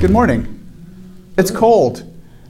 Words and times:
Good 0.00 0.12
morning. 0.12 1.34
It's 1.36 1.50
cold. 1.50 2.04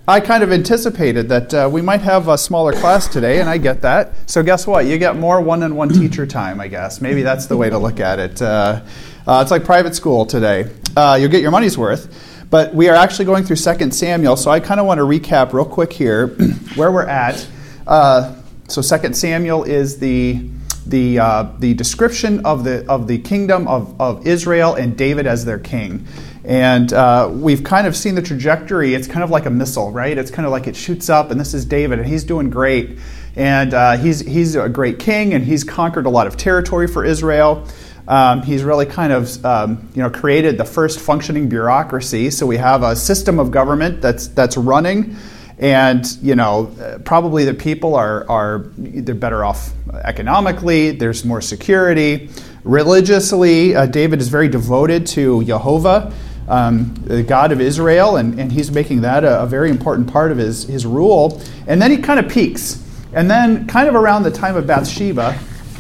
I 0.06 0.20
kind 0.20 0.42
of 0.42 0.52
anticipated 0.52 1.30
that 1.30 1.54
uh, 1.54 1.70
we 1.72 1.80
might 1.80 2.02
have 2.02 2.28
a 2.28 2.36
smaller 2.36 2.74
class 2.74 3.08
today, 3.08 3.40
and 3.40 3.48
I 3.48 3.56
get 3.56 3.80
that. 3.80 4.12
So, 4.28 4.42
guess 4.42 4.66
what? 4.66 4.84
You 4.84 4.98
get 4.98 5.16
more 5.16 5.40
one 5.40 5.62
on 5.62 5.74
one 5.74 5.88
teacher 5.88 6.26
time, 6.26 6.60
I 6.60 6.68
guess. 6.68 7.00
Maybe 7.00 7.22
that's 7.22 7.46
the 7.46 7.56
way 7.56 7.70
to 7.70 7.78
look 7.78 8.00
at 8.00 8.18
it. 8.18 8.42
Uh, 8.42 8.82
uh, 9.26 9.40
it's 9.40 9.50
like 9.50 9.64
private 9.64 9.94
school 9.94 10.26
today. 10.26 10.70
Uh, 10.94 11.16
you'll 11.18 11.30
get 11.30 11.40
your 11.40 11.50
money's 11.50 11.78
worth. 11.78 12.44
But 12.50 12.74
we 12.74 12.90
are 12.90 12.94
actually 12.94 13.24
going 13.24 13.44
through 13.44 13.56
2 13.56 13.92
Samuel, 13.92 14.36
so 14.36 14.50
I 14.50 14.60
kind 14.60 14.78
of 14.78 14.84
want 14.84 14.98
to 14.98 15.04
recap 15.04 15.54
real 15.54 15.64
quick 15.64 15.90
here 15.90 16.26
where 16.74 16.92
we're 16.92 17.06
at. 17.06 17.48
Uh, 17.86 18.34
so, 18.68 18.82
2 18.82 19.14
Samuel 19.14 19.64
is 19.64 19.98
the 19.98 20.50
the, 20.88 21.18
uh, 21.18 21.42
the 21.58 21.74
description 21.74 22.44
of 22.46 22.64
the, 22.64 22.88
of 22.88 23.06
the 23.06 23.18
kingdom 23.18 23.68
of, 23.68 24.00
of 24.00 24.26
Israel 24.26 24.74
and 24.74 24.96
David 24.96 25.26
as 25.26 25.44
their 25.44 25.58
king. 25.58 26.06
And 26.48 26.94
uh, 26.94 27.28
we've 27.30 27.62
kind 27.62 27.86
of 27.86 27.94
seen 27.94 28.14
the 28.14 28.22
trajectory. 28.22 28.94
It's 28.94 29.06
kind 29.06 29.22
of 29.22 29.28
like 29.28 29.44
a 29.44 29.50
missile, 29.50 29.92
right? 29.92 30.16
It's 30.16 30.30
kind 30.30 30.46
of 30.46 30.50
like 30.50 30.66
it 30.66 30.74
shoots 30.74 31.10
up, 31.10 31.30
and 31.30 31.38
this 31.38 31.52
is 31.52 31.66
David, 31.66 31.98
and 31.98 32.08
he's 32.08 32.24
doing 32.24 32.48
great. 32.48 32.98
And 33.36 33.74
uh, 33.74 33.98
he's, 33.98 34.20
he's 34.20 34.56
a 34.56 34.66
great 34.66 34.98
king, 34.98 35.34
and 35.34 35.44
he's 35.44 35.62
conquered 35.62 36.06
a 36.06 36.08
lot 36.08 36.26
of 36.26 36.38
territory 36.38 36.86
for 36.88 37.04
Israel. 37.04 37.68
Um, 38.08 38.40
he's 38.40 38.64
really 38.64 38.86
kind 38.86 39.12
of 39.12 39.44
um, 39.44 39.90
you 39.94 40.02
know 40.02 40.08
created 40.08 40.56
the 40.56 40.64
first 40.64 41.00
functioning 41.00 41.50
bureaucracy. 41.50 42.30
So 42.30 42.46
we 42.46 42.56
have 42.56 42.82
a 42.82 42.96
system 42.96 43.38
of 43.38 43.50
government 43.50 44.00
that's 44.00 44.28
that's 44.28 44.56
running, 44.56 45.16
and 45.58 46.06
you 46.22 46.34
know 46.34 46.74
probably 47.04 47.44
the 47.44 47.52
people 47.52 47.94
are 47.94 48.26
are 48.30 48.70
they're 48.78 49.14
better 49.14 49.44
off 49.44 49.74
economically. 49.92 50.92
There's 50.92 51.26
more 51.26 51.42
security. 51.42 52.30
Religiously, 52.64 53.76
uh, 53.76 53.84
David 53.84 54.22
is 54.22 54.28
very 54.28 54.48
devoted 54.48 55.06
to 55.08 55.44
Jehovah 55.44 56.14
um, 56.48 56.94
the 57.04 57.22
God 57.22 57.52
of 57.52 57.60
Israel, 57.60 58.16
and, 58.16 58.38
and 58.40 58.50
he's 58.50 58.70
making 58.70 59.02
that 59.02 59.22
a, 59.22 59.42
a, 59.42 59.46
very 59.46 59.70
important 59.70 60.10
part 60.10 60.32
of 60.32 60.38
his, 60.38 60.64
his 60.64 60.86
rule. 60.86 61.40
And 61.66 61.80
then 61.80 61.90
he 61.90 61.98
kind 61.98 62.18
of 62.18 62.30
peaks. 62.30 62.82
And 63.12 63.30
then, 63.30 63.66
kind 63.66 63.88
of 63.88 63.94
around 63.94 64.22
the 64.22 64.30
time 64.30 64.56
of 64.56 64.66
Bathsheba, 64.66 65.34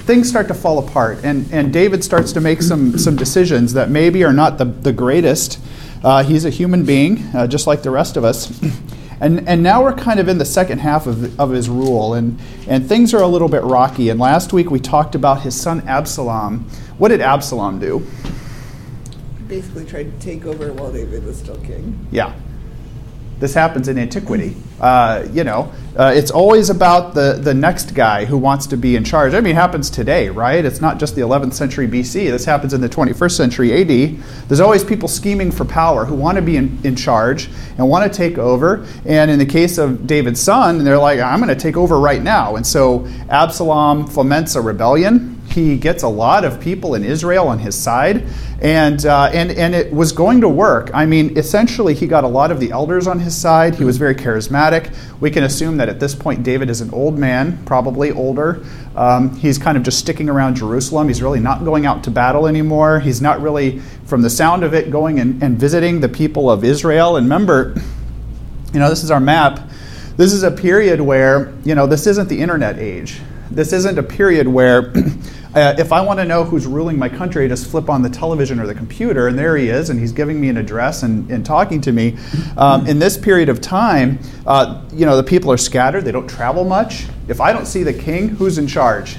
things 0.06 0.28
start 0.28 0.48
to 0.48 0.54
fall 0.54 0.78
apart. 0.78 1.20
And, 1.24 1.50
and 1.52 1.72
David 1.72 2.04
starts 2.04 2.32
to 2.32 2.40
make 2.40 2.62
some, 2.62 2.98
some 2.98 3.16
decisions 3.16 3.72
that 3.74 3.90
maybe 3.90 4.24
are 4.24 4.32
not 4.32 4.58
the, 4.58 4.66
the 4.66 4.92
greatest. 4.92 5.58
Uh, 6.04 6.22
he's 6.22 6.44
a 6.44 6.50
human 6.50 6.84
being, 6.84 7.18
uh, 7.34 7.46
just 7.46 7.66
like 7.66 7.82
the 7.82 7.90
rest 7.90 8.16
of 8.16 8.24
us. 8.24 8.48
And, 9.20 9.48
and 9.48 9.64
now 9.64 9.82
we're 9.82 9.94
kind 9.94 10.20
of 10.20 10.28
in 10.28 10.38
the 10.38 10.44
second 10.44 10.78
half 10.78 11.08
of, 11.08 11.40
of 11.40 11.50
his 11.50 11.68
rule, 11.68 12.14
and, 12.14 12.38
and 12.68 12.88
things 12.88 13.12
are 13.14 13.22
a 13.22 13.26
little 13.26 13.48
bit 13.48 13.64
rocky. 13.64 14.10
And 14.10 14.20
last 14.20 14.52
week 14.52 14.70
we 14.70 14.78
talked 14.78 15.16
about 15.16 15.42
his 15.42 15.60
son 15.60 15.86
Absalom. 15.88 16.60
What 16.98 17.08
did 17.08 17.20
Absalom 17.20 17.80
do? 17.80 18.06
Basically 19.48 19.84
tried 19.84 20.04
to 20.04 20.24
take 20.24 20.44
over 20.44 20.72
while 20.72 20.92
David 20.92 21.24
was 21.24 21.38
still 21.38 21.58
king. 21.60 22.06
Yeah. 22.10 22.34
This 23.40 23.54
happens 23.54 23.86
in 23.86 23.98
antiquity. 23.98 24.56
Uh, 24.80 25.26
you 25.32 25.44
know, 25.44 25.72
uh, 25.96 26.12
it's 26.14 26.32
always 26.32 26.70
about 26.70 27.14
the, 27.14 27.38
the 27.40 27.54
next 27.54 27.94
guy 27.94 28.24
who 28.24 28.36
wants 28.36 28.66
to 28.66 28.76
be 28.76 28.96
in 28.96 29.04
charge. 29.04 29.32
I 29.32 29.40
mean, 29.40 29.52
it 29.52 29.54
happens 29.54 29.90
today, 29.90 30.28
right? 30.28 30.64
It's 30.64 30.80
not 30.80 30.98
just 30.98 31.14
the 31.14 31.20
11th 31.20 31.54
century 31.54 31.86
BC. 31.86 32.30
This 32.30 32.44
happens 32.44 32.74
in 32.74 32.80
the 32.80 32.88
21st 32.88 33.30
century 33.30 33.72
AD. 33.80 34.48
There's 34.48 34.60
always 34.60 34.82
people 34.82 35.08
scheming 35.08 35.52
for 35.52 35.64
power 35.64 36.04
who 36.04 36.16
want 36.16 36.34
to 36.36 36.42
be 36.42 36.56
in, 36.56 36.80
in 36.82 36.96
charge 36.96 37.48
and 37.76 37.88
want 37.88 38.12
to 38.12 38.16
take 38.16 38.38
over. 38.38 38.84
And 39.06 39.30
in 39.30 39.38
the 39.38 39.46
case 39.46 39.78
of 39.78 40.06
David's 40.06 40.40
son, 40.40 40.82
they're 40.82 40.98
like, 40.98 41.20
I'm 41.20 41.40
going 41.40 41.48
to 41.48 41.60
take 41.60 41.76
over 41.76 41.98
right 42.00 42.22
now. 42.22 42.56
And 42.56 42.66
so 42.66 43.06
Absalom 43.30 44.08
foments 44.08 44.56
a 44.56 44.60
rebellion 44.60 45.37
he 45.48 45.76
gets 45.76 46.02
a 46.02 46.08
lot 46.08 46.44
of 46.44 46.60
people 46.60 46.94
in 46.94 47.04
Israel 47.04 47.48
on 47.48 47.58
his 47.58 47.74
side, 47.74 48.26
and, 48.60 49.04
uh, 49.06 49.30
and, 49.32 49.50
and 49.50 49.74
it 49.74 49.92
was 49.92 50.12
going 50.12 50.40
to 50.42 50.48
work. 50.48 50.90
I 50.92 51.06
mean, 51.06 51.36
essentially, 51.36 51.94
he 51.94 52.06
got 52.06 52.24
a 52.24 52.28
lot 52.28 52.50
of 52.50 52.60
the 52.60 52.70
elders 52.70 53.06
on 53.06 53.20
his 53.20 53.36
side. 53.36 53.74
He 53.74 53.84
was 53.84 53.96
very 53.96 54.14
charismatic. 54.14 54.94
We 55.20 55.30
can 55.30 55.44
assume 55.44 55.76
that 55.78 55.88
at 55.88 56.00
this 56.00 56.14
point, 56.14 56.42
David 56.42 56.70
is 56.70 56.80
an 56.80 56.90
old 56.92 57.18
man, 57.18 57.64
probably 57.64 58.10
older. 58.10 58.64
Um, 58.94 59.34
he's 59.36 59.58
kind 59.58 59.76
of 59.76 59.84
just 59.84 59.98
sticking 59.98 60.28
around 60.28 60.56
Jerusalem. 60.56 61.08
He's 61.08 61.22
really 61.22 61.40
not 61.40 61.64
going 61.64 61.86
out 61.86 62.04
to 62.04 62.10
battle 62.10 62.46
anymore. 62.46 63.00
He's 63.00 63.22
not 63.22 63.40
really, 63.40 63.78
from 64.06 64.22
the 64.22 64.30
sound 64.30 64.64
of 64.64 64.74
it, 64.74 64.90
going 64.90 65.18
and, 65.18 65.42
and 65.42 65.58
visiting 65.58 66.00
the 66.00 66.08
people 66.08 66.50
of 66.50 66.64
Israel. 66.64 67.16
And 67.16 67.26
remember, 67.26 67.74
you 68.72 68.80
know, 68.80 68.90
this 68.90 69.02
is 69.02 69.10
our 69.10 69.20
map. 69.20 69.60
This 70.16 70.32
is 70.32 70.42
a 70.42 70.50
period 70.50 71.00
where, 71.00 71.54
you 71.64 71.74
know, 71.74 71.86
this 71.86 72.06
isn't 72.06 72.28
the 72.28 72.40
internet 72.40 72.78
age. 72.78 73.20
This 73.50 73.72
isn't 73.72 73.98
a 73.98 74.02
period 74.02 74.48
where 74.48 74.92
Uh, 75.54 75.74
if 75.78 75.92
I 75.92 76.02
want 76.02 76.18
to 76.18 76.26
know 76.26 76.44
who's 76.44 76.66
ruling 76.66 76.98
my 76.98 77.08
country, 77.08 77.46
I 77.46 77.48
just 77.48 77.70
flip 77.70 77.88
on 77.88 78.02
the 78.02 78.10
television 78.10 78.60
or 78.60 78.66
the 78.66 78.74
computer, 78.74 79.28
and 79.28 79.38
there 79.38 79.56
he 79.56 79.70
is, 79.70 79.88
and 79.88 79.98
he's 79.98 80.12
giving 80.12 80.38
me 80.38 80.50
an 80.50 80.58
address 80.58 81.02
and, 81.02 81.28
and 81.30 81.44
talking 81.44 81.80
to 81.80 81.92
me. 81.92 82.18
Um, 82.58 82.86
in 82.86 82.98
this 82.98 83.16
period 83.16 83.48
of 83.48 83.60
time, 83.62 84.18
uh, 84.46 84.82
you 84.92 85.06
know, 85.06 85.16
the 85.16 85.22
people 85.22 85.50
are 85.50 85.56
scattered, 85.56 86.04
they 86.04 86.12
don't 86.12 86.28
travel 86.28 86.64
much. 86.64 87.06
If 87.28 87.40
I 87.40 87.54
don't 87.54 87.64
see 87.64 87.82
the 87.82 87.94
king, 87.94 88.28
who's 88.28 88.58
in 88.58 88.66
charge? 88.66 89.16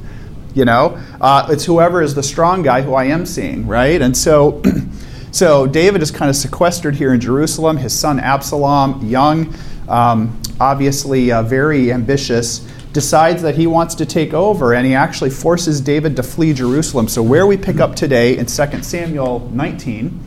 you 0.54 0.64
know, 0.64 1.00
uh, 1.20 1.46
it's 1.48 1.64
whoever 1.64 2.02
is 2.02 2.12
the 2.14 2.24
strong 2.24 2.62
guy 2.62 2.82
who 2.82 2.94
I 2.94 3.04
am 3.04 3.24
seeing, 3.24 3.64
right? 3.66 4.02
And 4.02 4.16
so, 4.16 4.60
so 5.30 5.68
David 5.68 6.02
is 6.02 6.10
kind 6.10 6.28
of 6.28 6.34
sequestered 6.34 6.96
here 6.96 7.14
in 7.14 7.20
Jerusalem. 7.20 7.76
His 7.76 7.96
son 7.96 8.18
Absalom, 8.18 9.06
young, 9.06 9.54
um, 9.88 10.42
obviously 10.58 11.30
uh, 11.30 11.44
very 11.44 11.92
ambitious 11.92 12.66
decides 12.92 13.42
that 13.42 13.54
he 13.54 13.66
wants 13.66 13.94
to 13.96 14.06
take 14.06 14.32
over 14.32 14.74
and 14.74 14.86
he 14.86 14.94
actually 14.94 15.30
forces 15.30 15.80
David 15.80 16.16
to 16.16 16.22
flee 16.22 16.52
Jerusalem. 16.52 17.08
So, 17.08 17.22
where 17.22 17.46
we 17.46 17.56
pick 17.56 17.80
up 17.80 17.96
today 17.96 18.36
in 18.36 18.46
2 18.46 18.82
Samuel 18.82 19.50
19 19.52 20.20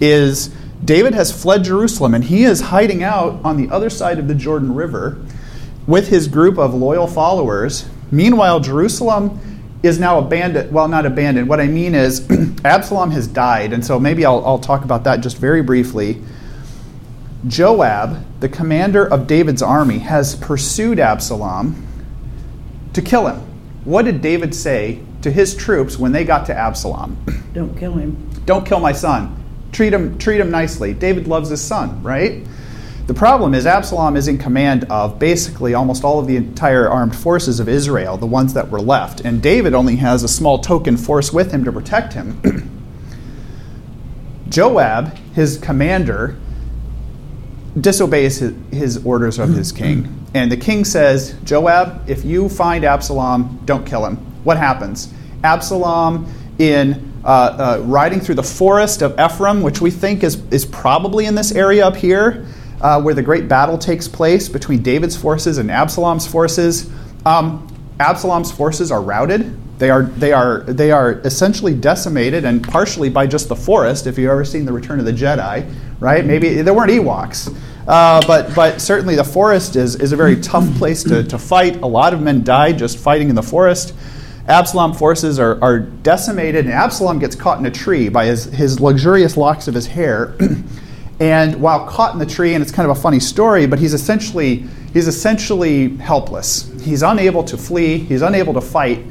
is 0.00 0.48
David 0.84 1.14
has 1.14 1.30
fled 1.30 1.64
Jerusalem 1.64 2.14
and 2.14 2.24
he 2.24 2.44
is 2.44 2.60
hiding 2.60 3.02
out 3.02 3.44
on 3.44 3.56
the 3.56 3.72
other 3.74 3.90
side 3.90 4.18
of 4.18 4.28
the 4.28 4.34
Jordan 4.34 4.74
River 4.74 5.18
with 5.86 6.08
his 6.08 6.28
group 6.28 6.58
of 6.58 6.74
loyal 6.74 7.06
followers. 7.06 7.88
Meanwhile, 8.10 8.60
Jerusalem 8.60 9.40
is 9.82 9.98
now 9.98 10.18
abandoned. 10.18 10.72
Well, 10.72 10.88
not 10.88 11.06
abandoned. 11.06 11.48
What 11.48 11.60
I 11.60 11.66
mean 11.66 11.94
is 11.94 12.28
Absalom 12.64 13.10
has 13.12 13.26
died. 13.26 13.72
And 13.72 13.84
so 13.84 14.00
maybe 14.00 14.24
I'll, 14.24 14.44
I'll 14.44 14.58
talk 14.58 14.84
about 14.84 15.04
that 15.04 15.20
just 15.20 15.38
very 15.38 15.62
briefly. 15.62 16.22
Joab, 17.46 18.24
the 18.40 18.48
commander 18.48 19.06
of 19.06 19.26
David's 19.26 19.62
army, 19.62 19.98
has 19.98 20.34
pursued 20.36 20.98
Absalom 20.98 21.86
to 22.96 23.02
kill 23.02 23.28
him. 23.28 23.36
What 23.84 24.06
did 24.06 24.22
David 24.22 24.54
say 24.54 25.00
to 25.20 25.30
his 25.30 25.54
troops 25.54 25.98
when 25.98 26.12
they 26.12 26.24
got 26.24 26.46
to 26.46 26.56
Absalom? 26.56 27.16
Don't 27.52 27.78
kill 27.78 27.92
him. 27.92 28.30
Don't 28.46 28.66
kill 28.66 28.80
my 28.80 28.92
son. 28.92 29.44
Treat 29.70 29.92
him, 29.92 30.18
treat 30.18 30.40
him 30.40 30.50
nicely. 30.50 30.94
David 30.94 31.28
loves 31.28 31.50
his 31.50 31.60
son, 31.60 32.02
right? 32.02 32.42
The 33.06 33.12
problem 33.12 33.54
is 33.54 33.66
Absalom 33.66 34.16
is 34.16 34.28
in 34.28 34.38
command 34.38 34.84
of 34.84 35.18
basically 35.18 35.74
almost 35.74 36.04
all 36.04 36.18
of 36.18 36.26
the 36.26 36.36
entire 36.36 36.88
armed 36.88 37.14
forces 37.14 37.60
of 37.60 37.68
Israel, 37.68 38.16
the 38.16 38.26
ones 38.26 38.54
that 38.54 38.70
were 38.70 38.80
left, 38.80 39.20
and 39.20 39.42
David 39.42 39.74
only 39.74 39.96
has 39.96 40.22
a 40.22 40.28
small 40.28 40.58
token 40.58 40.96
force 40.96 41.32
with 41.32 41.52
him 41.52 41.64
to 41.64 41.72
protect 41.72 42.14
him. 42.14 42.40
Joab, 44.48 45.14
his 45.34 45.58
commander, 45.58 46.36
disobeys 47.80 48.38
his, 48.38 48.54
his 48.70 49.04
orders 49.04 49.38
of 49.38 49.50
his 49.50 49.72
king. 49.72 50.26
And 50.34 50.50
the 50.50 50.56
king 50.56 50.84
says, 50.84 51.34
Joab, 51.44 52.08
if 52.08 52.24
you 52.24 52.48
find 52.48 52.84
Absalom, 52.84 53.60
don't 53.64 53.86
kill 53.86 54.04
him. 54.04 54.16
What 54.44 54.56
happens? 54.56 55.12
Absalom, 55.44 56.32
in 56.58 57.12
uh, 57.24 57.28
uh, 57.28 57.82
riding 57.84 58.20
through 58.20 58.36
the 58.36 58.42
forest 58.42 59.02
of 59.02 59.18
Ephraim, 59.18 59.62
which 59.62 59.80
we 59.80 59.90
think 59.90 60.22
is, 60.22 60.42
is 60.50 60.64
probably 60.64 61.26
in 61.26 61.34
this 61.34 61.52
area 61.52 61.86
up 61.86 61.96
here, 61.96 62.46
uh, 62.80 63.00
where 63.00 63.14
the 63.14 63.22
great 63.22 63.48
battle 63.48 63.76
takes 63.78 64.06
place 64.06 64.48
between 64.48 64.82
David's 64.82 65.16
forces 65.16 65.58
and 65.58 65.70
Absalom's 65.70 66.26
forces. 66.26 66.90
Um, 67.24 67.66
Absalom's 67.98 68.52
forces 68.52 68.92
are 68.92 69.02
routed. 69.02 69.60
They 69.78 69.90
are, 69.90 70.04
they, 70.04 70.32
are, 70.32 70.60
they 70.60 70.90
are 70.90 71.12
essentially 71.20 71.74
decimated, 71.74 72.44
and 72.44 72.66
partially 72.66 73.10
by 73.10 73.26
just 73.26 73.48
the 73.48 73.56
forest, 73.56 74.06
if 74.06 74.16
you've 74.16 74.30
ever 74.30 74.44
seen 74.44 74.64
The 74.64 74.72
Return 74.72 74.98
of 74.98 75.04
the 75.04 75.12
Jedi, 75.12 75.74
right? 76.00 76.24
Maybe 76.24 76.62
there 76.62 76.72
weren't 76.72 76.90
Ewoks. 76.90 77.54
Uh, 77.86 78.20
but, 78.26 78.52
but 78.54 78.80
certainly 78.80 79.14
the 79.14 79.24
forest 79.24 79.76
is, 79.76 79.94
is 79.96 80.12
a 80.12 80.16
very 80.16 80.40
tough 80.40 80.68
place 80.76 81.04
to, 81.04 81.22
to 81.22 81.38
fight. 81.38 81.76
A 81.82 81.86
lot 81.86 82.12
of 82.12 82.20
men 82.20 82.42
died 82.42 82.78
just 82.78 82.98
fighting 82.98 83.28
in 83.28 83.34
the 83.34 83.42
forest. 83.42 83.94
Absalom 84.48 84.92
forces 84.92 85.38
are, 85.38 85.62
are 85.62 85.78
decimated, 85.78 86.66
and 86.66 86.74
Absalom 86.74 87.18
gets 87.18 87.36
caught 87.36 87.58
in 87.58 87.66
a 87.66 87.70
tree 87.70 88.08
by 88.08 88.26
his, 88.26 88.44
his 88.44 88.80
luxurious 88.80 89.36
locks 89.36 89.68
of 89.68 89.74
his 89.74 89.86
hair. 89.86 90.36
and 91.20 91.60
while 91.60 91.86
caught 91.86 92.12
in 92.12 92.18
the 92.18 92.26
tree, 92.26 92.54
and 92.54 92.62
it's 92.62 92.72
kind 92.72 92.88
of 92.90 92.96
a 92.96 93.00
funny 93.00 93.20
story, 93.20 93.66
but 93.66 93.78
he's 93.78 93.94
essentially, 93.94 94.64
he's 94.92 95.08
essentially 95.08 95.96
helpless. 95.96 96.70
He's 96.82 97.02
unable 97.02 97.44
to 97.44 97.56
flee, 97.56 97.98
he's 97.98 98.22
unable 98.22 98.54
to 98.54 98.60
fight. 98.60 99.04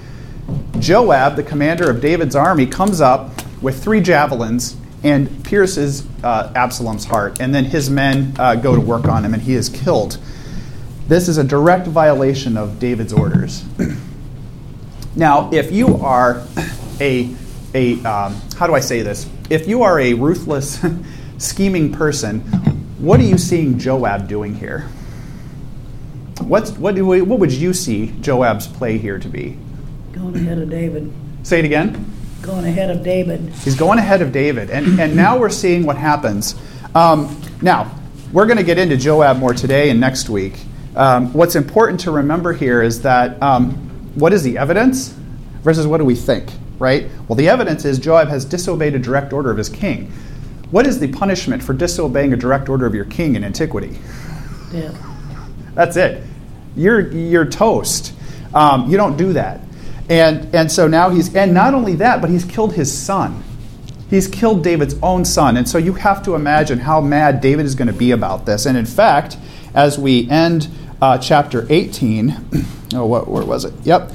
Joab, 0.79 1.35
the 1.35 1.43
commander 1.43 1.89
of 1.89 2.01
David's 2.01 2.35
army, 2.35 2.67
comes 2.67 3.01
up 3.01 3.31
with 3.61 3.81
three 3.81 4.01
javelins 4.01 4.77
and 5.05 5.45
pierces 5.45 6.05
uh, 6.23 6.51
Absalom's 6.53 7.05
heart. 7.05 7.39
And 7.39 7.55
then 7.55 7.63
his 7.63 7.89
men 7.89 8.33
uh, 8.37 8.55
go 8.55 8.75
to 8.75 8.81
work 8.81 9.05
on 9.05 9.23
him, 9.23 9.33
and 9.33 9.41
he 9.41 9.53
is 9.53 9.69
killed. 9.69 10.17
This 11.07 11.29
is 11.29 11.37
a 11.37 11.43
direct 11.43 11.87
violation 11.87 12.57
of 12.57 12.79
David's 12.79 13.13
orders. 13.13 13.63
now, 15.15 15.49
if 15.53 15.71
you 15.71 15.95
are 15.97 16.43
a, 16.99 17.33
a 17.73 18.03
um, 18.03 18.35
how 18.57 18.67
do 18.67 18.73
I 18.73 18.81
say 18.81 19.01
this? 19.01 19.29
If 19.49 19.67
you 19.67 19.83
are 19.83 19.99
a 19.99 20.13
ruthless 20.13 20.83
scheming 21.37 21.91
person. 21.91 22.41
What 22.99 23.19
are 23.19 23.23
you 23.23 23.37
seeing 23.37 23.77
Joab 23.77 24.27
doing 24.27 24.55
here? 24.55 24.89
What's, 26.41 26.71
what, 26.71 26.95
do 26.95 27.05
we, 27.05 27.21
what 27.21 27.39
would 27.39 27.51
you 27.51 27.73
see 27.73 28.13
Joab's 28.21 28.67
play 28.67 28.97
here 28.97 29.19
to 29.19 29.27
be? 29.27 29.57
Going 30.13 30.35
ahead 30.35 30.59
of 30.59 30.69
David. 30.69 31.11
Say 31.43 31.59
it 31.59 31.65
again. 31.65 32.13
Going 32.45 32.65
ahead 32.65 32.91
of 32.91 33.03
David. 33.03 33.49
He's 33.63 33.75
going 33.75 33.97
ahead 33.97 34.21
of 34.21 34.31
David. 34.31 34.69
And, 34.69 34.99
and 34.99 35.15
now 35.15 35.35
we're 35.39 35.49
seeing 35.49 35.83
what 35.83 35.97
happens. 35.97 36.53
Um, 36.93 37.41
now, 37.63 37.91
we're 38.31 38.45
going 38.45 38.57
to 38.57 38.63
get 38.63 38.77
into 38.77 38.97
Joab 38.97 39.37
more 39.37 39.55
today 39.55 39.89
and 39.89 39.99
next 39.99 40.29
week. 40.29 40.59
Um, 40.95 41.33
what's 41.33 41.55
important 41.55 42.01
to 42.01 42.11
remember 42.11 42.53
here 42.53 42.83
is 42.83 43.01
that 43.01 43.41
um, 43.41 43.71
what 44.13 44.31
is 44.31 44.43
the 44.43 44.59
evidence 44.59 45.15
versus 45.63 45.87
what 45.87 45.97
do 45.97 46.05
we 46.05 46.13
think, 46.13 46.51
right? 46.77 47.09
Well, 47.27 47.35
the 47.35 47.49
evidence 47.49 47.83
is 47.83 47.97
Joab 47.97 48.27
has 48.27 48.45
disobeyed 48.45 48.93
a 48.93 48.99
direct 48.99 49.33
order 49.33 49.49
of 49.49 49.57
his 49.57 49.67
king. 49.67 50.11
What 50.69 50.85
is 50.85 50.99
the 50.99 51.11
punishment 51.11 51.63
for 51.63 51.73
disobeying 51.73 52.31
a 52.33 52.37
direct 52.37 52.69
order 52.69 52.85
of 52.85 52.93
your 52.93 53.05
king 53.05 53.35
in 53.35 53.43
antiquity? 53.43 53.97
Death. 54.71 54.95
That's 55.73 55.97
it. 55.97 56.23
You're, 56.75 57.11
you're 57.11 57.45
toast. 57.45 58.13
Um, 58.53 58.87
you 58.87 58.97
don't 58.97 59.17
do 59.17 59.33
that. 59.33 59.61
And, 60.09 60.53
and 60.53 60.71
so 60.71 60.87
now 60.87 61.09
he's, 61.09 61.35
and 61.35 61.53
not 61.53 61.73
only 61.73 61.95
that, 61.95 62.21
but 62.21 62.29
he's 62.29 62.45
killed 62.45 62.73
his 62.73 62.95
son. 62.95 63.43
He's 64.09 64.27
killed 64.27 64.63
David's 64.63 64.95
own 65.01 65.25
son. 65.25 65.57
And 65.57 65.67
so 65.67 65.77
you 65.77 65.93
have 65.93 66.23
to 66.23 66.35
imagine 66.35 66.79
how 66.79 67.01
mad 67.01 67.41
David 67.41 67.65
is 67.65 67.73
going 67.73 67.87
to 67.87 67.93
be 67.93 68.11
about 68.11 68.45
this. 68.45 68.65
And 68.65 68.77
in 68.77 68.85
fact, 68.85 69.37
as 69.73 69.97
we 69.97 70.29
end 70.29 70.69
uh, 71.01 71.17
chapter 71.17 71.65
18, 71.69 72.65
oh, 72.93 73.05
what, 73.05 73.27
where 73.27 73.45
was 73.45 73.65
it? 73.65 73.73
Yep. 73.83 74.11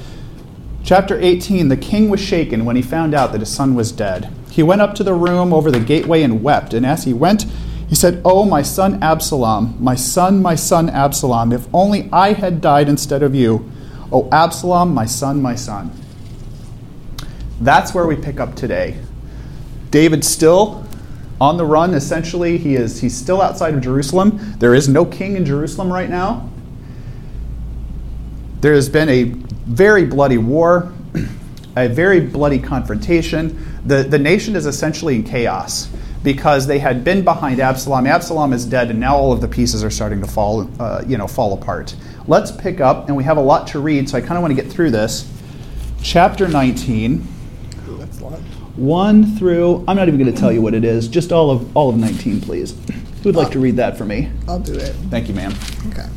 Chapter 0.83 1.19
18 1.19 1.67
The 1.67 1.77
king 1.77 2.09
was 2.09 2.19
shaken 2.19 2.65
when 2.65 2.75
he 2.75 2.81
found 2.81 3.13
out 3.13 3.31
that 3.33 3.41
his 3.41 3.53
son 3.53 3.75
was 3.75 3.91
dead. 3.91 4.33
He 4.49 4.63
went 4.63 4.81
up 4.81 4.95
to 4.95 5.03
the 5.03 5.13
room 5.13 5.53
over 5.53 5.71
the 5.71 5.79
gateway 5.79 6.23
and 6.23 6.41
wept. 6.41 6.73
And 6.73 6.85
as 6.85 7.03
he 7.03 7.13
went, 7.13 7.45
he 7.87 7.95
said, 7.95 8.21
Oh, 8.23 8.45
my 8.45 8.61
son 8.61 9.01
Absalom, 9.03 9.75
my 9.79 9.95
son, 9.95 10.41
my 10.41 10.55
son 10.55 10.89
Absalom, 10.89 11.51
if 11.51 11.67
only 11.73 12.09
I 12.11 12.33
had 12.33 12.61
died 12.61 12.87
instead 12.89 13.21
of 13.21 13.35
you. 13.35 13.70
Oh, 14.11 14.27
Absalom, 14.31 14.93
my 14.93 15.05
son, 15.05 15.41
my 15.41 15.55
son. 15.55 15.91
That's 17.61 17.93
where 17.93 18.05
we 18.05 18.15
pick 18.15 18.39
up 18.39 18.55
today. 18.55 18.97
David's 19.89 20.27
still 20.27 20.85
on 21.39 21.57
the 21.57 21.65
run, 21.65 21.93
essentially. 21.93 22.57
He 22.57 22.75
is, 22.75 23.01
he's 23.01 23.15
still 23.15 23.41
outside 23.41 23.73
of 23.73 23.81
Jerusalem. 23.81 24.39
There 24.57 24.73
is 24.73 24.89
no 24.89 25.05
king 25.05 25.35
in 25.35 25.45
Jerusalem 25.45 25.91
right 25.91 26.09
now. 26.09 26.49
There 28.61 28.73
has 28.73 28.89
been 28.89 29.09
a 29.09 29.23
very 29.23 30.05
bloody 30.05 30.37
war, 30.37 30.91
a 31.75 31.87
very 31.87 32.19
bloody 32.19 32.59
confrontation. 32.59 33.65
The, 33.85 34.03
the 34.03 34.19
nation 34.19 34.55
is 34.55 34.65
essentially 34.65 35.15
in 35.15 35.23
chaos 35.23 35.89
because 36.23 36.67
they 36.67 36.79
had 36.79 37.03
been 37.03 37.23
behind 37.23 37.59
Absalom. 37.59 38.05
Absalom 38.05 38.53
is 38.53 38.65
dead, 38.65 38.89
and 38.91 38.99
now 38.99 39.15
all 39.15 39.31
of 39.31 39.41
the 39.41 39.47
pieces 39.47 39.83
are 39.83 39.89
starting 39.89 40.21
to 40.21 40.27
fall, 40.27 40.69
uh, 40.79 41.03
you 41.07 41.17
know, 41.17 41.27
fall 41.27 41.53
apart. 41.53 41.95
Let's 42.27 42.51
pick 42.51 42.79
up, 42.79 43.07
and 43.07 43.17
we 43.17 43.23
have 43.23 43.37
a 43.37 43.41
lot 43.41 43.67
to 43.67 43.79
read, 43.79 44.09
so 44.09 44.17
I 44.17 44.21
kind 44.21 44.33
of 44.33 44.41
want 44.41 44.55
to 44.55 44.61
get 44.61 44.71
through 44.71 44.91
this. 44.91 45.31
Chapter 46.03 46.47
19. 46.47 47.27
Ooh, 47.87 47.97
that's 47.97 48.19
a 48.19 48.25
lot. 48.25 48.39
1 48.75 49.35
through 49.37 49.83
I'm 49.87 49.97
not 49.97 50.07
even 50.07 50.19
going 50.19 50.33
to 50.33 50.39
tell 50.39 50.51
you 50.51 50.61
what 50.61 50.73
it 50.73 50.83
is. 50.83 51.07
Just 51.07 51.31
all 51.31 51.51
of 51.51 51.75
all 51.75 51.89
of 51.89 51.97
19, 51.97 52.41
please. 52.41 52.71
Who 53.21 53.29
would 53.29 53.35
like 53.35 53.51
to 53.51 53.59
read 53.59 53.75
that 53.75 53.97
for 53.97 54.05
me? 54.05 54.31
I'll 54.47 54.59
do 54.59 54.73
it. 54.73 54.95
Thank 55.09 55.27
you, 55.27 55.33
ma'am. 55.33 55.53
Okay. 55.89 56.07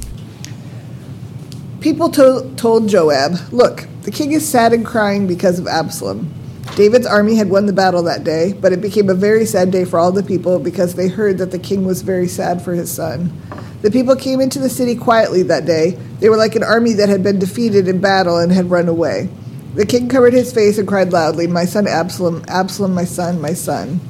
People 1.80 2.08
to- 2.10 2.50
told 2.56 2.88
Joab, 2.88 3.36
Look, 3.52 3.86
the 4.02 4.10
king 4.10 4.32
is 4.32 4.48
sad 4.48 4.72
and 4.72 4.86
crying 4.86 5.26
because 5.26 5.58
of 5.58 5.66
Absalom. 5.66 6.32
David's 6.76 7.06
army 7.06 7.36
had 7.36 7.50
won 7.50 7.66
the 7.66 7.72
battle 7.72 8.02
that 8.04 8.24
day, 8.24 8.52
but 8.52 8.72
it 8.72 8.80
became 8.80 9.10
a 9.10 9.14
very 9.14 9.44
sad 9.44 9.70
day 9.70 9.84
for 9.84 9.98
all 9.98 10.10
the 10.10 10.22
people 10.22 10.58
because 10.58 10.94
they 10.94 11.08
heard 11.08 11.38
that 11.38 11.50
the 11.50 11.58
king 11.58 11.84
was 11.84 12.02
very 12.02 12.26
sad 12.26 12.62
for 12.62 12.72
his 12.72 12.90
son. 12.90 13.32
The 13.84 13.90
people 13.90 14.16
came 14.16 14.40
into 14.40 14.58
the 14.58 14.70
city 14.70 14.96
quietly 14.96 15.42
that 15.42 15.66
day. 15.66 15.90
They 16.18 16.30
were 16.30 16.38
like 16.38 16.56
an 16.56 16.62
army 16.62 16.94
that 16.94 17.10
had 17.10 17.22
been 17.22 17.38
defeated 17.38 17.86
in 17.86 18.00
battle 18.00 18.38
and 18.38 18.50
had 18.50 18.70
run 18.70 18.88
away. 18.88 19.28
The 19.74 19.84
king 19.84 20.08
covered 20.08 20.32
his 20.32 20.54
face 20.54 20.78
and 20.78 20.88
cried 20.88 21.12
loudly, 21.12 21.46
My 21.46 21.66
son 21.66 21.86
Absalom, 21.86 22.46
Absalom, 22.48 22.94
my 22.94 23.04
son, 23.04 23.42
my 23.42 23.52
son. 23.52 24.00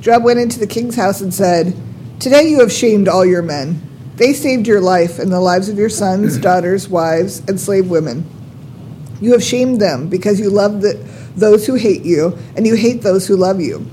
Joab 0.00 0.22
went 0.22 0.38
into 0.38 0.60
the 0.60 0.68
king's 0.68 0.94
house 0.94 1.20
and 1.20 1.34
said, 1.34 1.74
Today 2.20 2.44
you 2.48 2.60
have 2.60 2.70
shamed 2.70 3.08
all 3.08 3.26
your 3.26 3.42
men. 3.42 3.82
They 4.14 4.34
saved 4.34 4.68
your 4.68 4.80
life 4.80 5.18
and 5.18 5.32
the 5.32 5.40
lives 5.40 5.68
of 5.68 5.78
your 5.78 5.88
sons, 5.88 6.38
daughters, 6.40 6.88
wives, 6.88 7.40
and 7.48 7.58
slave 7.58 7.90
women. 7.90 8.24
You 9.20 9.32
have 9.32 9.42
shamed 9.42 9.80
them 9.80 10.08
because 10.08 10.38
you 10.38 10.48
love 10.48 10.80
the, 10.80 10.94
those 11.34 11.66
who 11.66 11.74
hate 11.74 12.04
you, 12.04 12.38
and 12.56 12.68
you 12.68 12.76
hate 12.76 13.02
those 13.02 13.26
who 13.26 13.34
love 13.34 13.60
you. 13.60 13.84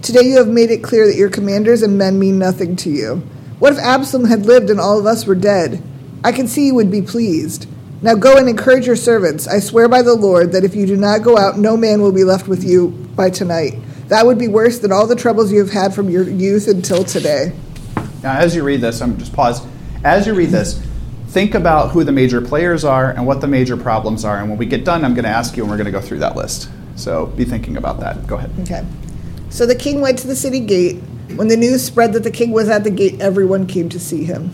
Today 0.00 0.22
you 0.22 0.38
have 0.38 0.48
made 0.48 0.70
it 0.70 0.82
clear 0.82 1.06
that 1.06 1.16
your 1.16 1.28
commanders 1.28 1.82
and 1.82 1.98
men 1.98 2.18
mean 2.18 2.38
nothing 2.38 2.76
to 2.76 2.88
you. 2.88 3.22
What 3.58 3.72
if 3.72 3.78
Absalom 3.78 4.26
had 4.26 4.44
lived 4.44 4.68
and 4.68 4.78
all 4.78 4.98
of 4.98 5.06
us 5.06 5.26
were 5.26 5.34
dead? 5.34 5.82
I 6.22 6.32
can 6.32 6.46
see 6.46 6.66
you 6.66 6.74
would 6.74 6.90
be 6.90 7.00
pleased. 7.00 7.66
Now 8.02 8.14
go 8.14 8.36
and 8.36 8.48
encourage 8.48 8.86
your 8.86 8.96
servants. 8.96 9.48
I 9.48 9.60
swear 9.60 9.88
by 9.88 10.02
the 10.02 10.14
Lord 10.14 10.52
that 10.52 10.64
if 10.64 10.74
you 10.74 10.86
do 10.86 10.96
not 10.96 11.22
go 11.22 11.38
out, 11.38 11.58
no 11.58 11.74
man 11.74 12.02
will 12.02 12.12
be 12.12 12.24
left 12.24 12.48
with 12.48 12.62
you 12.62 12.88
by 13.16 13.30
tonight. 13.30 13.74
That 14.08 14.26
would 14.26 14.38
be 14.38 14.48
worse 14.48 14.78
than 14.78 14.92
all 14.92 15.06
the 15.06 15.16
troubles 15.16 15.50
you 15.50 15.58
have 15.60 15.70
had 15.70 15.94
from 15.94 16.10
your 16.10 16.24
youth 16.28 16.68
until 16.68 17.02
today. 17.02 17.52
Now, 18.22 18.36
as 18.36 18.54
you 18.54 18.62
read 18.62 18.82
this, 18.82 19.00
I'm 19.00 19.16
just 19.18 19.32
pause. 19.32 19.66
As 20.04 20.26
you 20.26 20.34
read 20.34 20.50
this, 20.50 20.78
think 21.28 21.54
about 21.54 21.92
who 21.92 22.04
the 22.04 22.12
major 22.12 22.42
players 22.42 22.84
are 22.84 23.10
and 23.10 23.26
what 23.26 23.40
the 23.40 23.48
major 23.48 23.76
problems 23.76 24.24
are. 24.24 24.38
And 24.38 24.50
when 24.50 24.58
we 24.58 24.66
get 24.66 24.84
done, 24.84 25.02
I'm 25.02 25.14
going 25.14 25.24
to 25.24 25.30
ask 25.30 25.56
you, 25.56 25.62
and 25.62 25.70
we're 25.70 25.78
going 25.78 25.86
to 25.86 25.92
go 25.92 26.00
through 26.00 26.18
that 26.18 26.36
list. 26.36 26.68
So 26.96 27.26
be 27.26 27.44
thinking 27.44 27.78
about 27.78 28.00
that. 28.00 28.26
Go 28.26 28.36
ahead. 28.36 28.50
Okay. 28.60 28.84
So 29.56 29.64
the 29.64 29.74
king 29.74 30.02
went 30.02 30.18
to 30.18 30.26
the 30.26 30.36
city 30.36 30.60
gate. 30.60 30.96
When 31.36 31.48
the 31.48 31.56
news 31.56 31.82
spread 31.82 32.12
that 32.12 32.24
the 32.24 32.30
king 32.30 32.50
was 32.50 32.68
at 32.68 32.84
the 32.84 32.90
gate, 32.90 33.22
everyone 33.22 33.66
came 33.66 33.88
to 33.88 33.98
see 33.98 34.22
him. 34.22 34.50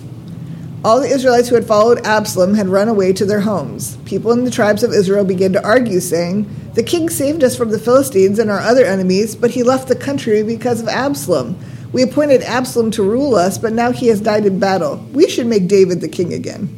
All 0.85 1.01
the 1.01 1.09
Israelites 1.09 1.49
who 1.49 1.57
had 1.57 1.67
followed 1.67 2.07
Absalom 2.07 2.55
had 2.55 2.69
run 2.69 2.87
away 2.87 3.13
to 3.15 3.25
their 3.27 3.41
homes. 3.41 3.97
People 4.05 4.31
in 4.31 4.45
the 4.45 4.51
tribes 4.53 4.85
of 4.85 4.93
Israel 4.93 5.25
began 5.25 5.53
to 5.55 5.65
argue, 5.65 5.99
saying, 5.99 6.49
The 6.75 6.85
king 6.85 7.11
saved 7.11 7.43
us 7.43 7.57
from 7.57 7.71
the 7.71 7.81
Philistines 7.81 8.39
and 8.39 8.49
our 8.49 8.61
other 8.61 8.85
enemies, 8.85 9.35
but 9.35 9.51
he 9.51 9.65
left 9.65 9.89
the 9.89 9.97
country 9.97 10.45
because 10.45 10.81
of 10.81 10.87
Absalom. 10.87 11.59
We 11.93 12.03
appointed 12.05 12.43
Absalom 12.43 12.93
to 12.93 13.03
rule 13.03 13.35
us, 13.35 13.59
but 13.59 13.73
now 13.73 13.91
he 13.91 14.07
has 14.07 14.21
died 14.21 14.47
in 14.47 14.61
battle. 14.61 15.05
We 15.13 15.29
should 15.29 15.49
make 15.49 15.67
David 15.67 16.01
the 16.01 16.07
king 16.07 16.33
again. 16.33 16.69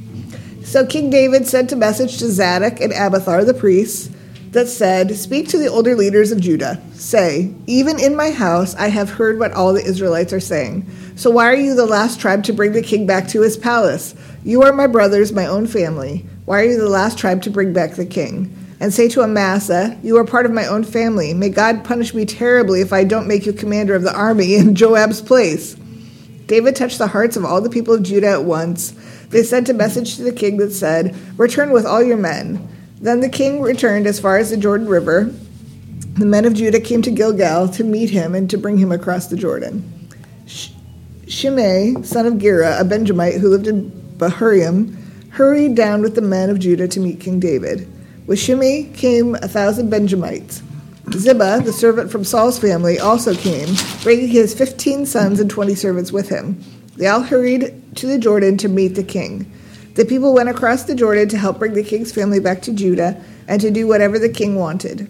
So 0.63 0.87
King 0.87 1.11
David 1.11 1.47
sent 1.47 1.73
a 1.73 1.77
message 1.77 2.17
to 2.21 2.31
Zadok 2.31 2.81
and 2.81 2.91
Abiathar 2.91 3.45
the 3.45 3.53
priests 3.53 4.09
that 4.55 4.69
said, 4.69 5.15
Speak 5.15 5.49
to 5.49 5.59
the 5.59 5.69
older 5.69 5.95
leaders 5.95 6.33
of 6.33 6.41
Judah. 6.41 6.83
Say, 6.95 7.55
Even 7.67 8.01
in 8.01 8.17
my 8.17 8.31
house 8.31 8.75
I 8.77 8.89
have 8.89 9.11
heard 9.11 9.39
what 9.39 9.53
all 9.53 9.73
the 9.73 9.85
Israelites 9.85 10.33
are 10.33 10.41
saying. 10.41 10.91
So 11.17 11.31
why 11.31 11.47
are 11.47 11.57
you 11.57 11.75
the 11.75 11.87
last 11.87 12.19
tribe 12.19 12.45
to 12.45 12.53
bring 12.53 12.73
the 12.73 12.83
king 12.83 13.07
back 13.07 13.29
to 13.29 13.43
his 13.43 13.57
palace? 13.57 14.15
You 14.43 14.63
are 14.63 14.73
my 14.73 14.87
brothers, 14.87 15.33
my 15.33 15.47
own 15.47 15.67
family. 15.67 16.25
Why 16.45 16.61
are 16.61 16.65
you 16.65 16.79
the 16.79 16.89
last 16.89 17.19
tribe 17.19 17.43
to 17.43 17.51
bring 17.51 17.73
back 17.73 17.95
the 17.95 18.07
king? 18.07 18.57
And 18.81 18.93
say 18.93 19.09
to 19.11 19.23
Amasa, 19.23 19.99
You 20.03 20.17
are 20.19 20.25
part 20.25 20.47
of 20.47 20.53
my 20.53 20.67
own 20.67 20.85
family. 20.85 21.35
May 21.35 21.49
God 21.51 21.85
punish 21.85 22.13
me 22.15 22.25
terribly 22.25 22.81
if 22.81 22.93
I 22.93 23.05
don't 23.05 23.29
make 23.29 23.47
you 23.47 23.53
commander 23.53 23.95
of 23.95 24.03
the 24.03 24.15
army 24.15 24.55
in 24.57 24.75
Joab's 24.75 25.21
place. 25.23 25.77
David 26.47 26.77
touched 26.77 26.99
the 26.99 27.07
hearts 27.07 27.37
of 27.37 27.45
all 27.45 27.61
the 27.61 27.71
people 27.71 27.95
of 27.95 28.03
Judah 28.03 28.29
at 28.29 28.45
once. 28.45 28.91
They 29.31 29.43
sent 29.43 29.69
a 29.69 29.75
message 29.75 30.17
to 30.17 30.23
the 30.23 30.33
king 30.33 30.59
that 30.59 30.73
said, 30.73 31.17
Return 31.39 31.71
with 31.71 31.87
all 31.87 32.03
your 32.03 32.19
men. 32.19 32.69
Then 33.05 33.21
the 33.21 33.29
king 33.29 33.61
returned 33.61 34.07
as 34.07 34.19
far 34.19 34.39
as 34.39 34.49
the 34.49 34.57
Jordan 34.57 34.89
River. 34.89 35.25
The 36.15 36.25
men 36.25 36.47
of 36.47 36.55
Judah 36.55 36.81
came 36.81 37.03
to 37.03 37.11
Gilgal 37.11 37.69
to 37.69 37.85
meet 37.85 38.09
him 38.09 38.35
and 38.35 38.49
to 38.49 38.57
bring 38.57 38.79
him 38.79 38.91
across 38.91 39.27
the 39.27 39.37
Jordan. 39.37 40.09
Shimei, 41.29 41.97
son 42.03 42.25
of 42.25 42.39
Gera, 42.39 42.81
a 42.81 42.85
Benjamite 42.85 43.35
who 43.35 43.51
lived 43.51 43.67
in 43.67 43.91
Bahurim, 44.17 44.97
hurried 45.29 45.75
down 45.75 46.01
with 46.01 46.15
the 46.15 46.23
men 46.23 46.49
of 46.49 46.59
Judah 46.59 46.89
to 46.89 46.99
meet 46.99 47.21
King 47.21 47.39
David. 47.39 47.87
With 48.27 48.39
Shimei 48.39 48.85
came 48.95 49.35
a 49.35 49.49
thousand 49.49 49.91
Benjamites. 49.91 50.63
Ziba, 51.13 51.61
the 51.63 51.75
servant 51.75 52.11
from 52.11 52.25
Saul's 52.25 52.59
family, 52.59 52.99
also 52.99 53.35
came, 53.35 53.69
bringing 54.03 54.29
his 54.29 54.55
fifteen 54.55 55.05
sons 55.05 55.41
and 55.41 55.51
twenty 55.51 55.75
servants 55.75 56.11
with 56.11 56.31
him. 56.31 56.59
They 56.97 57.09
all 57.09 57.21
hurried 57.21 57.97
to 57.97 58.07
the 58.07 58.19
Jordan 58.19 58.57
to 58.59 58.69
meet 58.69 58.95
the 58.95 59.05
king. 59.05 59.53
The 59.95 60.05
people 60.05 60.35
went 60.35 60.49
across 60.49 60.83
the 60.83 60.95
Jordan 60.95 61.29
to 61.29 61.39
help 61.39 61.59
bring 61.59 61.75
the 61.75 61.85
king's 61.85 62.13
family 62.13 62.41
back 62.41 62.63
to 62.63 62.73
Judah 62.73 63.23
and 63.47 63.61
to 63.61 63.71
do 63.71 63.87
whatever 63.87 64.19
the 64.19 64.29
king 64.29 64.57
wanted. 64.57 65.09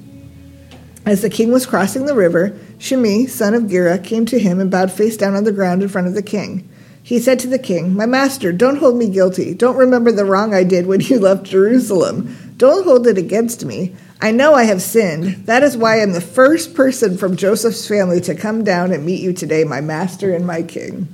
As 1.06 1.22
the 1.22 1.30
king 1.30 1.52
was 1.52 1.66
crossing 1.66 2.06
the 2.06 2.14
river, 2.14 2.58
Shimei, 2.78 3.26
son 3.26 3.54
of 3.54 3.68
Gera, 3.68 3.98
came 3.98 4.26
to 4.26 4.38
him 4.38 4.60
and 4.60 4.70
bowed 4.70 4.92
face 4.92 5.16
down 5.16 5.34
on 5.34 5.44
the 5.44 5.52
ground 5.52 5.82
in 5.82 5.88
front 5.88 6.06
of 6.06 6.14
the 6.14 6.22
king. 6.22 6.68
He 7.02 7.18
said 7.18 7.38
to 7.40 7.46
the 7.46 7.58
king, 7.58 7.94
My 7.94 8.06
master, 8.06 8.52
don't 8.52 8.78
hold 8.78 8.96
me 8.96 9.10
guilty. 9.10 9.52
Don't 9.54 9.76
remember 9.76 10.10
the 10.10 10.24
wrong 10.24 10.54
I 10.54 10.64
did 10.64 10.86
when 10.86 11.00
you 11.00 11.18
left 11.20 11.44
Jerusalem. 11.44 12.54
Don't 12.56 12.84
hold 12.84 13.06
it 13.06 13.18
against 13.18 13.64
me. 13.64 13.94
I 14.22 14.30
know 14.30 14.54
I 14.54 14.64
have 14.64 14.80
sinned. 14.80 15.46
That 15.46 15.62
is 15.62 15.76
why 15.76 15.94
I 15.94 16.02
am 16.02 16.12
the 16.12 16.20
first 16.22 16.74
person 16.74 17.18
from 17.18 17.36
Joseph's 17.36 17.86
family 17.86 18.22
to 18.22 18.34
come 18.34 18.64
down 18.64 18.90
and 18.90 19.04
meet 19.04 19.20
you 19.20 19.34
today, 19.34 19.64
my 19.64 19.82
master 19.82 20.34
and 20.34 20.46
my 20.46 20.62
king. 20.62 21.08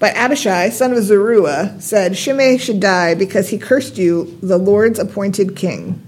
But 0.00 0.16
Abishai, 0.16 0.70
son 0.70 0.94
of 0.94 1.04
Zeruiah, 1.04 1.76
said, 1.78 2.16
Shimei 2.16 2.56
should 2.56 2.80
die 2.80 3.14
because 3.14 3.50
he 3.50 3.58
cursed 3.58 3.98
you, 3.98 4.38
the 4.42 4.56
Lord's 4.56 4.98
appointed 4.98 5.54
king. 5.54 6.02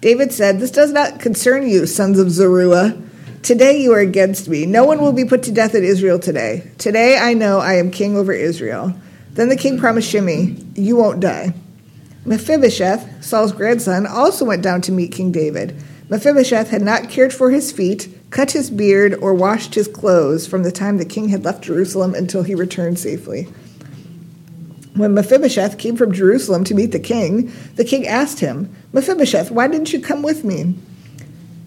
David 0.00 0.32
said, 0.32 0.60
This 0.60 0.70
does 0.70 0.92
not 0.92 1.18
concern 1.18 1.68
you, 1.68 1.86
sons 1.86 2.20
of 2.20 2.30
Zeruiah. 2.30 2.96
Today 3.42 3.82
you 3.82 3.92
are 3.92 4.00
against 4.00 4.48
me. 4.48 4.64
No 4.64 4.84
one 4.84 5.00
will 5.00 5.12
be 5.12 5.24
put 5.24 5.42
to 5.42 5.52
death 5.52 5.74
in 5.74 5.82
Israel 5.82 6.20
today. 6.20 6.70
Today 6.78 7.18
I 7.18 7.34
know 7.34 7.58
I 7.58 7.74
am 7.74 7.90
king 7.90 8.16
over 8.16 8.32
Israel. 8.32 8.94
Then 9.32 9.48
the 9.48 9.56
king 9.56 9.76
promised 9.76 10.08
Shimei, 10.08 10.56
You 10.76 10.94
won't 10.94 11.18
die. 11.18 11.52
Mephibosheth, 12.24 13.24
Saul's 13.24 13.52
grandson, 13.52 14.06
also 14.06 14.44
went 14.44 14.62
down 14.62 14.82
to 14.82 14.92
meet 14.92 15.12
King 15.12 15.32
David. 15.32 15.76
Mephibosheth 16.08 16.70
had 16.70 16.82
not 16.82 17.08
cared 17.08 17.32
for 17.34 17.50
his 17.50 17.72
feet, 17.72 18.08
cut 18.36 18.50
his 18.50 18.68
beard, 18.68 19.14
or 19.14 19.32
washed 19.32 19.74
his 19.74 19.88
clothes 19.88 20.46
from 20.46 20.62
the 20.62 20.70
time 20.70 20.98
the 20.98 21.06
king 21.06 21.30
had 21.30 21.42
left 21.42 21.64
Jerusalem 21.64 22.14
until 22.14 22.42
he 22.42 22.54
returned 22.54 22.98
safely. 22.98 23.44
When 24.94 25.14
Mephibosheth 25.14 25.78
came 25.78 25.96
from 25.96 26.12
Jerusalem 26.12 26.62
to 26.64 26.74
meet 26.74 26.92
the 26.92 26.98
king, 26.98 27.50
the 27.76 27.84
king 27.84 28.06
asked 28.06 28.40
him, 28.40 28.76
Mephibosheth, 28.92 29.50
why 29.50 29.68
didn't 29.68 29.94
you 29.94 30.00
come 30.00 30.22
with 30.22 30.44
me? 30.44 30.74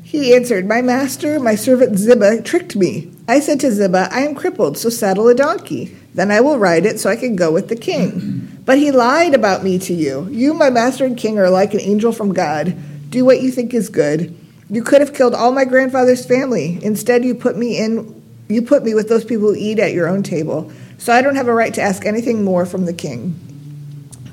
He 0.04 0.36
answered, 0.36 0.68
My 0.68 0.84
master, 0.84 1.40
my 1.40 1.56
servant 1.56 1.98
Ziba, 1.98 2.44
tricked 2.44 2.76
me. 2.76 3.12
I 3.28 3.40
said 3.40 3.60
to 3.62 3.72
Ziba, 3.72 4.08
I 4.12 4.20
am 4.20 4.36
crippled, 4.36 4.78
so 4.78 4.90
saddle 4.90 5.28
a 5.28 5.34
donkey. 5.34 5.98
Then 6.14 6.30
I 6.30 6.42
will 6.42 6.60
ride 6.60 6.86
it 6.86 7.00
so 7.00 7.10
I 7.10 7.16
can 7.16 7.36
go 7.36 7.52
with 7.52 7.70
the 7.70 7.76
king. 7.76 8.62
But 8.64 8.78
he 8.78 8.92
lied 8.92 9.34
about 9.34 9.64
me 9.64 9.80
to 9.80 9.94
you. 9.96 10.28
You, 10.30 10.54
my 10.54 10.70
master 10.70 11.04
and 11.04 11.18
king, 11.18 11.40
are 11.40 11.50
like 11.50 11.74
an 11.74 11.82
angel 11.82 12.12
from 12.12 12.32
God. 12.32 12.76
Do 13.10 13.26
what 13.26 13.42
you 13.42 13.50
think 13.50 13.74
is 13.74 13.90
good. 13.90 14.36
You 14.70 14.84
could 14.84 15.02
have 15.02 15.14
killed 15.14 15.34
all 15.34 15.52
my 15.52 15.66
grandfather's 15.66 16.26
family. 16.26 16.80
Instead, 16.84 17.26
you 17.26 17.34
put 17.34 17.58
me 17.58 17.78
in 17.78 18.20
you 18.50 18.64
put 18.64 18.84
me 18.84 18.96
with 18.96 19.10
those 19.10 19.24
people 19.24 19.50
who 19.50 19.56
eat 19.56 19.78
at 19.78 19.94
your 19.94 20.08
own 20.08 20.24
table. 20.24 20.72
So 20.98 21.14
I 21.14 21.22
don't 21.22 21.36
have 21.36 21.48
a 21.48 21.54
right 21.54 21.74
to 21.76 21.82
ask 21.82 22.04
anything 22.06 22.44
more 22.44 22.66
from 22.66 22.86
the 22.86 22.94
king. 22.94 23.40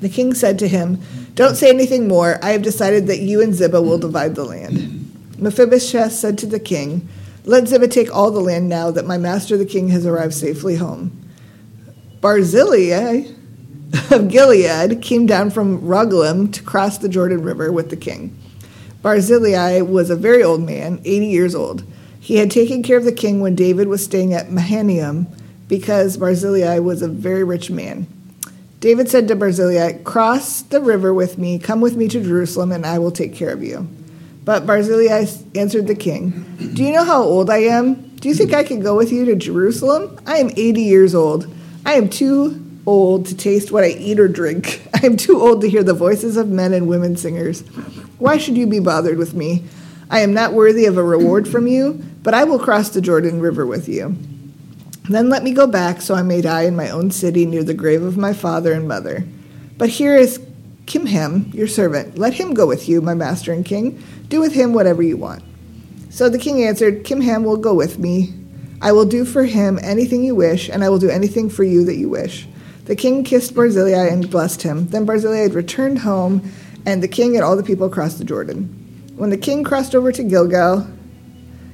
The 0.01 0.09
king 0.09 0.33
said 0.33 0.57
to 0.59 0.67
him, 0.67 1.01
Don't 1.35 1.55
say 1.55 1.69
anything 1.69 2.07
more. 2.07 2.43
I 2.43 2.49
have 2.49 2.63
decided 2.63 3.07
that 3.07 3.19
you 3.19 3.41
and 3.41 3.53
Ziba 3.53 3.81
will 3.81 3.99
divide 3.99 4.35
the 4.35 4.43
land. 4.43 5.37
Mephibosheth 5.37 6.13
said 6.13 6.37
to 6.39 6.47
the 6.47 6.59
king, 6.59 7.07
Let 7.45 7.67
Ziba 7.67 7.87
take 7.87 8.13
all 8.13 8.31
the 8.31 8.41
land 8.41 8.67
now 8.67 8.89
that 8.89 9.05
my 9.05 9.17
master 9.17 9.55
the 9.55 9.65
king 9.65 9.89
has 9.89 10.05
arrived 10.05 10.33
safely 10.33 10.75
home. 10.75 11.11
Barzillai 12.19 13.31
of 14.11 14.29
Gilead 14.29 15.01
came 15.01 15.27
down 15.27 15.51
from 15.51 15.81
Rogelim 15.81 16.51
to 16.53 16.63
cross 16.63 16.97
the 16.97 17.09
Jordan 17.09 17.43
River 17.43 17.71
with 17.71 17.91
the 17.91 17.97
king. 17.97 18.35
Barzillai 19.07 19.79
was 19.79 20.09
a 20.09 20.17
very 20.17 20.43
old 20.43 20.63
man, 20.63 20.99
80 21.05 21.27
years 21.27 21.55
old. 21.55 21.81
He 22.19 22.35
had 22.35 22.51
taken 22.51 22.83
care 22.83 22.97
of 22.97 23.05
the 23.05 23.13
king 23.13 23.39
when 23.39 23.55
David 23.55 23.87
was 23.87 24.03
staying 24.03 24.33
at 24.33 24.51
Mahanaim 24.51 25.27
because 25.69 26.17
Barzillai 26.17 26.79
was 26.79 27.01
a 27.01 27.07
very 27.07 27.45
rich 27.45 27.71
man. 27.71 28.05
David 28.81 29.07
said 29.07 29.29
to 29.29 29.35
Barzillai, 29.37 30.03
Cross 30.03 30.63
the 30.63 30.81
river 30.81 31.13
with 31.13 31.37
me, 31.37 31.57
come 31.57 31.79
with 31.79 31.95
me 31.95 32.09
to 32.09 32.21
Jerusalem, 32.21 32.73
and 32.73 32.85
I 32.85 32.99
will 32.99 33.11
take 33.11 33.33
care 33.33 33.53
of 33.53 33.63
you. 33.63 33.87
But 34.43 34.65
Barzillai 34.65 35.25
answered 35.55 35.87
the 35.87 35.95
king, 35.95 36.43
Do 36.73 36.83
you 36.83 36.91
know 36.91 37.05
how 37.05 37.23
old 37.23 37.49
I 37.49 37.59
am? 37.59 38.09
Do 38.17 38.27
you 38.27 38.35
think 38.35 38.53
I 38.53 38.65
can 38.65 38.81
go 38.81 38.97
with 38.97 39.13
you 39.13 39.23
to 39.23 39.37
Jerusalem? 39.37 40.19
I 40.27 40.39
am 40.39 40.49
80 40.49 40.81
years 40.81 41.15
old. 41.15 41.47
I 41.85 41.93
am 41.93 42.09
too 42.09 42.61
old 42.85 43.27
to 43.27 43.37
taste 43.37 43.71
what 43.71 43.85
I 43.85 43.89
eat 43.91 44.19
or 44.19 44.27
drink. 44.27 44.85
I 45.01 45.05
am 45.05 45.15
too 45.15 45.39
old 45.39 45.61
to 45.61 45.69
hear 45.69 45.83
the 45.83 45.93
voices 45.93 46.35
of 46.35 46.49
men 46.49 46.73
and 46.73 46.89
women 46.89 47.15
singers. 47.15 47.63
Why 48.19 48.37
should 48.37 48.57
you 48.57 48.67
be 48.67 48.79
bothered 48.79 49.17
with 49.17 49.33
me? 49.33 49.63
I 50.09 50.21
am 50.21 50.33
not 50.33 50.53
worthy 50.53 50.85
of 50.85 50.97
a 50.97 51.03
reward 51.03 51.47
from 51.47 51.67
you, 51.67 52.03
but 52.23 52.33
I 52.33 52.43
will 52.43 52.59
cross 52.59 52.89
the 52.89 53.01
Jordan 53.01 53.39
River 53.39 53.65
with 53.65 53.87
you. 53.87 54.15
Then 55.09 55.29
let 55.29 55.43
me 55.43 55.53
go 55.53 55.67
back 55.67 56.01
so 56.01 56.15
I 56.15 56.21
may 56.21 56.41
die 56.41 56.63
in 56.63 56.75
my 56.75 56.89
own 56.89 57.11
city 57.11 57.45
near 57.45 57.63
the 57.63 57.73
grave 57.73 58.03
of 58.03 58.17
my 58.17 58.33
father 58.33 58.73
and 58.73 58.87
mother. 58.87 59.25
But 59.77 59.89
here 59.89 60.15
is 60.15 60.39
Kimham, 60.85 61.53
your 61.53 61.67
servant. 61.67 62.17
Let 62.17 62.33
him 62.33 62.53
go 62.53 62.65
with 62.65 62.89
you, 62.89 63.01
my 63.01 63.13
master 63.13 63.53
and 63.53 63.65
king. 63.65 64.01
Do 64.29 64.39
with 64.39 64.53
him 64.53 64.73
whatever 64.73 65.03
you 65.03 65.17
want. 65.17 65.43
So 66.09 66.29
the 66.29 66.39
king 66.39 66.63
answered, 66.63 67.03
Kimham 67.03 67.43
will 67.43 67.57
go 67.57 67.73
with 67.73 67.99
me. 67.99 68.33
I 68.81 68.91
will 68.91 69.05
do 69.05 69.25
for 69.25 69.43
him 69.43 69.79
anything 69.81 70.23
you 70.23 70.35
wish, 70.35 70.69
and 70.69 70.83
I 70.83 70.89
will 70.89 70.99
do 70.99 71.09
anything 71.09 71.49
for 71.49 71.63
you 71.63 71.85
that 71.85 71.97
you 71.97 72.09
wish. 72.09 72.47
The 72.85 72.95
king 72.95 73.23
kissed 73.23 73.53
Barzillai 73.53 74.07
and 74.07 74.29
blessed 74.29 74.61
him. 74.61 74.87
Then 74.87 75.05
Barzillai 75.05 75.53
returned 75.53 75.99
home, 75.99 76.51
and 76.87 77.03
the 77.03 77.07
king 77.07 77.35
and 77.35 77.43
all 77.43 77.57
the 77.57 77.63
people 77.63 77.89
crossed 77.89 78.17
the 78.17 78.23
Jordan. 78.23 78.63
When 79.17 79.29
the 79.29 79.37
king 79.37 79.65
crossed 79.65 79.93
over 79.93 80.09
to 80.13 80.23
Gilgal, 80.23 80.87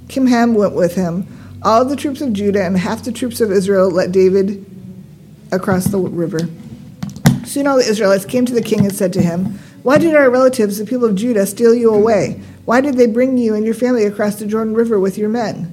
Kimham 0.08 0.55
went 0.55 0.74
with 0.74 0.96
him. 0.96 1.27
All 1.62 1.86
the 1.86 1.96
troops 1.96 2.20
of 2.20 2.34
Judah 2.34 2.65
and 2.65 2.75
half 2.75 3.03
the 3.03 3.12
troops 3.12 3.39
of 3.39 3.51
Israel 3.51 3.91
let 3.91 4.12
David 4.12 4.65
across 5.51 5.86
the 5.86 6.00
river. 6.00 6.50
Soon 7.46 7.67
all 7.67 7.77
the 7.77 7.88
Israelites 7.88 8.25
came 8.25 8.43
to 8.48 8.55
the 8.55 8.62
king 8.62 8.79
and 8.79 8.96
said 8.96 9.13
to 9.13 9.22
him, 9.22 9.60
Why 9.84 10.00
did 10.00 10.15
our 10.15 10.32
relatives, 10.32 10.79
the 10.79 10.86
people 10.86 11.05
of 11.05 11.13
Judah, 11.13 11.46
steal 11.46 11.75
you 11.75 11.93
away? 11.93 12.41
Why 12.65 12.82
did 12.82 12.98
they 12.98 13.05
bring 13.05 13.38
you 13.38 13.53
and 13.53 13.63
your 13.63 13.75
family 13.75 14.05
across 14.05 14.38
the 14.38 14.48
Jordan 14.48 14.74
River 14.74 15.00
with 15.00 15.20
your 15.20 15.29
men? 15.29 15.72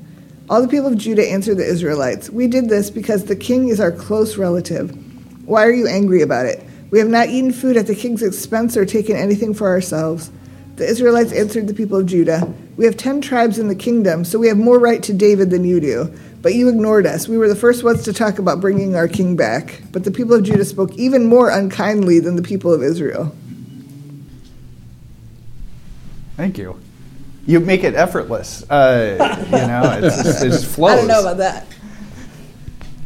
All 0.51 0.61
the 0.61 0.69
people 0.69 0.89
of 0.89 0.99
Judah 0.99 1.27
answered 1.27 1.57
the 1.57 1.65
Israelites, 1.65 2.29
We 2.29 2.47
did 2.47 2.69
this 2.69 2.91
because 2.91 3.25
the 3.25 3.37
king 3.37 3.69
is 3.69 3.81
our 3.81 3.93
close 3.93 4.37
relative. 4.37 4.91
Why 5.49 5.65
are 5.65 5.73
you 5.73 5.87
angry 5.89 6.21
about 6.21 6.45
it? 6.45 6.63
We 6.91 6.99
have 6.99 7.09
not 7.09 7.29
eaten 7.29 7.53
food 7.53 7.77
at 7.77 7.87
the 7.87 7.95
king's 7.95 8.23
expense 8.23 8.77
or 8.77 8.85
taken 8.85 9.17
anything 9.17 9.55
for 9.55 9.69
ourselves. 9.69 10.31
The 10.77 10.87
Israelites 10.87 11.33
answered 11.33 11.67
the 11.67 11.75
people 11.75 11.99
of 11.99 12.07
Judah, 12.07 12.53
We 12.77 12.85
have 12.87 12.97
ten 12.97 13.21
tribes 13.21 13.59
in 13.59 13.69
the 13.69 13.75
kingdom, 13.75 14.25
so 14.25 14.39
we 14.39 14.49
have 14.49 14.57
more 14.57 14.79
right 14.79 15.03
to 15.03 15.13
David 15.13 15.51
than 15.51 15.65
you 15.65 15.79
do. 15.79 16.13
But 16.43 16.55
you 16.55 16.69
ignored 16.69 17.07
us. 17.07 17.29
We 17.29 17.37
were 17.37 17.49
the 17.49 17.55
first 17.55 17.85
ones 17.85 18.03
to 18.05 18.15
talk 18.15 18.39
about 18.39 18.61
bringing 18.61 18.97
our 18.97 19.07
king 19.07 19.37
back. 19.37 19.83
But 19.93 20.05
the 20.05 20.11
people 20.11 20.35
of 20.35 20.43
Judah 20.43 20.65
spoke 20.65 20.95
even 20.95 21.27
more 21.27 21.51
unkindly 21.51 22.19
than 22.19 22.37
the 22.37 22.43
people 22.43 22.73
of 22.73 22.83
Israel. 22.83 23.35
Thank 26.37 26.57
you. 26.57 26.81
You 27.47 27.61
make 27.61 27.85
it 27.85 27.95
effortless. 27.95 28.69
Uh, 28.71 29.37
you 29.45 29.51
know, 29.51 30.01
it's 30.03 30.23
just, 30.23 30.43
it 30.43 30.49
just 30.49 30.67
flows. 30.67 30.93
I 30.93 30.97
don't 30.97 31.09
know 31.09 31.21
about 31.21 31.67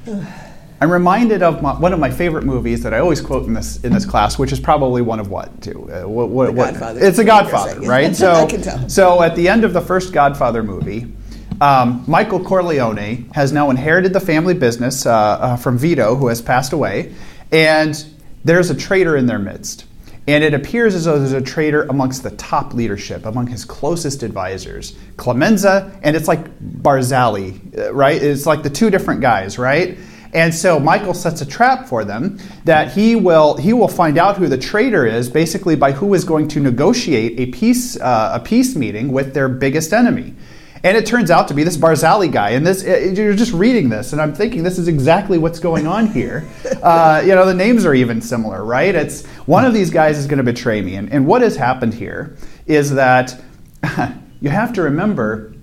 that. 0.07 0.41
I'm 0.81 0.91
reminded 0.91 1.43
of 1.43 1.63
my, 1.63 1.73
one 1.79 1.93
of 1.93 1.99
my 2.01 2.11
favorite 2.11 2.45
movies 2.45 2.83
that 2.83 2.93
I 2.93 2.99
always 2.99 3.21
quote 3.21 3.47
in 3.47 3.55
this 3.55 3.83
in 3.85 3.93
this 3.93 4.05
class, 4.05 4.39
which 4.39 4.53
is 4.53 4.61
probably 4.61 5.03
one 5.03 5.21
of 5.21 5.31
what 5.31 5.63
too. 5.63 5.91
Uh, 5.91 6.09
what, 6.09 6.29
what, 6.29 6.47
The 6.47 6.53
what- 6.53 6.71
Godfather. 6.73 7.01
It's 7.05 7.19
a 7.19 7.25
Godfather, 7.25 7.81
right? 7.81 8.15
So, 8.25 8.33
I 8.33 8.47
can 8.47 8.63
tell. 8.63 8.89
so 8.89 9.23
at 9.23 9.35
the 9.37 9.49
end 9.49 9.65
of 9.65 9.73
the 9.73 9.81
first 9.81 10.13
Godfather 10.13 10.63
movie, 10.63 11.13
um, 11.61 12.05
Michael 12.07 12.43
Corleone 12.45 13.29
has 13.35 13.53
now 13.53 13.71
inherited 13.71 14.13
the 14.13 14.21
family 14.21 14.55
business 14.55 15.07
uh, 15.07 15.13
uh, 15.13 15.57
from 15.57 15.79
Vito, 15.79 16.17
who 16.17 16.27
has 16.29 16.43
passed 16.43 16.73
away, 16.73 17.15
and 17.53 18.05
there's 18.45 18.69
a 18.71 18.75
traitor 18.75 19.17
in 19.17 19.27
their 19.27 19.39
midst. 19.39 19.87
And 20.27 20.43
it 20.43 20.55
appears 20.55 20.95
as 20.95 21.05
though 21.05 21.19
there's 21.19 21.33
a 21.33 21.41
traitor 21.43 21.83
amongst 21.85 22.23
the 22.23 22.31
top 22.31 22.73
leadership, 22.73 23.27
among 23.27 23.47
his 23.47 23.65
closest 23.65 24.23
advisors, 24.23 24.97
Clemenza, 25.19 25.99
and 26.03 26.17
it's 26.17 26.27
like 26.29 26.59
Barzali, 26.61 27.79
uh, 27.79 27.93
right? 27.93 28.21
It's 28.23 28.47
like 28.47 28.63
the 28.63 28.71
two 28.71 28.89
different 28.91 29.21
guys, 29.21 29.59
right? 29.59 29.99
And 30.35 30.53
so 30.53 30.81
Michael 30.81 31.15
sets 31.15 31.41
a 31.41 31.47
trap 31.47 31.87
for 31.87 32.05
them 32.05 32.39
that 32.65 32.93
he 32.93 33.15
will 33.15 33.57
he 33.57 33.73
will 33.73 33.89
find 33.89 34.19
out 34.19 34.37
who 34.37 34.49
the 34.49 34.59
traitor 34.59 35.07
is 35.07 35.31
basically 35.31 35.77
by 35.77 35.93
who 35.93 36.13
is 36.13 36.25
going 36.25 36.49
to 36.49 36.61
negotiate 36.61 37.39
a 37.39 37.47
peace 37.53 37.99
uh, 38.01 38.33
a 38.35 38.41
peace 38.41 38.75
meeting 38.75 39.13
with 39.13 39.33
their 39.33 39.49
biggest 39.49 39.93
enemy. 39.93 40.35
And 40.83 40.99
it 40.99 41.07
turns 41.07 41.31
out 41.31 41.49
to 41.49 41.55
be 41.55 41.65
this 41.65 41.79
Barzali 41.79 42.31
guy. 42.31 42.51
And 42.51 42.67
this, 42.67 42.85
uh, 42.85 43.15
you're 43.15 43.35
just 43.35 43.55
reading 43.55 43.89
this, 43.89 44.13
and 44.13 44.21
I'm 44.21 44.35
thinking 44.35 44.63
this 44.63 44.79
is 44.79 44.87
exactly 44.87 45.39
what's 45.39 45.59
going 45.59 45.87
on 45.87 46.09
here. 46.09 46.47
Uh, 46.85 47.23
you 47.25 47.35
know, 47.35 47.47
the 47.47 47.55
names 47.55 47.87
are 47.87 47.95
even 47.95 48.21
similar, 48.21 48.63
right? 48.63 48.95
It's 48.95 49.25
one 49.47 49.65
of 49.65 49.73
these 49.73 49.89
guys 49.89 50.19
is 50.19 50.27
going 50.27 50.37
to 50.37 50.45
betray 50.45 50.83
me. 50.83 50.97
And, 50.97 51.11
and 51.11 51.27
what 51.27 51.41
has 51.41 51.57
happened 51.57 51.95
here 51.95 52.37
is 52.67 52.93
that 52.93 53.41
you 54.43 54.51
have 54.51 54.75
to 54.75 54.83
remember 54.83 55.55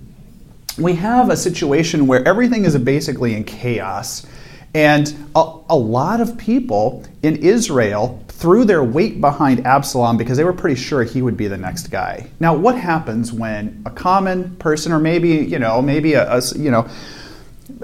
we 0.78 0.94
have 0.94 1.30
a 1.30 1.36
situation 1.36 2.06
where 2.06 2.26
everything 2.26 2.64
is 2.64 2.76
basically 2.78 3.34
in 3.34 3.44
chaos. 3.44 4.26
And 4.74 5.14
a, 5.34 5.54
a 5.68 5.76
lot 5.76 6.20
of 6.20 6.38
people 6.38 7.04
in 7.22 7.36
Israel 7.36 8.22
threw 8.28 8.64
their 8.64 8.82
weight 8.82 9.20
behind 9.20 9.66
Absalom 9.66 10.16
because 10.16 10.36
they 10.36 10.44
were 10.44 10.52
pretty 10.52 10.80
sure 10.80 11.04
he 11.04 11.22
would 11.22 11.36
be 11.36 11.46
the 11.46 11.56
next 11.56 11.88
guy. 11.88 12.28
Now, 12.40 12.54
what 12.54 12.76
happens 12.76 13.32
when 13.32 13.82
a 13.86 13.90
common 13.90 14.56
person, 14.56 14.92
or 14.92 14.98
maybe 14.98 15.28
you 15.28 15.58
know, 15.58 15.82
maybe 15.82 16.14
a, 16.14 16.38
a 16.38 16.42
you 16.56 16.70
know, 16.70 16.88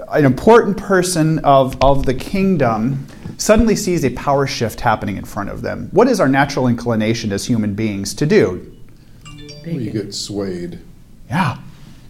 an 0.09 0.25
important 0.25 0.77
person 0.77 1.39
of, 1.41 1.77
of 1.83 2.07
the 2.07 2.15
kingdom 2.15 3.07
suddenly 3.37 3.77
sees 3.77 4.05
a 4.05 4.11
power 4.11 4.47
shift 4.47 4.81
happening 4.81 5.17
in 5.17 5.25
front 5.25 5.51
of 5.51 5.63
them? 5.63 5.89
What 5.93 6.09
is 6.09 6.21
our 6.21 6.29
natural 6.29 6.67
inclination 6.67 7.33
as 7.33 7.47
human 7.47 7.75
beings 7.75 8.15
to 8.15 8.27
do? 8.27 8.75
Well, 9.65 9.77
you 9.77 9.91
get 9.91 10.15
swayed. 10.15 10.81
Yeah. 11.29 11.59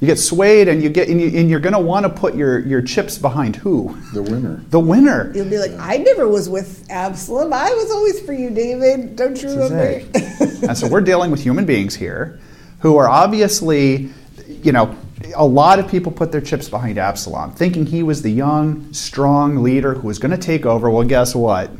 You 0.00 0.06
get 0.06 0.18
swayed 0.18 0.68
and 0.68 0.80
you 0.80 0.90
get 0.90 1.08
and, 1.08 1.20
you, 1.20 1.26
and 1.38 1.50
you're 1.50 1.58
going 1.58 1.72
to 1.72 1.80
want 1.80 2.04
to 2.04 2.08
put 2.10 2.36
your, 2.36 2.60
your 2.60 2.80
chips 2.80 3.18
behind 3.18 3.56
who? 3.56 3.96
The 4.14 4.22
winner. 4.22 4.62
The 4.70 4.78
winner. 4.78 5.32
You'll 5.34 5.50
be 5.50 5.58
like, 5.58 5.72
I 5.78 5.96
never 5.96 6.28
was 6.28 6.48
with 6.48 6.86
Absalom. 6.88 7.52
I 7.52 7.70
was 7.70 7.90
always 7.90 8.20
for 8.20 8.32
you, 8.32 8.50
David. 8.50 9.16
Don't 9.16 9.36
you 9.42 9.48
This 9.48 9.56
is 9.56 9.70
remember? 9.70 10.08
it. 10.14 10.62
and 10.68 10.78
so 10.78 10.86
we're 10.88 11.00
dealing 11.00 11.32
with 11.32 11.42
human 11.42 11.64
beings 11.66 11.96
here 11.96 12.38
who 12.78 12.96
are 12.96 13.08
obviously, 13.08 14.10
you 14.62 14.70
know, 14.70 14.96
a 15.34 15.44
lot 15.44 15.80
of 15.80 15.88
people 15.88 16.12
put 16.12 16.30
their 16.30 16.40
chips 16.40 16.68
behind 16.68 16.96
Absalom, 16.96 17.50
thinking 17.54 17.84
he 17.84 18.04
was 18.04 18.22
the 18.22 18.30
young, 18.30 18.92
strong 18.92 19.64
leader 19.64 19.94
who 19.94 20.06
was 20.06 20.20
going 20.20 20.30
to 20.30 20.38
take 20.38 20.64
over. 20.64 20.88
Well, 20.90 21.02
guess 21.08 21.34
what? 21.34 21.72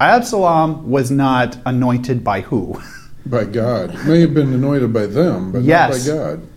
Absalom 0.00 0.88
was 0.90 1.10
not 1.10 1.56
anointed 1.66 2.22
by 2.22 2.42
who? 2.42 2.80
By 3.26 3.44
God. 3.46 3.94
May 4.06 4.20
have 4.20 4.32
been 4.34 4.52
anointed 4.52 4.92
by 4.92 5.06
them, 5.06 5.50
but 5.50 5.62
Yes. 5.62 6.06
not 6.06 6.14
by 6.14 6.18
God. 6.36 6.48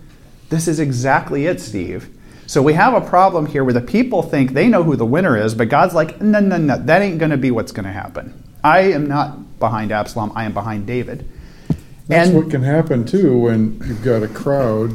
This 0.48 0.68
is 0.68 0.80
exactly 0.80 1.46
it, 1.46 1.60
Steve. 1.60 2.08
So 2.46 2.62
we 2.62 2.72
have 2.72 2.94
a 2.94 3.00
problem 3.06 3.44
here 3.46 3.62
where 3.62 3.74
the 3.74 3.80
people 3.82 4.22
think 4.22 4.52
they 4.54 4.68
know 4.68 4.82
who 4.82 4.96
the 4.96 5.04
winner 5.04 5.36
is, 5.36 5.54
but 5.54 5.68
God's 5.68 5.94
like, 5.94 6.20
no, 6.22 6.40
no, 6.40 6.56
no, 6.56 6.78
that 6.78 7.02
ain't 7.02 7.18
going 7.18 7.30
to 7.30 7.36
be 7.36 7.50
what's 7.50 7.72
going 7.72 7.84
to 7.84 7.92
happen. 7.92 8.42
I 8.64 8.80
am 8.92 9.06
not 9.06 9.58
behind 9.58 9.92
Absalom, 9.92 10.32
I 10.34 10.44
am 10.44 10.54
behind 10.54 10.86
David. 10.86 11.28
That's 12.06 12.28
And- 12.30 12.38
what 12.38 12.50
can 12.50 12.62
happen 12.62 13.04
too 13.04 13.38
when 13.38 13.82
you've 13.86 14.02
got 14.02 14.22
a 14.22 14.28
crowd 14.28 14.94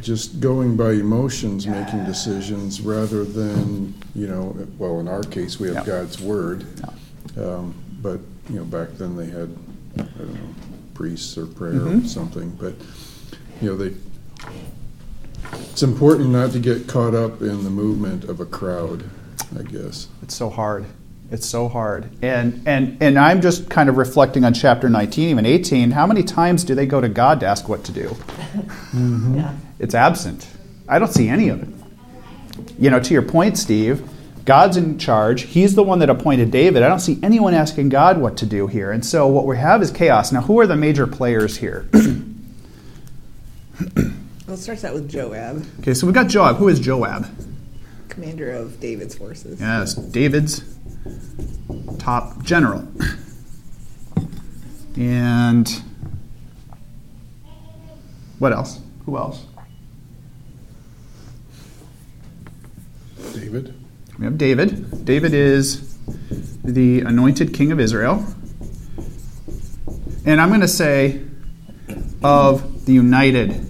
just 0.00 0.40
going 0.40 0.76
by 0.78 0.92
emotions, 0.92 1.66
making 1.66 2.06
decisions 2.06 2.80
rather 2.80 3.22
than, 3.24 3.92
you 4.14 4.26
know, 4.26 4.56
well, 4.78 4.98
in 5.00 5.06
our 5.08 5.22
case, 5.22 5.60
we 5.60 5.68
have. 5.74 5.84
God's 5.84 6.20
word. 6.20 6.64
Um, 7.38 7.74
But, 8.02 8.20
you 8.48 8.56
know, 8.56 8.64
back 8.64 8.96
then 8.96 9.14
they 9.14 9.26
had, 9.26 9.50
I 9.98 10.02
don't 10.02 10.32
know, 10.32 10.54
priests 10.94 11.36
or 11.36 11.44
prayer 11.44 11.74
or 11.74 11.80
Mhm. 12.00 12.06
something, 12.08 12.50
but, 12.58 12.72
you 13.60 13.68
know, 13.68 13.76
they, 13.76 13.92
it's 15.70 15.82
important 15.82 16.30
not 16.30 16.52
to 16.52 16.58
get 16.58 16.88
caught 16.88 17.14
up 17.14 17.40
in 17.40 17.64
the 17.64 17.70
movement 17.70 18.24
of 18.24 18.40
a 18.40 18.46
crowd, 18.46 19.04
I 19.58 19.62
guess. 19.62 20.08
It's 20.22 20.34
so 20.34 20.50
hard. 20.50 20.86
It's 21.30 21.46
so 21.46 21.68
hard. 21.68 22.10
And 22.22 22.62
and 22.66 23.00
and 23.00 23.16
I'm 23.16 23.40
just 23.40 23.70
kind 23.70 23.88
of 23.88 23.96
reflecting 23.96 24.44
on 24.44 24.52
chapter 24.52 24.88
19, 24.88 25.28
even 25.28 25.46
18. 25.46 25.92
How 25.92 26.06
many 26.06 26.24
times 26.24 26.64
do 26.64 26.74
they 26.74 26.86
go 26.86 27.00
to 27.00 27.08
God 27.08 27.38
to 27.40 27.46
ask 27.46 27.68
what 27.68 27.84
to 27.84 27.92
do? 27.92 28.08
Mm-hmm. 28.08 29.36
Yeah. 29.36 29.54
It's 29.78 29.94
absent. 29.94 30.48
I 30.88 30.98
don't 30.98 31.12
see 31.12 31.28
any 31.28 31.48
of 31.48 31.62
it. 31.62 31.68
You 32.78 32.90
know, 32.90 32.98
to 32.98 33.14
your 33.14 33.22
point, 33.22 33.56
Steve, 33.56 34.02
God's 34.44 34.76
in 34.76 34.98
charge. 34.98 35.42
He's 35.42 35.76
the 35.76 35.84
one 35.84 36.00
that 36.00 36.10
appointed 36.10 36.50
David. 36.50 36.82
I 36.82 36.88
don't 36.88 36.98
see 36.98 37.20
anyone 37.22 37.54
asking 37.54 37.90
God 37.90 38.18
what 38.18 38.36
to 38.38 38.46
do 38.46 38.66
here. 38.66 38.90
And 38.90 39.06
so 39.06 39.28
what 39.28 39.46
we 39.46 39.56
have 39.56 39.82
is 39.82 39.92
chaos. 39.92 40.32
Now, 40.32 40.40
who 40.40 40.58
are 40.58 40.66
the 40.66 40.76
major 40.76 41.06
players 41.06 41.58
here? 41.58 41.88
Well, 44.50 44.58
it 44.58 44.62
starts 44.62 44.82
out 44.82 44.94
with 44.94 45.08
Joab, 45.08 45.64
okay, 45.78 45.94
so 45.94 46.08
we 46.08 46.12
got 46.12 46.26
Joab. 46.26 46.56
Who 46.56 46.66
is 46.66 46.80
Joab? 46.80 47.24
commander 48.08 48.50
of 48.50 48.80
David's 48.80 49.14
forces. 49.14 49.60
Yes, 49.60 49.94
David's 49.94 50.64
top 52.00 52.42
general. 52.42 52.88
And 54.96 55.70
what 58.40 58.52
else? 58.52 58.80
Who 59.06 59.16
else? 59.16 59.46
David? 63.32 63.72
We 64.18 64.24
have 64.24 64.36
David. 64.36 65.04
David 65.04 65.32
is 65.32 65.96
the 66.64 67.02
anointed 67.02 67.54
king 67.54 67.70
of 67.70 67.78
Israel. 67.78 68.26
And 70.26 70.40
I'm 70.40 70.48
going 70.48 70.60
to 70.60 70.66
say 70.66 71.22
of 72.24 72.84
the 72.86 72.92
united 72.92 73.69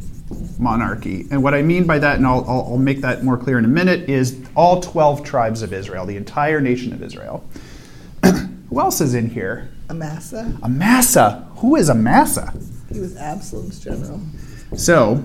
monarchy. 0.60 1.26
And 1.30 1.42
what 1.42 1.54
I 1.54 1.62
mean 1.62 1.86
by 1.86 1.98
that, 1.98 2.16
and 2.16 2.26
I'll, 2.26 2.44
I'll, 2.48 2.66
I'll 2.72 2.78
make 2.78 3.00
that 3.00 3.24
more 3.24 3.36
clear 3.36 3.58
in 3.58 3.64
a 3.64 3.68
minute, 3.68 4.08
is 4.08 4.38
all 4.54 4.80
12 4.80 5.24
tribes 5.24 5.62
of 5.62 5.72
Israel, 5.72 6.06
the 6.06 6.16
entire 6.16 6.60
nation 6.60 6.92
of 6.92 7.02
Israel. 7.02 7.44
Who 8.24 8.78
else 8.80 9.00
is 9.00 9.14
in 9.14 9.30
here? 9.30 9.70
Amasa, 9.88 10.56
Amasa. 10.62 11.48
Who 11.56 11.76
is 11.76 11.90
Amasa? 11.90 12.52
he 12.92 13.00
was 13.00 13.16
Absalom's 13.16 13.80
general. 13.82 14.20
So, 14.76 15.24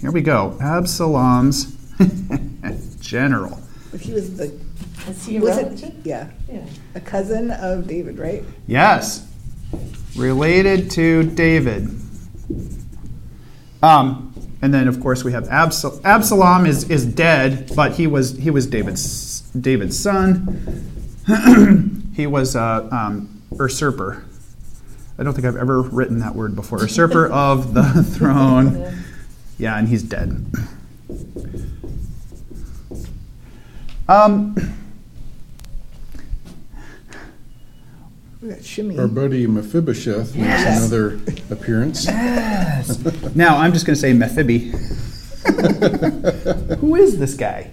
here 0.00 0.10
we 0.10 0.20
go. 0.22 0.56
Absalom's 0.60 1.76
general. 3.00 3.58
But 3.90 4.00
he 4.00 4.12
was 4.12 4.36
the 4.36 4.58
Is 5.08 5.26
he 5.26 5.36
a 5.36 5.40
was 5.40 5.58
it? 5.58 5.64
relative? 5.64 5.94
Yeah, 6.06 6.28
Yeah. 6.50 6.64
a 6.94 7.00
cousin 7.00 7.50
of 7.50 7.86
David, 7.86 8.18
right? 8.18 8.42
Yes. 8.66 9.26
Related 10.16 10.90
to 10.92 11.22
David. 11.24 11.88
Um, 13.82 14.31
and 14.62 14.72
then 14.72 14.88
of 14.88 15.00
course 15.00 15.24
we 15.24 15.32
have 15.32 15.44
Absal- 15.48 16.00
Absalom 16.04 16.64
is, 16.66 16.88
is 16.88 17.04
dead, 17.04 17.72
but 17.74 17.92
he 17.92 18.06
was 18.06 18.38
he 18.38 18.50
was 18.50 18.66
David's 18.66 19.40
David's 19.50 19.98
son. 19.98 20.88
he 22.14 22.26
was 22.26 22.54
a 22.54 22.88
um, 22.90 23.42
usurper. 23.58 24.24
I 25.18 25.24
don't 25.24 25.34
think 25.34 25.46
I've 25.46 25.56
ever 25.56 25.82
written 25.82 26.20
that 26.20 26.34
word 26.34 26.54
before. 26.54 26.80
Usurper 26.80 27.26
of 27.32 27.74
the 27.74 28.02
throne. 28.02 28.96
Yeah, 29.58 29.76
and 29.76 29.88
he's 29.88 30.02
dead. 30.02 30.46
Um, 34.08 34.56
We 38.42 38.48
got 38.48 38.98
Our 38.98 39.06
buddy 39.06 39.46
Mephibosheth 39.46 40.34
makes 40.34 40.62
another 40.64 41.20
appearance. 41.50 42.06
Yes. 42.06 42.98
now 43.36 43.58
I'm 43.58 43.72
just 43.72 43.86
going 43.86 43.94
to 43.94 44.00
say 44.00 44.12
Mephibi. 44.12 44.72
Who 46.80 46.96
is 46.96 47.18
this 47.20 47.34
guy? 47.34 47.70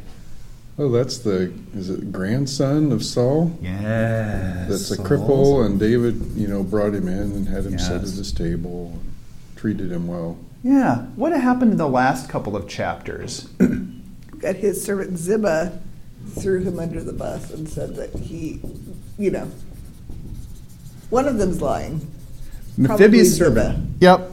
Oh, 0.78 0.90
that's 0.90 1.18
the, 1.18 1.52
is 1.74 1.90
it 1.90 2.12
grandson 2.12 2.92
of 2.92 3.04
Saul? 3.04 3.58
Yes. 3.62 4.70
That's 4.70 4.92
a 4.92 4.98
cripple, 4.98 5.66
and 5.66 5.80
David, 5.80 6.22
you 6.36 6.48
know, 6.48 6.62
brought 6.62 6.94
him 6.94 7.08
in 7.08 7.32
and 7.32 7.48
had 7.48 7.66
him 7.66 7.80
sit 7.80 7.96
at 7.96 8.02
his 8.02 8.32
table, 8.32 8.92
and 8.94 9.14
treated 9.56 9.92
him 9.92 10.08
well. 10.08 10.38
Yeah. 10.64 11.08
What 11.16 11.34
happened 11.34 11.72
in 11.72 11.78
the 11.78 11.90
last 11.90 12.30
couple 12.30 12.56
of 12.56 12.68
chapters? 12.68 13.50
We 13.60 14.44
got 14.44 14.56
his 14.56 14.82
servant 14.82 15.18
Ziba 15.18 15.82
threw 16.40 16.62
him 16.62 16.80
under 16.80 17.04
the 17.04 17.12
bus 17.12 17.52
and 17.52 17.68
said 17.68 17.98
that 17.98 18.16
he, 18.16 18.62
you 19.18 19.32
know, 19.32 19.52
one 21.10 21.28
of 21.28 21.38
them's 21.38 21.62
lying. 21.62 22.00
Probably 22.76 23.08
Mephibi's 23.08 23.38
servant. 23.38 23.96
Yep. 24.00 24.32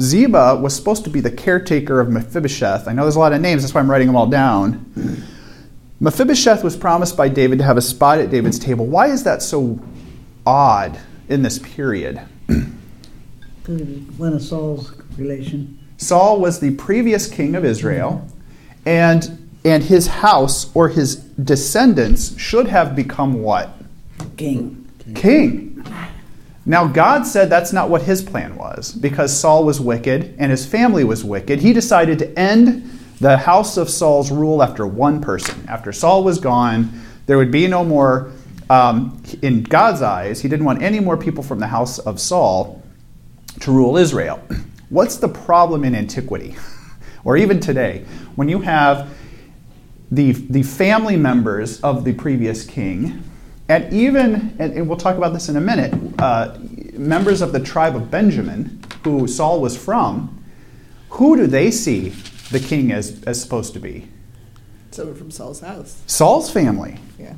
Ziba 0.00 0.56
was 0.56 0.74
supposed 0.74 1.04
to 1.04 1.10
be 1.10 1.20
the 1.20 1.30
caretaker 1.30 2.00
of 2.00 2.10
Mephibosheth. 2.10 2.86
I 2.86 2.92
know 2.92 3.02
there's 3.02 3.16
a 3.16 3.20
lot 3.20 3.32
of 3.32 3.40
names, 3.40 3.62
that's 3.62 3.72
why 3.72 3.80
I'm 3.80 3.90
writing 3.90 4.08
them 4.08 4.16
all 4.16 4.26
down. 4.26 5.24
Mephibosheth 6.00 6.62
was 6.62 6.76
promised 6.76 7.16
by 7.16 7.28
David 7.28 7.58
to 7.58 7.64
have 7.64 7.78
a 7.78 7.82
spot 7.82 8.18
at 8.18 8.30
David's 8.30 8.58
table. 8.58 8.84
Why 8.84 9.06
is 9.06 9.24
that 9.24 9.40
so 9.40 9.80
odd 10.44 10.98
in 11.28 11.42
this 11.42 11.58
period? 11.58 12.20
Because 12.46 13.80
one 14.18 14.34
of 14.34 14.42
Saul's 14.42 14.92
relation. 15.16 15.78
Saul 15.96 16.40
was 16.40 16.60
the 16.60 16.74
previous 16.74 17.26
king 17.26 17.54
of 17.54 17.64
Israel, 17.64 18.28
and 18.84 19.48
and 19.64 19.82
his 19.82 20.06
house 20.06 20.70
or 20.76 20.90
his 20.90 21.16
descendants 21.16 22.38
should 22.38 22.68
have 22.68 22.94
become 22.94 23.42
what? 23.42 23.70
King. 24.36 24.85
King. 25.14 25.84
Now 26.64 26.86
God 26.86 27.24
said 27.26 27.48
that's 27.48 27.72
not 27.72 27.90
what 27.90 28.02
his 28.02 28.22
plan 28.22 28.56
was 28.56 28.92
because 28.92 29.38
Saul 29.38 29.64
was 29.64 29.80
wicked 29.80 30.34
and 30.38 30.50
his 30.50 30.66
family 30.66 31.04
was 31.04 31.24
wicked. 31.24 31.60
He 31.60 31.72
decided 31.72 32.18
to 32.18 32.38
end 32.38 32.90
the 33.20 33.36
house 33.36 33.76
of 33.76 33.88
Saul's 33.88 34.30
rule 34.30 34.62
after 34.62 34.86
one 34.86 35.20
person. 35.20 35.64
After 35.68 35.92
Saul 35.92 36.24
was 36.24 36.38
gone, 36.38 37.00
there 37.26 37.38
would 37.38 37.50
be 37.50 37.66
no 37.66 37.84
more. 37.84 38.32
Um, 38.68 39.22
in 39.42 39.62
God's 39.62 40.02
eyes, 40.02 40.40
he 40.40 40.48
didn't 40.48 40.66
want 40.66 40.82
any 40.82 40.98
more 40.98 41.16
people 41.16 41.44
from 41.44 41.60
the 41.60 41.68
house 41.68 42.00
of 42.00 42.18
Saul 42.18 42.82
to 43.60 43.70
rule 43.70 43.96
Israel. 43.96 44.42
What's 44.88 45.18
the 45.18 45.28
problem 45.28 45.84
in 45.84 45.94
antiquity, 45.94 46.56
or 47.24 47.36
even 47.36 47.60
today, 47.60 48.04
when 48.34 48.48
you 48.48 48.60
have 48.60 49.16
the, 50.10 50.32
the 50.32 50.64
family 50.64 51.16
members 51.16 51.80
of 51.80 52.04
the 52.04 52.12
previous 52.12 52.64
king, 52.64 53.22
and 53.68 53.92
even, 53.92 54.54
and, 54.58 54.72
and 54.74 54.88
we'll 54.88 54.98
talk 54.98 55.16
about 55.16 55.32
this 55.32 55.48
in 55.48 55.56
a 55.56 55.60
minute, 55.60 55.92
uh, 56.18 56.56
members 56.92 57.42
of 57.42 57.52
the 57.52 57.60
tribe 57.60 57.96
of 57.96 58.10
Benjamin, 58.10 58.80
who 59.04 59.26
Saul 59.26 59.60
was 59.60 59.76
from, 59.76 60.44
who 61.10 61.36
do 61.36 61.46
they 61.46 61.70
see 61.70 62.10
the 62.50 62.60
king 62.60 62.92
as, 62.92 63.22
as 63.24 63.40
supposed 63.40 63.72
to 63.74 63.80
be? 63.80 64.08
Someone 64.90 65.16
from 65.16 65.30
Saul's 65.30 65.60
house. 65.60 66.02
Saul's 66.06 66.50
family. 66.50 66.98
Yeah. 67.18 67.34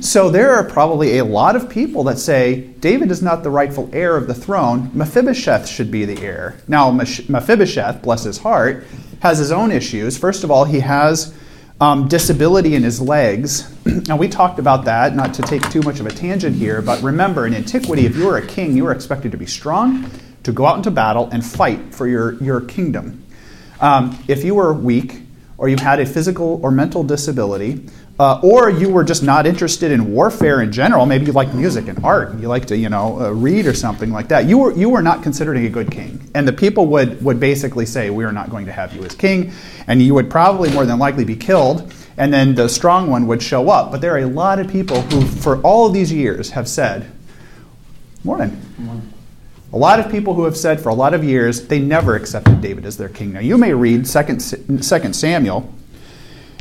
So 0.00 0.30
there 0.30 0.52
are 0.52 0.64
probably 0.64 1.18
a 1.18 1.24
lot 1.24 1.56
of 1.56 1.68
people 1.68 2.04
that 2.04 2.18
say 2.18 2.60
David 2.80 3.10
is 3.10 3.22
not 3.22 3.42
the 3.42 3.50
rightful 3.50 3.88
heir 3.92 4.16
of 4.16 4.26
the 4.26 4.34
throne. 4.34 4.90
Mephibosheth 4.92 5.68
should 5.68 5.90
be 5.90 6.04
the 6.04 6.22
heir. 6.22 6.58
Now, 6.68 6.90
Mephibosheth, 6.90 8.02
bless 8.02 8.24
his 8.24 8.38
heart, 8.38 8.84
has 9.22 9.38
his 9.38 9.50
own 9.50 9.72
issues. 9.72 10.18
First 10.18 10.44
of 10.44 10.50
all, 10.50 10.64
he 10.64 10.80
has 10.80 11.34
um, 11.80 12.08
disability 12.08 12.74
in 12.74 12.82
his 12.82 13.00
legs. 13.00 13.74
now, 14.06 14.16
we 14.16 14.28
talked 14.28 14.58
about 14.58 14.84
that, 14.84 15.16
not 15.16 15.32
to 15.34 15.42
take 15.42 15.68
too 15.70 15.80
much 15.80 15.98
of 15.98 16.06
a 16.06 16.10
tangent 16.10 16.56
here, 16.56 16.82
but 16.82 17.02
remember, 17.02 17.46
in 17.46 17.54
antiquity, 17.54 18.04
if 18.06 18.16
you 18.16 18.26
were 18.26 18.36
a 18.36 18.46
king, 18.46 18.76
you 18.76 18.84
were 18.84 18.92
expected 18.92 19.32
to 19.32 19.38
be 19.38 19.46
strong, 19.46 20.10
to 20.42 20.52
go 20.52 20.66
out 20.66 20.76
into 20.76 20.90
battle, 20.90 21.28
and 21.32 21.44
fight 21.44 21.94
for 21.94 22.06
your, 22.06 22.34
your 22.42 22.60
kingdom. 22.60 23.24
Um, 23.80 24.22
if 24.28 24.44
you 24.44 24.54
were 24.54 24.74
weak, 24.74 25.22
or 25.56 25.68
you 25.68 25.76
had 25.76 26.00
a 26.00 26.06
physical 26.06 26.58
or 26.62 26.70
mental 26.70 27.02
disability, 27.02 27.86
uh, 28.20 28.38
or 28.42 28.68
you 28.68 28.90
were 28.90 29.02
just 29.02 29.22
not 29.22 29.46
interested 29.46 29.90
in 29.90 30.12
warfare 30.12 30.60
in 30.60 30.70
general, 30.70 31.06
maybe 31.06 31.24
you 31.24 31.32
like 31.32 31.54
music 31.54 31.88
and 31.88 32.04
art, 32.04 32.28
and 32.28 32.38
you 32.42 32.48
like 32.48 32.66
to, 32.66 32.76
you 32.76 32.90
know, 32.90 33.18
uh, 33.18 33.30
read 33.30 33.64
or 33.64 33.72
something 33.72 34.10
like 34.10 34.28
that, 34.28 34.44
you 34.44 34.58
were, 34.58 34.72
you 34.72 34.90
were 34.90 35.00
not 35.00 35.22
considered 35.22 35.56
a 35.56 35.66
good 35.70 35.90
king. 35.90 36.20
And 36.34 36.46
the 36.46 36.52
people 36.52 36.84
would, 36.88 37.24
would 37.24 37.40
basically 37.40 37.86
say, 37.86 38.10
we 38.10 38.24
are 38.24 38.30
not 38.30 38.50
going 38.50 38.66
to 38.66 38.72
have 38.72 38.94
you 38.94 39.02
as 39.04 39.14
king, 39.14 39.52
and 39.86 40.02
you 40.02 40.12
would 40.12 40.28
probably 40.28 40.70
more 40.70 40.84
than 40.84 40.98
likely 40.98 41.24
be 41.24 41.34
killed, 41.34 41.94
and 42.18 42.30
then 42.30 42.54
the 42.54 42.68
strong 42.68 43.08
one 43.08 43.26
would 43.26 43.42
show 43.42 43.70
up. 43.70 43.90
But 43.90 44.02
there 44.02 44.12
are 44.12 44.18
a 44.18 44.26
lot 44.26 44.58
of 44.58 44.68
people 44.68 45.00
who, 45.00 45.22
for 45.22 45.58
all 45.62 45.86
of 45.86 45.94
these 45.94 46.12
years, 46.12 46.50
have 46.50 46.68
said, 46.68 47.10
morning, 48.22 48.50
A 49.72 49.78
lot 49.78 49.98
of 49.98 50.10
people 50.10 50.34
who 50.34 50.44
have 50.44 50.58
said 50.58 50.78
for 50.78 50.90
a 50.90 50.94
lot 50.94 51.14
of 51.14 51.24
years 51.24 51.68
they 51.68 51.78
never 51.78 52.16
accepted 52.16 52.60
David 52.60 52.84
as 52.84 52.98
their 52.98 53.08
king. 53.08 53.32
Now 53.32 53.40
you 53.40 53.56
may 53.56 53.72
read 53.72 54.06
Second 54.06 54.40
Second 54.40 55.14
Samuel 55.14 55.72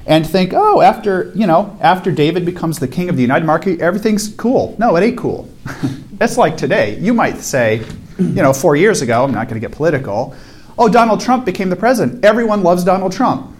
and 0.10 0.28
think, 0.28 0.54
oh, 0.56 0.82
after 0.82 1.32
you 1.36 1.46
know, 1.46 1.78
after 1.80 2.12
David 2.12 2.44
becomes 2.44 2.80
the 2.80 2.88
king 2.88 3.10
of 3.10 3.16
the 3.16 3.22
United 3.22 3.46
Monarchy, 3.46 3.80
everything's 3.80 4.34
cool. 4.36 4.76
No, 4.80 4.96
it 4.96 5.04
ain't 5.04 5.18
cool. 5.18 5.48
it's 6.20 6.36
like 6.36 6.58
today. 6.58 6.98
You 7.00 7.14
might 7.14 7.38
say, 7.38 7.86
you 8.18 8.42
know, 8.42 8.52
four 8.52 8.76
years 8.76 9.04
ago, 9.04 9.24
I'm 9.24 9.32
not 9.32 9.48
going 9.48 9.62
to 9.62 9.66
get 9.66 9.76
political. 9.76 10.36
Oh, 10.80 10.90
Donald 10.90 11.22
Trump 11.22 11.46
became 11.46 11.70
the 11.70 11.76
president. 11.76 12.26
Everyone 12.26 12.64
loves 12.64 12.84
Donald 12.84 13.12
Trump. 13.12 13.56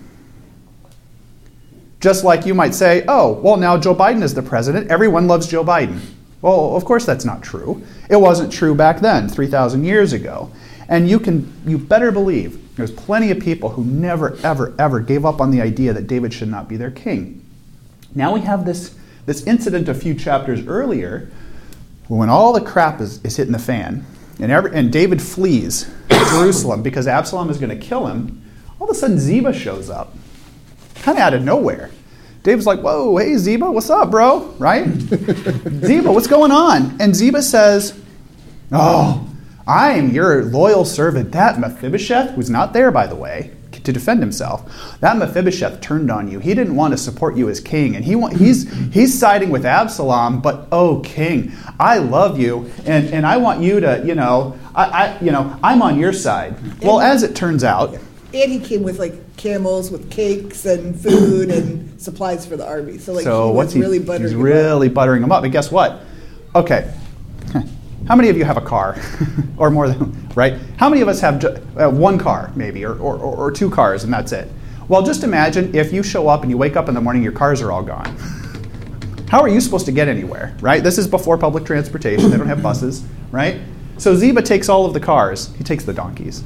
Just 2.00 2.24
like 2.24 2.48
you 2.48 2.56
might 2.56 2.74
say, 2.74 3.06
oh, 3.08 3.34
well, 3.34 3.58
now 3.58 3.78
Joe 3.78 3.94
Biden 3.94 4.24
is 4.24 4.34
the 4.34 4.42
president. 4.42 4.90
Everyone 4.90 5.28
loves 5.28 5.48
Joe 5.48 5.64
Biden. 5.64 6.00
Well, 6.42 6.76
of 6.76 6.84
course 6.84 7.06
that's 7.06 7.26
not 7.26 7.44
true. 7.44 7.84
It 8.10 8.16
wasn't 8.16 8.52
true 8.52 8.74
back 8.74 9.02
then, 9.02 9.30
3,000 9.30 9.84
years 9.84 10.14
ago. 10.14 10.50
And 10.90 11.08
you 11.08 11.20
can, 11.20 11.54
you 11.66 11.78
better 11.78 12.12
believe, 12.12 12.76
there's 12.76 12.92
plenty 12.92 13.30
of 13.30 13.40
people 13.40 13.70
who 13.70 13.86
never, 13.86 14.36
ever, 14.44 14.74
ever 14.80 15.00
gave 15.00 15.24
up 15.24 15.40
on 15.40 15.52
the 15.52 15.62
idea 15.62 15.94
that 15.94 16.08
David 16.08 16.34
should 16.34 16.50
not 16.50 16.68
be 16.68 16.76
their 16.76 16.92
king. 16.92 17.46
Now 18.16 18.34
we 18.34 18.42
have 18.42 18.66
this, 18.66 18.96
this 19.28 19.46
incident 19.46 19.88
a 19.88 19.94
few 19.94 20.16
chapters 20.16 20.66
earlier 20.66 21.30
when 22.08 22.28
all 22.28 22.54
the 22.54 22.62
crap 22.62 23.00
is, 23.00 23.24
is 23.24 23.38
hitting 23.38 23.54
the 23.54 23.60
fan 23.60 24.04
and, 24.40 24.52
every, 24.52 24.74
and 24.74 24.92
David 24.92 25.22
flees 25.22 25.92
Jerusalem 26.10 26.82
because 26.82 27.08
Absalom 27.08 27.50
is 27.50 27.60
going 27.60 27.78
to 27.78 27.86
kill 27.86 28.08
him. 28.08 28.42
All 28.80 28.90
of 28.90 28.96
a 28.96 28.98
sudden, 28.98 29.20
Ziba 29.20 29.54
shows 29.54 29.90
up, 29.90 30.16
kind 30.96 31.18
of 31.18 31.22
out 31.22 31.34
of 31.34 31.44
nowhere. 31.44 31.92
David's 32.44 32.66
like, 32.66 32.80
Whoa, 32.80 33.18
hey, 33.18 33.36
Ziba, 33.36 33.70
what's 33.70 33.90
up, 33.90 34.12
bro? 34.12 34.56
Right? 34.58 34.88
Ziba, 34.88 36.12
what's 36.12 36.28
going 36.28 36.52
on? 36.52 37.00
And 37.02 37.14
Ziba 37.14 37.42
says, 37.42 38.00
Oh, 38.72 39.28
I 39.70 39.92
am 39.92 40.10
your 40.10 40.44
loyal 40.46 40.84
servant. 40.84 41.32
That 41.32 41.60
Mephibosheth, 41.60 42.32
who's 42.32 42.50
not 42.50 42.74
there, 42.74 42.92
by 42.92 43.06
the 43.06 43.16
way, 43.16 43.52
to 43.72 43.94
defend 43.94 44.20
himself, 44.20 45.00
that 45.00 45.16
Mephibosheth 45.18 45.80
turned 45.80 46.10
on 46.10 46.30
you. 46.30 46.40
He 46.40 46.56
didn't 46.56 46.76
want 46.76 46.92
to 46.94 46.98
support 46.98 47.38
you 47.38 47.48
as 47.50 47.60
king, 47.60 47.96
and 47.96 48.04
he 48.04 48.20
he's 48.36 48.68
he's 48.92 49.18
siding 49.18 49.52
with 49.52 49.66
Absalom. 49.66 50.42
But 50.42 50.68
oh, 50.72 51.02
king, 51.02 51.52
I 51.80 52.00
love 52.00 52.40
you, 52.40 52.72
and, 52.86 53.14
and 53.14 53.28
I 53.28 53.38
want 53.38 53.62
you 53.62 53.80
to, 53.80 54.02
you 54.04 54.16
know, 54.16 54.58
I, 54.74 54.84
I 54.86 55.22
you 55.22 55.32
know, 55.32 55.58
I'm 55.64 55.84
on 55.84 56.00
your 56.00 56.14
side. 56.14 56.56
Well, 56.82 57.00
as 57.00 57.22
it 57.22 57.36
turns 57.36 57.64
out, 57.64 57.94
And 57.94 58.52
he 58.52 58.60
came 58.60 58.82
with 58.82 58.98
like 58.98 59.38
camels 59.38 59.92
with 59.92 60.10
cakes 60.12 60.66
and 60.66 61.00
food 61.00 61.50
and 61.50 62.02
supplies 62.02 62.46
for 62.46 62.58
the 62.58 62.66
army. 62.68 62.98
So 62.98 63.14
like 63.14 63.24
so 63.24 63.50
he 63.50 63.54
what's 63.54 63.68
was 63.68 63.74
he? 63.76 63.82
really 63.82 64.00
buttering 64.00 64.24
he's 64.24 64.32
him 64.34 64.40
up. 64.40 64.46
really 64.46 64.90
buttering 64.90 65.24
him 65.24 65.32
up. 65.32 65.44
And 65.44 65.54
guess 65.54 65.72
what? 65.72 66.02
Okay. 66.56 66.92
How 68.10 68.16
many 68.16 68.30
of 68.30 68.38
you 68.38 68.44
have 68.44 68.58
a 68.58 68.62
car, 68.62 69.00
or 69.58 69.70
more 69.70 69.88
than 69.88 70.28
right? 70.34 70.56
How 70.78 70.90
many 70.90 71.04
of 71.04 71.08
us 71.08 71.22
have 71.22 71.46
uh, 71.78 71.92
one 71.92 72.18
car, 72.18 72.52
maybe, 72.56 72.84
or, 72.84 72.96
or, 72.96 73.16
or 73.16 73.52
two 73.52 73.70
cars, 73.70 74.04
and 74.04 74.12
that's 74.12 74.32
it? 74.32 74.52
Well, 74.88 75.04
just 75.04 75.24
imagine 75.24 75.76
if 75.76 75.94
you 75.94 76.02
show 76.02 76.28
up 76.28 76.42
and 76.42 76.50
you 76.50 76.58
wake 76.58 76.76
up 76.76 76.90
in 76.90 76.96
the 76.96 77.02
morning, 77.02 77.22
your 77.22 77.34
cars 77.34 77.62
are 77.62 77.72
all 77.72 77.84
gone. 77.84 78.18
How 79.30 79.42
are 79.42 79.48
you 79.48 79.62
supposed 79.62 79.86
to 79.86 79.92
get 79.92 80.08
anywhere, 80.08 80.58
right? 80.60 80.82
This 80.82 80.98
is 80.98 81.08
before 81.08 81.38
public 81.38 81.66
transportation. 81.66 82.32
They 82.32 82.38
don't 82.38 82.48
have 82.48 82.64
buses, 82.64 83.04
right? 83.30 83.62
So 84.00 84.16
Ziba 84.16 84.42
takes 84.42 84.70
all 84.70 84.88
of 84.88 84.96
the 84.96 85.00
cars. 85.00 85.54
He 85.58 85.64
takes 85.64 85.84
the 85.84 85.94
donkeys. 85.94 86.44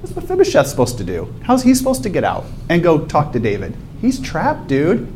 What's 0.00 0.16
Mephibosheth 0.16 0.66
supposed 0.66 0.98
to 0.98 1.04
do? 1.04 1.32
How's 1.44 1.62
he 1.62 1.72
supposed 1.72 2.02
to 2.02 2.08
get 2.08 2.24
out 2.24 2.46
and 2.68 2.82
go 2.82 3.06
talk 3.06 3.32
to 3.34 3.38
David? 3.38 3.76
He's 4.00 4.18
trapped, 4.18 4.66
dude. 4.66 5.06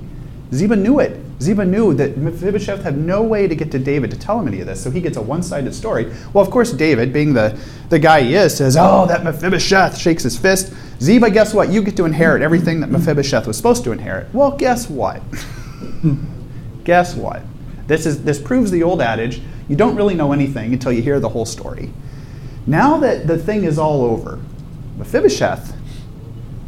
Ziba 0.52 0.76
knew 0.76 1.00
it. 1.00 1.23
Ziba 1.44 1.64
knew 1.64 1.92
that 1.94 2.16
Mephibosheth 2.16 2.82
had 2.82 2.96
no 2.96 3.22
way 3.22 3.46
to 3.46 3.54
get 3.54 3.70
to 3.72 3.78
David 3.78 4.10
to 4.10 4.18
tell 4.18 4.40
him 4.40 4.48
any 4.48 4.60
of 4.60 4.66
this, 4.66 4.82
so 4.82 4.90
he 4.90 5.00
gets 5.00 5.16
a 5.16 5.22
one 5.22 5.42
sided 5.42 5.74
story. 5.74 6.10
Well, 6.32 6.44
of 6.44 6.50
course, 6.50 6.72
David, 6.72 7.12
being 7.12 7.34
the, 7.34 7.58
the 7.90 7.98
guy 7.98 8.22
he 8.22 8.34
is, 8.34 8.56
says, 8.56 8.76
Oh, 8.78 9.06
that 9.06 9.22
Mephibosheth 9.22 9.98
shakes 9.98 10.22
his 10.22 10.38
fist. 10.38 10.72
Ziba, 11.00 11.30
guess 11.30 11.52
what? 11.52 11.68
You 11.68 11.82
get 11.82 11.96
to 11.98 12.06
inherit 12.06 12.42
everything 12.42 12.80
that 12.80 12.90
Mephibosheth 12.90 13.46
was 13.46 13.56
supposed 13.56 13.84
to 13.84 13.92
inherit. 13.92 14.32
Well, 14.32 14.56
guess 14.56 14.88
what? 14.88 15.22
guess 16.84 17.14
what? 17.14 17.42
This, 17.86 18.06
is, 18.06 18.24
this 18.24 18.40
proves 18.40 18.70
the 18.70 18.82
old 18.82 19.02
adage 19.02 19.42
you 19.68 19.76
don't 19.76 19.96
really 19.96 20.14
know 20.14 20.32
anything 20.32 20.72
until 20.72 20.92
you 20.92 21.02
hear 21.02 21.20
the 21.20 21.28
whole 21.28 21.46
story. 21.46 21.90
Now 22.66 22.98
that 22.98 23.26
the 23.26 23.38
thing 23.38 23.64
is 23.64 23.78
all 23.78 24.02
over, 24.02 24.38
Mephibosheth 24.98 25.74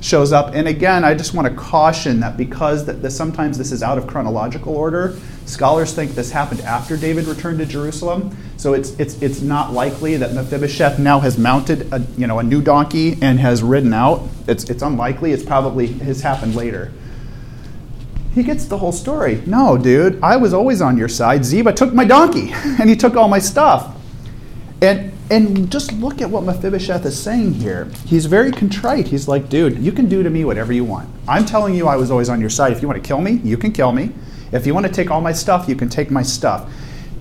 shows 0.06 0.32
up, 0.32 0.54
and 0.54 0.68
again, 0.68 1.04
I 1.04 1.14
just 1.14 1.34
want 1.34 1.48
to 1.48 1.54
caution 1.54 2.20
that 2.20 2.36
because 2.36 2.84
that 2.86 3.10
sometimes 3.10 3.58
this 3.58 3.72
is 3.72 3.82
out 3.82 3.98
of 3.98 4.06
chronological 4.06 4.74
order, 4.74 5.16
scholars 5.46 5.92
think 5.92 6.12
this 6.12 6.30
happened 6.30 6.60
after 6.60 6.96
David 6.96 7.24
returned 7.24 7.58
to 7.58 7.66
Jerusalem. 7.66 8.36
So 8.56 8.72
it's 8.72 8.90
it's 9.00 9.20
it's 9.20 9.40
not 9.40 9.72
likely 9.72 10.16
that 10.16 10.32
Mephibosheth 10.32 11.00
now 11.00 11.18
has 11.20 11.36
mounted 11.36 11.92
a 11.92 12.00
you 12.16 12.28
know 12.28 12.38
a 12.38 12.42
new 12.44 12.62
donkey 12.62 13.18
and 13.20 13.40
has 13.40 13.64
ridden 13.64 13.92
out. 13.92 14.28
It's 14.46 14.70
it's 14.70 14.82
unlikely. 14.82 15.32
It's 15.32 15.44
probably 15.44 15.88
has 15.88 16.20
happened 16.20 16.54
later. 16.54 16.92
He 18.32 18.42
gets 18.42 18.66
the 18.66 18.78
whole 18.78 18.92
story. 18.92 19.42
No, 19.46 19.76
dude, 19.76 20.22
I 20.22 20.36
was 20.36 20.54
always 20.54 20.80
on 20.82 20.96
your 20.96 21.08
side. 21.08 21.44
Ziba 21.44 21.72
took 21.72 21.92
my 21.92 22.04
donkey 22.04 22.52
and 22.80 22.88
he 22.88 22.94
took 22.94 23.16
all 23.16 23.28
my 23.28 23.40
stuff. 23.40 23.96
And 24.82 25.15
and 25.30 25.70
just 25.70 25.92
look 25.92 26.22
at 26.22 26.30
what 26.30 26.44
Mephibosheth 26.44 27.04
is 27.04 27.20
saying 27.20 27.54
here. 27.54 27.88
He's 28.06 28.26
very 28.26 28.52
contrite. 28.52 29.08
He's 29.08 29.26
like, 29.26 29.48
dude, 29.48 29.78
you 29.78 29.92
can 29.92 30.08
do 30.08 30.22
to 30.22 30.30
me 30.30 30.44
whatever 30.44 30.72
you 30.72 30.84
want. 30.84 31.08
I'm 31.26 31.44
telling 31.44 31.74
you 31.74 31.88
I 31.88 31.96
was 31.96 32.10
always 32.10 32.28
on 32.28 32.40
your 32.40 32.50
side. 32.50 32.72
If 32.72 32.80
you 32.80 32.88
want 32.88 33.02
to 33.02 33.06
kill 33.06 33.20
me, 33.20 33.40
you 33.42 33.56
can 33.56 33.72
kill 33.72 33.92
me. 33.92 34.12
If 34.52 34.66
you 34.66 34.74
want 34.74 34.86
to 34.86 34.92
take 34.92 35.10
all 35.10 35.20
my 35.20 35.32
stuff, 35.32 35.68
you 35.68 35.74
can 35.74 35.88
take 35.88 36.10
my 36.10 36.22
stuff. 36.22 36.72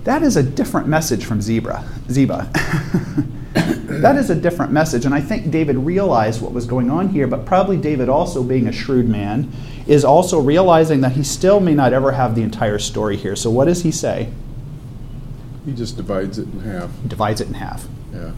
That 0.04 0.22
is 0.22 0.36
a 0.36 0.42
different 0.42 0.86
message 0.86 1.24
from 1.24 1.42
Zebra. 1.42 1.84
Ziba. 2.08 2.48
that 3.54 4.14
is 4.16 4.30
a 4.30 4.36
different 4.36 4.70
message. 4.70 5.04
And 5.04 5.12
I 5.12 5.20
think 5.20 5.50
David 5.50 5.76
realized 5.76 6.40
what 6.40 6.52
was 6.52 6.64
going 6.64 6.90
on 6.90 7.08
here, 7.08 7.26
but 7.26 7.44
probably 7.44 7.76
David, 7.76 8.08
also 8.08 8.44
being 8.44 8.68
a 8.68 8.72
shrewd 8.72 9.08
man, 9.08 9.50
is 9.88 10.04
also 10.04 10.38
realizing 10.38 11.00
that 11.00 11.12
he 11.12 11.24
still 11.24 11.58
may 11.58 11.74
not 11.74 11.92
ever 11.92 12.12
have 12.12 12.36
the 12.36 12.42
entire 12.42 12.78
story 12.78 13.16
here. 13.16 13.34
So 13.34 13.50
what 13.50 13.64
does 13.64 13.82
he 13.82 13.90
say? 13.90 14.30
He 15.66 15.74
just 15.74 15.96
divides 15.96 16.38
it 16.38 16.46
in 16.48 16.60
half. 16.60 16.90
Divides 17.06 17.40
it 17.42 17.48
in 17.48 17.54
half. 17.54 17.86
Yeah. 18.14 18.30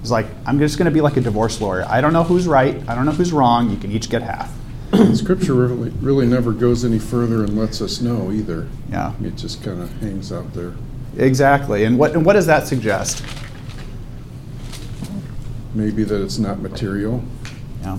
He's 0.00 0.10
like, 0.10 0.26
I'm 0.46 0.58
just 0.58 0.78
going 0.78 0.86
to 0.86 0.90
be 0.90 1.00
like 1.02 1.16
a 1.16 1.20
divorce 1.20 1.60
lawyer. 1.60 1.84
I 1.86 2.00
don't 2.00 2.12
know 2.12 2.24
who's 2.24 2.46
right. 2.48 2.82
I 2.88 2.94
don't 2.94 3.04
know 3.04 3.12
who's 3.12 3.32
wrong. 3.32 3.70
You 3.70 3.76
can 3.76 3.92
each 3.92 4.08
get 4.08 4.22
half. 4.22 4.52
Scripture 5.14 5.54
really, 5.54 5.90
really 6.00 6.26
never 6.26 6.52
goes 6.52 6.84
any 6.84 6.98
further 6.98 7.44
and 7.44 7.58
lets 7.58 7.82
us 7.82 8.00
know 8.00 8.32
either. 8.32 8.66
Yeah. 8.90 9.12
It 9.22 9.36
just 9.36 9.62
kind 9.62 9.82
of 9.82 9.92
hangs 10.00 10.32
out 10.32 10.54
there. 10.54 10.72
Exactly. 11.18 11.84
And 11.84 11.98
what, 11.98 12.12
and 12.12 12.24
what 12.24 12.32
does 12.34 12.46
that 12.46 12.66
suggest? 12.66 13.22
Maybe 15.74 16.04
that 16.04 16.22
it's 16.22 16.38
not 16.38 16.60
material. 16.60 17.22
Yeah. 17.82 17.98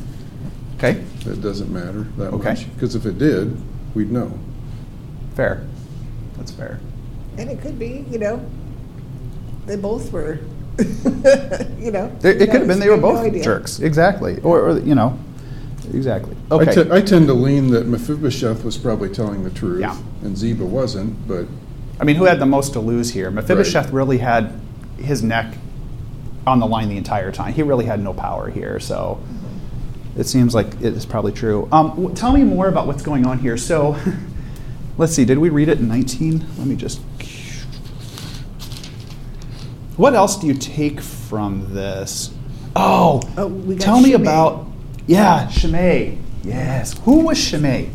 Okay. 0.77 0.93
That 1.25 1.41
doesn't 1.41 1.71
matter 1.71 2.03
that 2.17 2.33
Okay. 2.33 2.49
much. 2.49 2.73
Because 2.73 2.95
if 2.95 3.05
it 3.05 3.19
did, 3.19 3.61
we'd 3.93 4.11
know. 4.11 4.31
Fair. 5.35 5.67
That's 6.37 6.51
fair. 6.51 6.79
And 7.39 7.49
it 7.49 7.61
could 7.61 7.79
be, 7.79 8.05
you 8.11 8.19
know, 8.19 8.45
they 9.65 9.77
both 9.77 10.11
were, 10.11 10.39
you 11.79 11.91
know. 11.91 12.15
It, 12.21 12.41
it 12.41 12.51
could 12.51 12.59
have 12.61 12.67
been 12.67 12.79
they 12.79 12.89
were 12.89 12.97
We 12.97 13.03
have 13.03 13.23
no 13.23 13.31
both 13.31 13.43
jerks. 13.43 13.79
Exactly. 13.79 14.41
Or, 14.41 14.59
or, 14.59 14.79
you 14.79 14.93
know, 14.93 15.17
exactly. 15.93 16.35
Okay. 16.51 16.69
I, 16.69 16.73
te- 16.73 16.91
I 16.91 17.01
tend 17.01 17.27
to 17.27 17.33
lean 17.33 17.69
that 17.71 17.87
Mephibosheth 17.87 18.65
was 18.65 18.77
probably 18.77 19.07
telling 19.07 19.45
the 19.45 19.51
truth. 19.51 19.79
Yeah. 19.79 19.97
And 20.21 20.37
Ziba 20.37 20.65
wasn't, 20.65 21.27
but 21.29 21.47
I 21.99 22.03
mean, 22.03 22.17
who 22.17 22.25
had 22.25 22.39
the 22.39 22.45
most 22.45 22.73
to 22.73 22.81
lose 22.81 23.11
here? 23.11 23.31
Mephibosheth 23.31 23.91
really 23.91 24.17
had 24.17 24.59
his 24.97 25.23
neck 25.23 25.55
on 26.45 26.59
the 26.59 26.67
line 26.67 26.89
the 26.89 26.97
entire 26.97 27.31
time. 27.31 27.53
He 27.53 27.63
really 27.63 27.85
had 27.85 28.01
no 28.01 28.13
power 28.13 28.49
here, 28.49 28.81
so 28.81 29.21
it 30.17 30.25
seems 30.25 30.53
like 30.53 30.67
it 30.75 30.93
is 30.93 31.05
probably 31.05 31.31
true. 31.31 31.69
Um, 31.71 31.89
w- 31.91 32.13
tell 32.13 32.33
me 32.33 32.43
more 32.43 32.67
about 32.67 32.87
what's 32.87 33.01
going 33.03 33.25
on 33.25 33.39
here. 33.39 33.55
So, 33.55 33.97
let's 34.97 35.13
see. 35.13 35.23
Did 35.23 35.37
we 35.37 35.49
read 35.49 35.69
it 35.69 35.79
in 35.79 35.87
19? 35.87 36.45
Let 36.57 36.67
me 36.67 36.75
just. 36.75 36.99
What 39.99 40.15
else 40.15 40.37
do 40.37 40.47
you 40.47 40.53
take 40.53 41.01
from 41.01 41.73
this? 41.73 42.31
Oh, 42.73 43.21
Oh, 43.35 43.47
we 43.47 43.75
got 43.75 43.83
tell 43.83 43.99
me 43.99 44.11
Shimei. 44.11 44.21
about. 44.23 44.65
Yeah, 45.07 45.49
Shimei. 45.49 46.17
Yes. 46.41 46.97
Who 46.99 47.25
was 47.25 47.37
Shimei? 47.37 47.89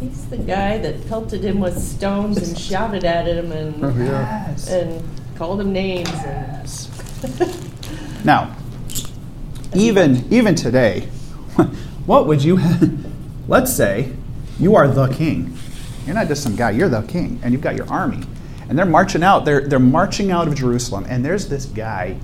He's 0.00 0.26
the 0.26 0.38
guy 0.38 0.78
that 0.78 1.06
pelted 1.06 1.44
him 1.44 1.60
with 1.60 1.78
stones 1.80 2.36
and 2.38 2.58
shouted 2.58 3.04
at 3.04 3.28
him 3.28 3.52
and 3.52 3.84
oh 3.84 3.94
yeah. 3.96 4.56
And 4.68 5.04
called 5.36 5.60
him 5.60 5.72
names 5.72 6.10
and 6.10 6.66
Now, 8.24 8.56
even 9.72 10.26
even 10.32 10.56
today, 10.56 11.02
what 12.06 12.26
would 12.26 12.42
you? 12.42 12.58
let's 13.46 13.72
say 13.72 14.12
you 14.58 14.74
are 14.74 14.88
the 14.88 15.06
king. 15.14 15.56
You're 16.06 16.16
not 16.16 16.26
just 16.26 16.42
some 16.42 16.56
guy. 16.56 16.72
You're 16.72 16.88
the 16.88 17.02
king, 17.02 17.38
and 17.44 17.52
you've 17.52 17.62
got 17.62 17.76
your 17.76 17.88
army, 17.88 18.24
and 18.70 18.78
they're 18.78 18.86
marching 18.86 19.24
out. 19.24 19.44
They're 19.44 19.66
they're 19.66 19.80
marching 19.80 20.30
out 20.30 20.46
of 20.46 20.54
Jerusalem, 20.54 21.04
and 21.08 21.24
there's 21.24 21.48
this 21.48 21.66
guy 21.66 22.16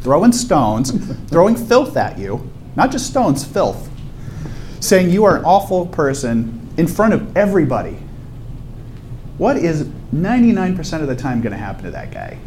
throwing 0.00 0.32
stones, 0.32 0.90
throwing 1.28 1.54
filth 1.54 1.96
at 1.96 2.18
you. 2.18 2.50
Not 2.74 2.90
just 2.90 3.06
stones, 3.06 3.44
filth. 3.44 3.88
Saying 4.80 5.10
you 5.10 5.24
are 5.24 5.38
an 5.38 5.44
awful 5.44 5.86
person 5.86 6.68
in 6.76 6.88
front 6.88 7.14
of 7.14 7.36
everybody. 7.36 7.96
What 9.38 9.56
is 9.56 9.84
99% 10.12 11.00
of 11.00 11.08
the 11.08 11.16
time 11.16 11.40
going 11.40 11.52
to 11.52 11.58
happen 11.58 11.84
to 11.84 11.90
that 11.92 12.10
guy? 12.10 12.38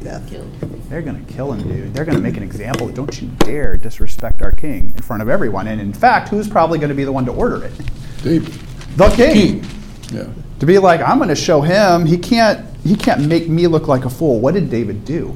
death. 0.00 0.28
Killed. 0.28 0.52
They're 0.88 1.02
going 1.02 1.24
to 1.24 1.32
kill 1.32 1.52
him, 1.52 1.66
dude. 1.66 1.94
They're 1.94 2.04
going 2.04 2.16
to 2.16 2.22
make 2.22 2.36
an 2.36 2.42
example. 2.42 2.88
Don't 2.88 3.20
you 3.20 3.28
dare 3.38 3.76
disrespect 3.76 4.42
our 4.42 4.52
king 4.52 4.90
in 4.96 5.02
front 5.02 5.22
of 5.22 5.28
everyone. 5.28 5.66
And 5.66 5.80
in 5.80 5.92
fact, 5.92 6.28
who's 6.28 6.48
probably 6.48 6.78
going 6.78 6.90
to 6.90 6.94
be 6.94 7.04
the 7.04 7.12
one 7.12 7.24
to 7.24 7.32
order 7.32 7.64
it? 7.64 7.72
David. 8.22 8.52
The 8.96 9.08
king. 9.10 9.32
King. 9.62 9.66
Yeah. 10.12 10.26
To 10.60 10.66
be 10.66 10.78
like, 10.78 11.00
I'm 11.00 11.18
going 11.18 11.28
to 11.28 11.36
show 11.36 11.60
him. 11.60 12.06
He 12.06 12.16
can't. 12.18 12.64
He 12.84 12.94
can't 12.96 13.26
make 13.26 13.48
me 13.48 13.66
look 13.66 13.88
like 13.88 14.04
a 14.04 14.10
fool. 14.10 14.40
What 14.40 14.54
did 14.54 14.68
David 14.70 15.04
do? 15.06 15.34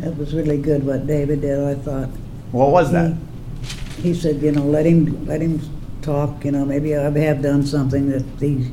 That 0.00 0.16
was 0.16 0.34
really 0.34 0.56
good 0.56 0.84
what 0.84 1.06
David 1.06 1.42
did, 1.42 1.58
I 1.60 1.74
thought. 1.74 2.08
What 2.52 2.70
was 2.70 2.90
that? 2.92 3.14
He 3.98 4.14
said, 4.14 4.40
you 4.40 4.50
know, 4.52 4.62
let 4.64 4.86
him, 4.86 5.26
let 5.26 5.42
him 5.42 5.60
talk, 6.00 6.42
you 6.46 6.50
know, 6.52 6.64
maybe 6.64 6.96
I 6.96 7.10
have 7.10 7.42
done 7.42 7.66
something 7.66 8.08
that 8.08 8.38
the, 8.38 8.64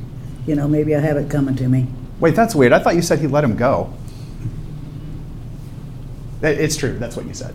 you 0.45 0.55
know, 0.55 0.69
maybe 0.69 0.95
I 0.95 1.01
have 1.01 1.17
it 1.17 1.29
coming 1.29 1.57
to 1.57 1.67
me. 1.67 1.87
Wait, 2.21 2.33
that's 2.35 2.55
weird. 2.55 2.71
I 2.71 2.79
thought 2.79 2.95
you 2.95 3.01
said 3.01 3.19
he 3.19 3.27
let 3.27 3.43
him 3.43 3.57
go. 3.57 3.93
It's 6.41 6.77
true. 6.77 6.97
That's 6.97 7.17
what 7.17 7.25
you 7.25 7.33
said. 7.33 7.53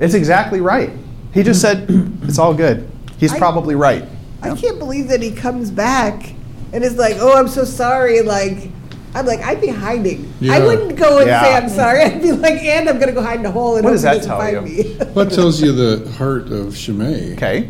It's 0.00 0.14
exactly 0.14 0.60
right. 0.60 0.90
He 1.32 1.44
just 1.44 1.60
said, 1.60 1.86
it's 2.22 2.38
all 2.40 2.52
good. 2.54 2.90
He's 3.18 3.32
I- 3.32 3.38
probably 3.38 3.76
right. 3.76 4.04
I 4.42 4.56
can't 4.56 4.80
believe 4.80 5.06
that 5.08 5.22
he 5.22 5.30
comes 5.30 5.70
back 5.70 6.34
and 6.72 6.82
it's 6.84 6.96
like, 6.96 7.16
"Oh, 7.20 7.34
I'm 7.34 7.48
so 7.48 7.64
sorry." 7.64 8.20
Like, 8.22 8.70
I'm 9.14 9.26
like, 9.26 9.40
I'd 9.40 9.60
be 9.60 9.68
hiding. 9.68 10.32
Yeah. 10.40 10.54
I 10.54 10.60
wouldn't 10.64 10.96
go 10.96 11.18
and 11.18 11.26
say 11.26 11.54
I'm 11.54 11.68
sorry. 11.68 12.02
I'd 12.02 12.22
be 12.22 12.32
like, 12.32 12.62
"And 12.62 12.88
I'm 12.88 12.98
gonna 12.98 13.12
go 13.12 13.22
hide 13.22 13.40
in 13.40 13.46
a 13.46 13.50
hole 13.50 13.76
and 13.76 13.84
What 13.84 13.90
hope 13.90 14.02
does 14.02 14.02
he 14.02 14.08
that 14.08 14.14
doesn't 14.16 14.30
tell 14.30 14.38
find 14.38 14.68
you? 14.68 14.84
me." 14.84 14.94
That 15.14 15.30
tells 15.32 15.60
you 15.60 15.72
the 15.72 16.10
heart 16.12 16.50
of 16.50 16.76
Shimei. 16.76 17.34
Okay. 17.34 17.68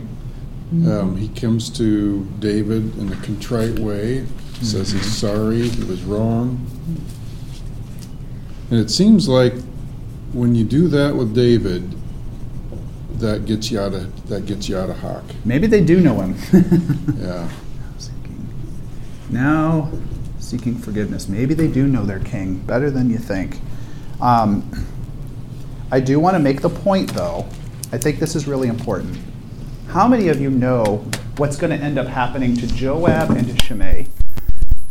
Um, 0.87 1.17
he 1.17 1.29
comes 1.29 1.69
to 1.77 2.25
David 2.39 2.97
in 2.99 3.13
a 3.13 3.17
contrite 3.17 3.79
way, 3.79 4.25
says 4.63 4.91
he's 4.93 5.05
sorry, 5.13 5.69
he 5.69 5.85
was 5.85 6.03
wrong. 6.03 6.65
And 8.71 8.81
it 8.81 8.91
seems 8.91 9.29
like 9.29 9.53
when 10.33 10.55
you 10.55 10.65
do 10.65 10.89
that 10.89 11.15
with 11.15 11.35
David, 11.35 11.95
that 13.19 13.45
gets 13.45 13.71
you 13.71 13.79
out 13.81 13.93
of 13.93 14.29
that 14.31 14.47
gets 14.47 14.67
you 14.69 14.79
out 14.79 14.89
of 14.89 14.97
hock. 14.99 15.25
Maybe 15.45 15.67
they 15.67 15.85
do 15.85 16.01
know 16.01 16.21
him. 16.23 16.37
Yeah. 17.21 17.49
Seeking. 19.33 19.43
Now 19.43 19.91
seeking 20.39 20.77
forgiveness. 20.77 21.29
Maybe 21.29 21.55
they 21.55 21.69
do 21.69 21.87
know 21.87 22.05
their 22.05 22.21
king 22.21 22.57
better 22.59 22.91
than 22.91 23.11
you 23.11 23.19
think. 23.19 23.59
Um, 24.21 24.71
I 25.91 26.01
do 26.01 26.21
want 26.21 26.35
to 26.35 26.39
make 26.39 26.61
the 26.61 26.71
point, 26.71 27.13
though. 27.15 27.47
I 27.93 27.99
think 27.99 28.19
this 28.19 28.35
is 28.35 28.47
really 28.47 28.69
important. 28.69 29.19
How 29.89 30.09
many 30.09 30.29
of 30.29 30.41
you 30.41 30.51
know 30.51 31.05
what's 31.37 31.57
going 31.57 31.77
to 31.77 31.83
end 31.83 31.99
up 31.99 32.07
happening 32.07 32.57
to 32.57 32.67
Joab 32.67 33.31
and 33.31 33.47
to 33.47 33.65
Shimei 33.65 34.07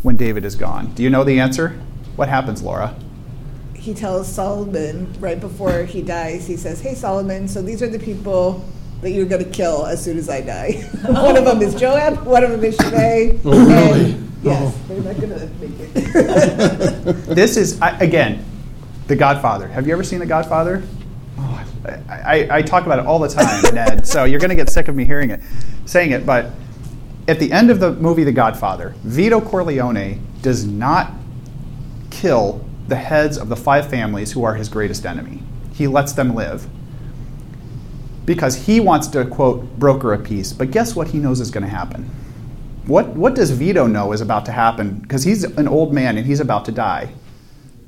when 0.04 0.16
David 0.16 0.46
is 0.46 0.56
gone? 0.56 0.94
Do 0.94 1.04
you 1.04 1.10
know 1.10 1.24
the 1.24 1.40
answer? 1.40 1.70
What 2.16 2.30
happens, 2.30 2.62
Laura? 2.62 2.96
he 3.82 3.96
tells 3.96 4.32
Solomon 4.32 5.12
right 5.20 5.40
before 5.40 5.86
he 5.86 6.04
dies. 6.04 6.46
He 6.46 6.56
says, 6.56 6.82
"Hey, 6.82 6.94
Solomon. 6.94 7.48
So 7.48 7.62
these 7.62 7.82
are 7.82 7.90
the 7.90 8.00
people." 8.00 8.64
That 9.02 9.14
you're 9.14 9.26
going 9.26 9.44
to 9.44 9.50
kill 9.50 9.88
as 9.88 10.00
soon 10.00 10.20
as 10.20 10.30
I 10.30 10.42
die. 10.42 10.74
one 11.08 11.36
of 11.36 11.44
them 11.44 11.60
is 11.64 11.74
Joab. 11.74 12.24
One 12.24 12.44
of 12.44 12.52
them 12.52 12.64
is 12.64 12.76
Shimei. 12.76 13.40
Oh, 13.44 13.66
really? 13.66 14.16
And- 14.44 14.52
yes, 14.52 14.74
Oh. 14.76 14.88
they're 14.88 15.14
not 15.14 15.22
going 15.22 15.40
to 15.40 15.50
make 15.60 15.80
it. 15.80 17.36
This 17.36 17.58
is, 17.58 17.82
I, 17.82 17.98
again, 18.00 18.44
The 19.08 19.16
Godfather. 19.16 19.68
Have 19.68 19.88
you 19.88 19.94
ever 19.94 20.04
seen 20.04 20.20
The 20.20 20.26
Godfather? 20.26 20.84
Oh, 21.38 21.64
I, 22.10 22.14
I, 22.16 22.48
I 22.58 22.62
talk 22.62 22.86
about 22.86 23.00
it 23.00 23.06
all 23.06 23.20
the 23.20 23.28
time, 23.30 23.62
Ned. 23.76 24.06
So 24.08 24.24
you're 24.26 24.40
going 24.40 24.50
to 24.50 24.56
get 24.56 24.70
sick 24.70 24.88
of 24.88 24.96
me 24.96 25.06
hearing 25.06 25.30
it, 25.32 25.42
saying 25.86 26.12
it. 26.12 26.26
But 26.26 26.52
at 27.28 27.40
the 27.40 27.52
end 27.52 27.70
of 27.72 27.80
the 27.80 27.94
movie 27.94 28.24
The 28.24 28.32
Godfather, 28.32 28.94
Vito 29.04 29.40
Corleone 29.42 30.20
does 30.42 30.66
not 30.66 31.12
kill 32.10 32.64
the 32.88 32.96
heads 32.96 33.38
of 33.38 33.48
the 33.50 33.56
five 33.56 33.90
families 33.90 34.32
who 34.34 34.44
are 34.44 34.56
his 34.56 34.68
greatest 34.70 35.06
enemy. 35.06 35.42
He 35.74 35.88
lets 35.88 36.14
them 36.14 36.36
live 36.36 36.68
because 38.26 38.56
he 38.68 38.80
wants 38.80 39.08
to 39.10 39.26
quote 39.26 39.80
broker 39.80 40.14
a 40.14 40.20
peace. 40.20 40.54
But 40.54 40.72
guess 40.72 40.96
what? 40.96 41.08
He 41.10 41.18
knows 41.18 41.40
is 41.40 41.50
going 41.52 41.64
to 41.64 41.70
happen. 41.70 42.10
What 42.92 43.16
what 43.16 43.36
does 43.36 43.52
Vito 43.52 43.88
know 43.88 44.12
is 44.12 44.20
about 44.20 44.46
to 44.48 44.52
happen? 44.52 44.96
Because 44.96 45.24
he's 45.24 45.46
an 45.46 45.66
old 45.70 45.94
man 45.94 46.18
and 46.18 46.28
he's 46.28 46.42
about 46.42 46.66
to 46.66 46.74
die. 46.74 47.14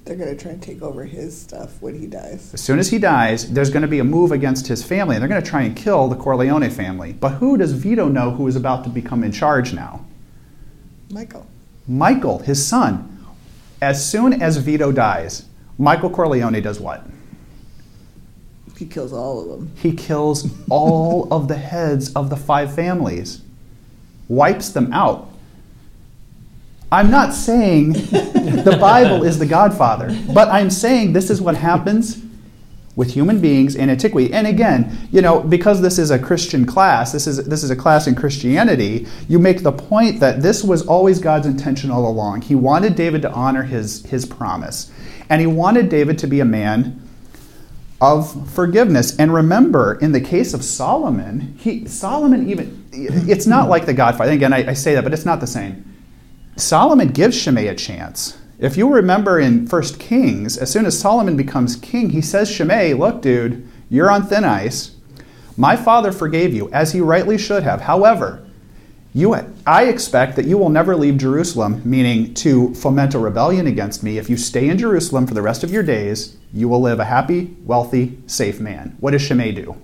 they're 0.05 0.15
going 0.15 0.33
to 0.33 0.41
try 0.41 0.51
and 0.51 0.63
take 0.63 0.81
over 0.81 1.03
his 1.03 1.37
stuff 1.37 1.81
when 1.81 1.99
he 1.99 2.07
dies. 2.07 2.53
As 2.53 2.61
soon 2.61 2.79
as 2.79 2.89
he 2.89 2.99
dies, 2.99 3.51
there's 3.51 3.69
going 3.69 3.81
to 3.81 3.87
be 3.89 3.99
a 3.99 4.03
move 4.05 4.31
against 4.31 4.65
his 4.67 4.81
family, 4.81 5.17
and 5.17 5.21
they're 5.21 5.27
going 5.27 5.43
to 5.43 5.49
try 5.49 5.63
and 5.63 5.75
kill 5.75 6.07
the 6.07 6.15
Corleone 6.15 6.69
family. 6.69 7.11
But 7.11 7.33
who 7.33 7.57
does 7.57 7.73
Vito 7.73 8.07
know 8.07 8.31
who 8.31 8.47
is 8.47 8.55
about 8.55 8.85
to 8.85 8.89
become 8.89 9.25
in 9.25 9.33
charge 9.33 9.73
now? 9.73 10.05
Michael. 11.09 11.47
Michael, 11.85 12.39
his 12.39 12.65
son. 12.65 13.25
As 13.81 14.09
soon 14.09 14.41
as 14.41 14.55
Vito 14.55 14.93
dies, 14.93 15.45
Michael 15.77 16.11
Corleone 16.11 16.61
does 16.61 16.79
what? 16.79 17.05
He 18.77 18.85
kills 18.85 19.11
all 19.11 19.41
of 19.41 19.49
them. 19.49 19.71
He 19.75 19.91
kills 19.91 20.49
all 20.69 21.27
of 21.29 21.49
the 21.49 21.57
heads 21.57 22.13
of 22.13 22.29
the 22.29 22.37
five 22.37 22.73
families, 22.73 23.42
wipes 24.27 24.69
them 24.69 24.91
out. 24.93 25.29
I'm 26.91 27.09
not 27.09 27.33
saying 27.33 27.93
the 27.93 28.77
Bible 28.79 29.23
is 29.23 29.39
the 29.39 29.47
Godfather, 29.47 30.15
but 30.31 30.47
I'm 30.49 30.69
saying 30.69 31.13
this 31.13 31.31
is 31.31 31.41
what 31.41 31.55
happens 31.55 32.21
with 32.95 33.12
human 33.12 33.39
beings 33.39 33.75
in 33.75 33.89
antiquity. 33.89 34.31
And 34.31 34.45
again, 34.45 35.07
you 35.12 35.21
know, 35.21 35.39
because 35.39 35.81
this 35.81 35.97
is 35.97 36.12
a 36.12 36.19
Christian 36.19 36.65
class, 36.65 37.12
this 37.12 37.25
is 37.25 37.43
this 37.45 37.63
is 37.63 37.71
a 37.71 37.75
class 37.75 38.05
in 38.05 38.13
Christianity, 38.13 39.07
you 39.27 39.39
make 39.39 39.63
the 39.63 39.71
point 39.71 40.19
that 40.19 40.43
this 40.43 40.63
was 40.63 40.86
always 40.86 41.19
God's 41.19 41.47
intention 41.47 41.89
all 41.89 42.07
along. 42.07 42.43
He 42.43 42.53
wanted 42.53 42.95
David 42.95 43.23
to 43.23 43.31
honor 43.31 43.63
his 43.63 44.05
his 44.05 44.25
promise. 44.25 44.91
And 45.29 45.41
he 45.41 45.47
wanted 45.47 45.89
David 45.89 46.19
to 46.19 46.27
be 46.27 46.41
a 46.41 46.45
man 46.45 47.01
of 48.01 48.49
forgiveness. 48.51 49.17
And 49.17 49.34
remember, 49.34 49.95
in 49.95 50.12
the 50.12 50.21
case 50.21 50.53
of 50.53 50.63
Solomon, 50.63 51.56
he 51.58 51.88
Solomon 51.88 52.49
even 52.49 52.86
it's 52.91 53.47
not 53.47 53.69
like 53.69 53.86
the 53.86 53.93
Godfather. 53.93 54.32
Again, 54.32 54.53
I, 54.53 54.69
I 54.69 54.73
say 54.73 54.95
that, 54.95 55.03
but 55.03 55.13
it's 55.13 55.25
not 55.25 55.39
the 55.39 55.47
same. 55.47 55.93
Solomon 56.56 57.08
gives 57.10 57.36
Shimei 57.36 57.67
a 57.67 57.75
chance. 57.75 58.38
If 58.60 58.77
you 58.77 58.93
remember 58.93 59.39
in 59.39 59.67
First 59.67 59.99
Kings, 59.99 60.58
as 60.58 60.71
soon 60.71 60.86
as 60.86 60.97
Solomon 60.97 61.36
becomes 61.36 61.75
king, 61.75 62.12
he 62.12 62.21
says, 62.21 62.49
Shimei, 62.49 62.93
look, 62.93 63.21
dude, 63.21 63.67
you're 63.89 64.12
on 64.12 64.27
thin 64.27 64.43
ice. 64.43 64.95
My 65.58 65.75
father 65.75 66.12
forgave 66.12 66.53
you, 66.53 66.71
as 66.71 66.93
he 66.93 67.01
rightly 67.01 67.38
should 67.38 67.63
have. 67.63 67.82
However, 67.82 68.45
you, 69.13 69.36
I 69.67 69.86
expect 69.86 70.36
that 70.38 70.45
you 70.45 70.58
will 70.58 70.69
never 70.69 70.95
leave 70.95 71.17
Jerusalem, 71.17 71.82
meaning 71.86 72.34
to 72.36 72.73
foment 72.73 73.13
a 73.13 73.19
rebellion 73.19 73.67
against 73.67 74.02
me. 74.02 74.17
If 74.17 74.28
you 74.28 74.38
stay 74.38 74.69
in 74.69 74.78
Jerusalem 74.80 75.28
for 75.28 75.36
the 75.36 75.41
rest 75.41 75.63
of 75.63 75.71
your 75.71 75.84
days, 75.84 76.36
you 76.52 76.67
will 76.67 76.82
live 76.82 76.99
a 76.99 77.06
happy, 77.06 77.56
wealthy, 77.63 78.17
safe 78.26 78.60
man. 78.60 78.97
What 78.99 79.12
does 79.12 79.21
Shimei 79.21 79.52
do? 79.52 79.76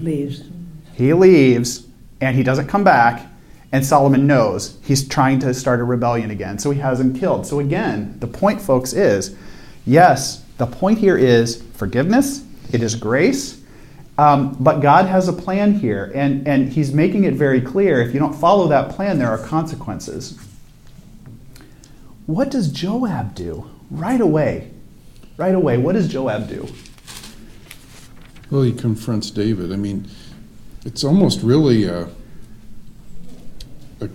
Leaves. 0.00 0.42
He 0.94 1.12
leaves 1.12 1.86
and 2.20 2.36
he 2.36 2.42
doesn't 2.42 2.66
come 2.66 2.82
back, 2.82 3.26
and 3.70 3.86
Solomon 3.86 4.26
knows 4.26 4.78
he's 4.82 5.06
trying 5.06 5.38
to 5.40 5.54
start 5.54 5.78
a 5.78 5.84
rebellion 5.84 6.32
again, 6.32 6.58
so 6.58 6.72
he 6.72 6.80
has 6.80 6.98
him 6.98 7.16
killed. 7.16 7.46
So, 7.46 7.60
again, 7.60 8.18
the 8.18 8.26
point, 8.26 8.60
folks, 8.60 8.92
is 8.92 9.36
yes, 9.86 10.42
the 10.56 10.66
point 10.66 10.98
here 10.98 11.16
is 11.16 11.62
forgiveness, 11.74 12.44
it 12.72 12.82
is 12.82 12.96
grace, 12.96 13.57
um, 14.18 14.56
but 14.58 14.80
God 14.80 15.06
has 15.06 15.28
a 15.28 15.32
plan 15.32 15.74
here, 15.74 16.10
and, 16.14 16.46
and 16.46 16.72
he's 16.72 16.92
making 16.92 17.24
it 17.24 17.34
very 17.34 17.60
clear 17.60 18.00
if 18.02 18.12
you 18.12 18.18
don't 18.20 18.34
follow 18.34 18.66
that 18.68 18.90
plan, 18.90 19.18
there 19.18 19.30
are 19.30 19.38
consequences. 19.38 20.38
What 22.26 22.50
does 22.50 22.70
Joab 22.70 23.34
do 23.34 23.70
right 23.90 24.20
away? 24.20 24.70
Right 25.36 25.54
away, 25.54 25.78
what 25.78 25.92
does 25.94 26.08
Joab 26.08 26.48
do? 26.48 26.68
Well, 28.50 28.62
he 28.62 28.72
confronts 28.72 29.30
David. 29.30 29.72
I 29.72 29.76
mean, 29.76 30.08
it's 30.84 31.04
almost 31.04 31.42
really 31.42 31.84
a, 31.84 32.08
a, 34.00 34.08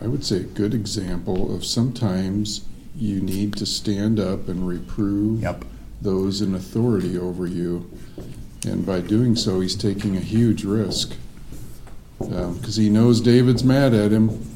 I 0.00 0.06
would 0.06 0.24
say, 0.24 0.36
a 0.36 0.40
good 0.44 0.72
example 0.74 1.54
of 1.54 1.64
sometimes 1.64 2.64
you 2.96 3.20
need 3.20 3.54
to 3.56 3.66
stand 3.66 4.18
up 4.18 4.48
and 4.48 4.66
reprove 4.66 5.42
Yep. 5.42 5.64
those 6.00 6.40
in 6.40 6.54
authority 6.54 7.18
over 7.18 7.46
you. 7.46 7.90
And 8.64 8.86
by 8.86 9.00
doing 9.00 9.36
so, 9.36 9.60
he's 9.60 9.76
taking 9.76 10.16
a 10.16 10.20
huge 10.20 10.64
risk 10.64 11.14
um, 12.20 12.58
because 12.58 12.76
he 12.76 12.88
knows 12.88 13.20
David's 13.20 13.62
mad 13.62 13.92
at 13.92 14.10
him. 14.10 14.50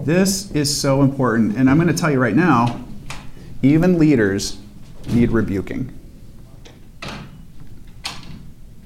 This 0.00 0.50
is 0.52 0.80
so 0.80 1.02
important, 1.02 1.56
and 1.56 1.68
I'm 1.68 1.76
going 1.76 1.88
to 1.88 1.94
tell 1.94 2.10
you 2.10 2.20
right 2.20 2.36
now 2.36 2.84
even 3.62 3.98
leaders 3.98 4.58
need 5.08 5.32
rebuking. 5.32 5.92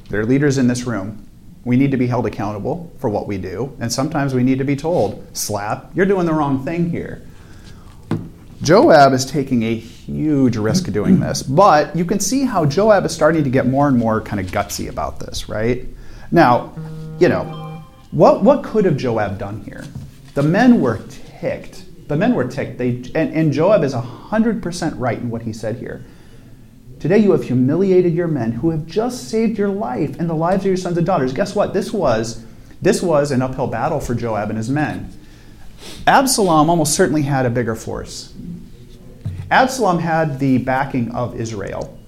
There 0.09 0.21
are 0.21 0.25
leaders 0.25 0.59
in 0.59 0.67
this 0.67 0.85
room. 0.85 1.27
We 1.65 1.77
need 1.77 1.91
to 1.91 1.97
be 1.97 2.07
held 2.07 2.27
accountable 2.27 2.91
for 2.99 3.11
what 3.11 3.27
we 3.27 3.37
do, 3.37 3.77
and 3.81 3.93
sometimes 3.93 4.33
we 4.33 4.43
need 4.43 4.59
to 4.59 4.65
be 4.65 4.77
told, 4.77 5.27
slap, 5.37 5.91
you're 5.95 6.07
doing 6.07 6.25
the 6.25 6.33
wrong 6.33 6.65
thing 6.65 6.89
here. 6.89 7.23
Joab 8.63 9.15
is 9.15 9.25
taking 9.25 9.63
a 9.63 9.75
huge 9.75 10.57
risk 10.57 10.91
doing 10.93 11.19
this, 11.19 11.43
but 11.43 11.97
you 11.97 12.05
can 12.05 12.21
see 12.21 12.45
how 12.45 12.67
Joab 12.67 13.07
is 13.07 13.15
starting 13.15 13.43
to 13.45 13.51
get 13.51 13.67
more 13.67 13.89
and 13.89 13.97
more 13.97 14.21
kind 14.21 14.39
of 14.39 14.53
gutsy 14.53 14.89
about 14.89 15.19
this, 15.19 15.49
right? 15.49 15.87
Now, 16.31 16.75
you 17.19 17.29
know, 17.29 17.83
what, 18.11 18.43
what 18.43 18.63
could 18.63 18.85
have 18.85 18.99
Joab 18.99 19.39
done 19.39 19.63
here? 19.63 19.85
The 20.35 20.43
men 20.43 20.81
were 20.81 21.01
ticked 21.09 21.85
The 22.09 22.17
men 22.17 22.35
were 22.35 22.45
ticked. 22.45 22.77
They, 22.77 22.97
and, 23.15 23.33
and 23.33 23.53
Joab 23.53 23.85
is 23.85 23.95
100% 23.95 24.95
right 24.97 25.19
in 25.19 25.31
what 25.31 25.43
he 25.43 25.53
said 25.53 25.77
here. 25.77 26.05
Today 26.99 27.19
you 27.19 27.31
have 27.31 27.45
humiliated 27.45 28.13
your 28.13 28.27
men 28.27 28.51
who 28.51 28.71
have 28.71 28.85
just 28.85 29.29
saved 29.29 29.57
your 29.57 29.69
life 29.69 30.19
and 30.19 30.29
the 30.29 30.35
lives 30.35 30.65
of 30.65 30.67
your 30.67 30.77
sons 30.77 30.99
and 30.99 31.07
daughters. 31.07 31.33
Guess 31.33 31.55
what? 31.55 31.73
This 31.73 31.93
was, 31.93 32.45
this 32.83 33.01
was 33.01 33.31
an 33.31 33.43
uphill 33.43 33.69
battle 33.69 34.01
for 34.01 34.17
Joab 34.17 34.49
and 34.49 34.59
his 34.59 34.69
men. 34.69 35.17
Absalom 36.05 36.69
almost 36.69 36.95
certainly 36.95 37.23
had 37.23 37.47
a 37.47 37.51
bigger 37.51 37.77
force. 37.77 38.35
Absalom 39.51 39.99
had 39.99 40.39
the 40.39 40.59
backing 40.59 41.11
of 41.13 41.39
Israel. 41.39 41.99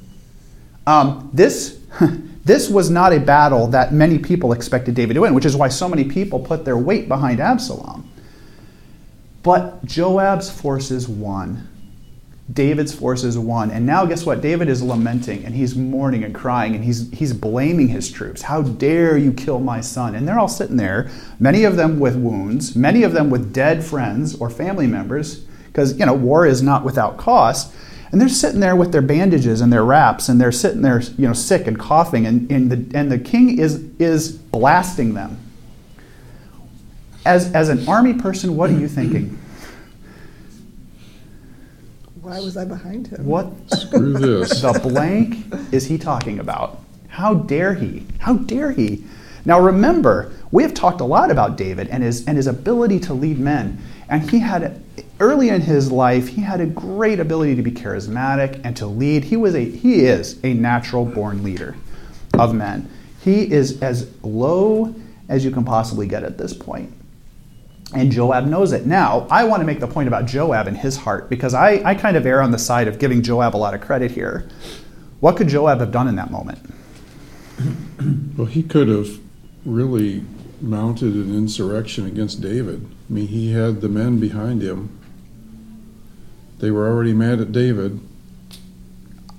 Um, 0.86 1.30
this, 1.32 1.80
this 2.44 2.68
was 2.68 2.90
not 2.90 3.12
a 3.12 3.20
battle 3.20 3.66
that 3.68 3.92
many 3.92 4.18
people 4.18 4.52
expected 4.52 4.94
David 4.94 5.14
to 5.14 5.20
win, 5.20 5.34
which 5.34 5.44
is 5.44 5.56
why 5.56 5.68
so 5.68 5.88
many 5.88 6.04
people 6.04 6.38
put 6.38 6.64
their 6.64 6.76
weight 6.76 7.08
behind 7.08 7.40
Absalom. 7.40 8.08
But 9.42 9.84
Joab's 9.84 10.50
forces 10.50 11.08
won. 11.08 11.68
David's 12.52 12.94
forces 12.94 13.38
won. 13.38 13.70
And 13.70 13.86
now, 13.86 14.04
guess 14.04 14.26
what? 14.26 14.40
David 14.40 14.68
is 14.68 14.82
lamenting 14.82 15.44
and 15.44 15.54
he's 15.54 15.74
mourning 15.74 16.24
and 16.24 16.34
crying 16.34 16.74
and 16.74 16.84
he's, 16.84 17.10
he's 17.10 17.32
blaming 17.32 17.88
his 17.88 18.10
troops. 18.10 18.42
How 18.42 18.62
dare 18.62 19.16
you 19.16 19.32
kill 19.32 19.58
my 19.58 19.80
son? 19.80 20.14
And 20.14 20.26
they're 20.26 20.38
all 20.38 20.48
sitting 20.48 20.76
there, 20.76 21.10
many 21.38 21.64
of 21.64 21.76
them 21.76 21.98
with 21.98 22.16
wounds, 22.16 22.76
many 22.76 23.04
of 23.04 23.12
them 23.12 23.30
with 23.30 23.52
dead 23.52 23.84
friends 23.84 24.34
or 24.34 24.50
family 24.50 24.86
members, 24.86 25.44
because, 25.72 25.98
you 25.98 26.04
know, 26.04 26.12
war 26.12 26.46
is 26.46 26.62
not 26.62 26.84
without 26.84 27.16
cost. 27.16 27.74
And 28.10 28.20
they're 28.20 28.28
sitting 28.28 28.60
there 28.60 28.76
with 28.76 28.92
their 28.92 29.00
bandages 29.00 29.62
and 29.62 29.72
their 29.72 29.84
wraps, 29.84 30.28
and 30.28 30.38
they're 30.38 30.52
sitting 30.52 30.82
there, 30.82 31.00
you 31.00 31.26
know, 31.26 31.32
sick 31.32 31.66
and 31.66 31.78
coughing, 31.78 32.26
and, 32.26 32.50
and, 32.52 32.70
the, 32.70 32.98
and 32.98 33.10
the 33.10 33.18
king 33.18 33.58
is, 33.58 33.82
is 33.98 34.32
blasting 34.32 35.14
them. 35.14 35.38
As, 37.24 37.54
as 37.54 37.70
an 37.70 37.88
army 37.88 38.12
person, 38.12 38.54
what 38.54 38.68
are 38.68 38.78
you 38.78 38.86
thinking? 38.86 39.38
Why 42.20 42.38
was 42.38 42.56
I 42.56 42.66
behind 42.66 43.06
him? 43.06 43.24
What 43.24 43.46
Screw 43.72 44.12
this. 44.12 44.60
the 44.60 44.78
blank 44.82 45.52
is 45.72 45.86
he 45.86 45.96
talking 45.96 46.38
about? 46.38 46.80
How 47.08 47.34
dare 47.34 47.74
he? 47.74 48.06
How 48.18 48.34
dare 48.34 48.72
he? 48.72 49.04
Now 49.44 49.58
remember, 49.58 50.32
we 50.52 50.62
have 50.62 50.74
talked 50.74 51.00
a 51.00 51.04
lot 51.04 51.30
about 51.30 51.56
David 51.56 51.88
and 51.88 52.02
his 52.02 52.24
and 52.26 52.36
his 52.36 52.46
ability 52.46 53.00
to 53.00 53.14
lead 53.14 53.38
men. 53.38 53.82
And 54.08 54.30
he 54.30 54.38
had 54.38 54.82
early 55.18 55.48
in 55.48 55.62
his 55.62 55.90
life, 55.90 56.28
he 56.28 56.42
had 56.42 56.60
a 56.60 56.66
great 56.66 57.18
ability 57.18 57.56
to 57.56 57.62
be 57.62 57.70
charismatic 57.70 58.60
and 58.62 58.76
to 58.76 58.86
lead. 58.86 59.24
He 59.24 59.36
was 59.36 59.54
a 59.54 59.64
he 59.64 60.04
is 60.04 60.38
a 60.44 60.52
natural 60.52 61.06
born 61.06 61.42
leader 61.42 61.74
of 62.38 62.54
men. 62.54 62.88
He 63.22 63.50
is 63.50 63.80
as 63.82 64.12
low 64.22 64.94
as 65.28 65.44
you 65.44 65.50
can 65.50 65.64
possibly 65.64 66.06
get 66.06 66.22
at 66.22 66.36
this 66.36 66.52
point. 66.52 66.92
And 67.94 68.10
Joab 68.10 68.46
knows 68.46 68.72
it. 68.72 68.86
Now, 68.86 69.26
I 69.30 69.44
want 69.44 69.60
to 69.60 69.66
make 69.66 69.80
the 69.80 69.86
point 69.86 70.08
about 70.08 70.26
Joab 70.26 70.66
and 70.66 70.76
his 70.76 70.96
heart 70.96 71.28
because 71.28 71.52
I, 71.54 71.82
I 71.84 71.94
kind 71.94 72.16
of 72.16 72.24
err 72.26 72.40
on 72.40 72.50
the 72.50 72.58
side 72.58 72.88
of 72.88 72.98
giving 72.98 73.22
Joab 73.22 73.54
a 73.54 73.58
lot 73.58 73.74
of 73.74 73.80
credit 73.80 74.10
here. 74.10 74.48
What 75.20 75.36
could 75.36 75.48
Joab 75.48 75.80
have 75.80 75.92
done 75.92 76.08
in 76.08 76.16
that 76.16 76.30
moment? 76.30 76.58
Well, 78.36 78.46
he 78.46 78.62
could 78.62 78.88
have 78.88 79.20
really 79.64 80.24
mounted 80.62 81.14
an 81.14 81.34
insurrection 81.34 82.06
against 82.06 82.40
David. 82.40 82.84
I 82.84 83.12
mean, 83.12 83.26
he 83.26 83.52
had 83.52 83.80
the 83.80 83.88
men 83.88 84.20
behind 84.20 84.62
him. 84.62 84.98
They 86.58 86.70
were 86.70 86.88
already 86.88 87.12
mad 87.12 87.40
at 87.40 87.52
David. 87.52 88.00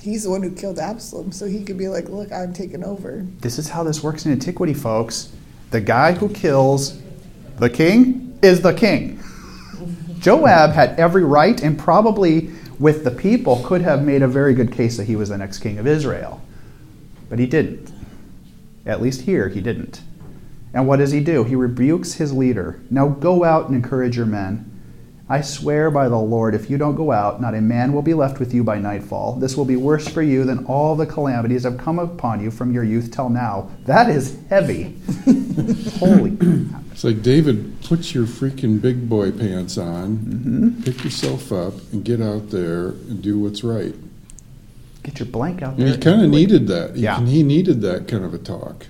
He's 0.01 0.23
the 0.23 0.29
one 0.29 0.43
who 0.43 0.51
killed 0.51 0.79
Absalom, 0.79 1.31
so 1.31 1.45
he 1.45 1.63
could 1.63 1.77
be 1.77 1.87
like, 1.87 2.09
"Look, 2.09 2.33
I'm 2.33 2.51
taking 2.51 2.83
over." 2.83 3.25
This 3.39 3.57
is 3.57 3.69
how 3.69 3.83
this 3.83 4.03
works 4.03 4.25
in 4.25 4.33
antiquity, 4.33 4.73
folks. 4.73 5.29
The 5.71 5.79
guy 5.79 6.11
who 6.11 6.27
kills 6.27 6.99
the 7.57 7.69
king 7.69 8.37
is 8.41 8.59
the 8.59 8.73
king. 8.73 9.23
Joab 10.19 10.71
had 10.71 10.99
every 10.99 11.23
right 11.23 11.61
and 11.63 11.79
probably 11.79 12.49
with 12.79 13.05
the 13.05 13.11
people 13.11 13.63
could 13.63 13.81
have 13.81 14.03
made 14.03 14.21
a 14.21 14.27
very 14.27 14.53
good 14.53 14.71
case 14.71 14.97
that 14.97 15.05
he 15.05 15.15
was 15.15 15.29
the 15.29 15.37
next 15.37 15.59
king 15.59 15.77
of 15.77 15.87
Israel. 15.87 16.41
But 17.29 17.39
he 17.39 17.45
didn't. 17.45 17.91
At 18.85 19.01
least 19.01 19.21
here, 19.21 19.47
he 19.47 19.61
didn't. 19.61 20.01
And 20.73 20.87
what 20.87 20.97
does 20.97 21.11
he 21.11 21.19
do? 21.19 21.43
He 21.43 21.55
rebukes 21.55 22.13
his 22.15 22.33
leader. 22.33 22.81
Now 22.89 23.07
go 23.07 23.43
out 23.43 23.67
and 23.67 23.75
encourage 23.75 24.17
your 24.17 24.25
men. 24.25 24.69
I 25.29 25.41
swear 25.41 25.89
by 25.89 26.09
the 26.09 26.17
Lord, 26.17 26.53
if 26.53 26.69
you 26.69 26.77
don't 26.77 26.95
go 26.95 27.11
out, 27.11 27.39
not 27.41 27.55
a 27.55 27.61
man 27.61 27.93
will 27.93 28.01
be 28.01 28.13
left 28.13 28.39
with 28.39 28.53
you 28.53 28.63
by 28.63 28.77
nightfall. 28.77 29.35
This 29.35 29.55
will 29.55 29.65
be 29.65 29.77
worse 29.77 30.07
for 30.07 30.21
you 30.21 30.43
than 30.43 30.65
all 30.65 30.95
the 30.95 31.05
calamities 31.05 31.63
that 31.63 31.71
have 31.73 31.79
come 31.79 31.97
upon 31.97 32.41
you 32.43 32.51
from 32.51 32.73
your 32.73 32.83
youth 32.83 33.11
till 33.11 33.29
now. 33.29 33.69
That 33.85 34.09
is 34.09 34.37
heavy. 34.49 34.97
Holy. 35.99 36.37
It's 36.93 37.03
like 37.03 37.23
David, 37.23 37.81
put 37.85 38.13
your 38.13 38.27
freaking 38.27 38.79
big 38.79 39.09
boy 39.09 39.31
pants 39.31 39.79
on, 39.79 40.17
Mm-hmm. 40.17 40.83
pick 40.83 41.03
yourself 41.03 41.51
up, 41.51 41.73
and 41.91 42.05
get 42.05 42.21
out 42.21 42.51
there 42.51 42.89
and 42.89 43.19
do 43.19 43.39
what's 43.39 43.63
right. 43.63 43.95
Get 45.01 45.17
your 45.17 45.25
blank 45.25 45.63
out 45.63 45.73
And 45.73 45.87
there. 45.87 45.95
he 45.95 45.97
kind 45.99 46.21
of 46.21 46.29
needed 46.29 46.67
that. 46.67 46.95
He, 46.95 47.01
Yeah. 47.01 47.19
he 47.25 47.41
needed 47.41 47.81
that 47.81 48.07
kind 48.07 48.23
of 48.23 48.35
a 48.35 48.37
talk. 48.37 48.85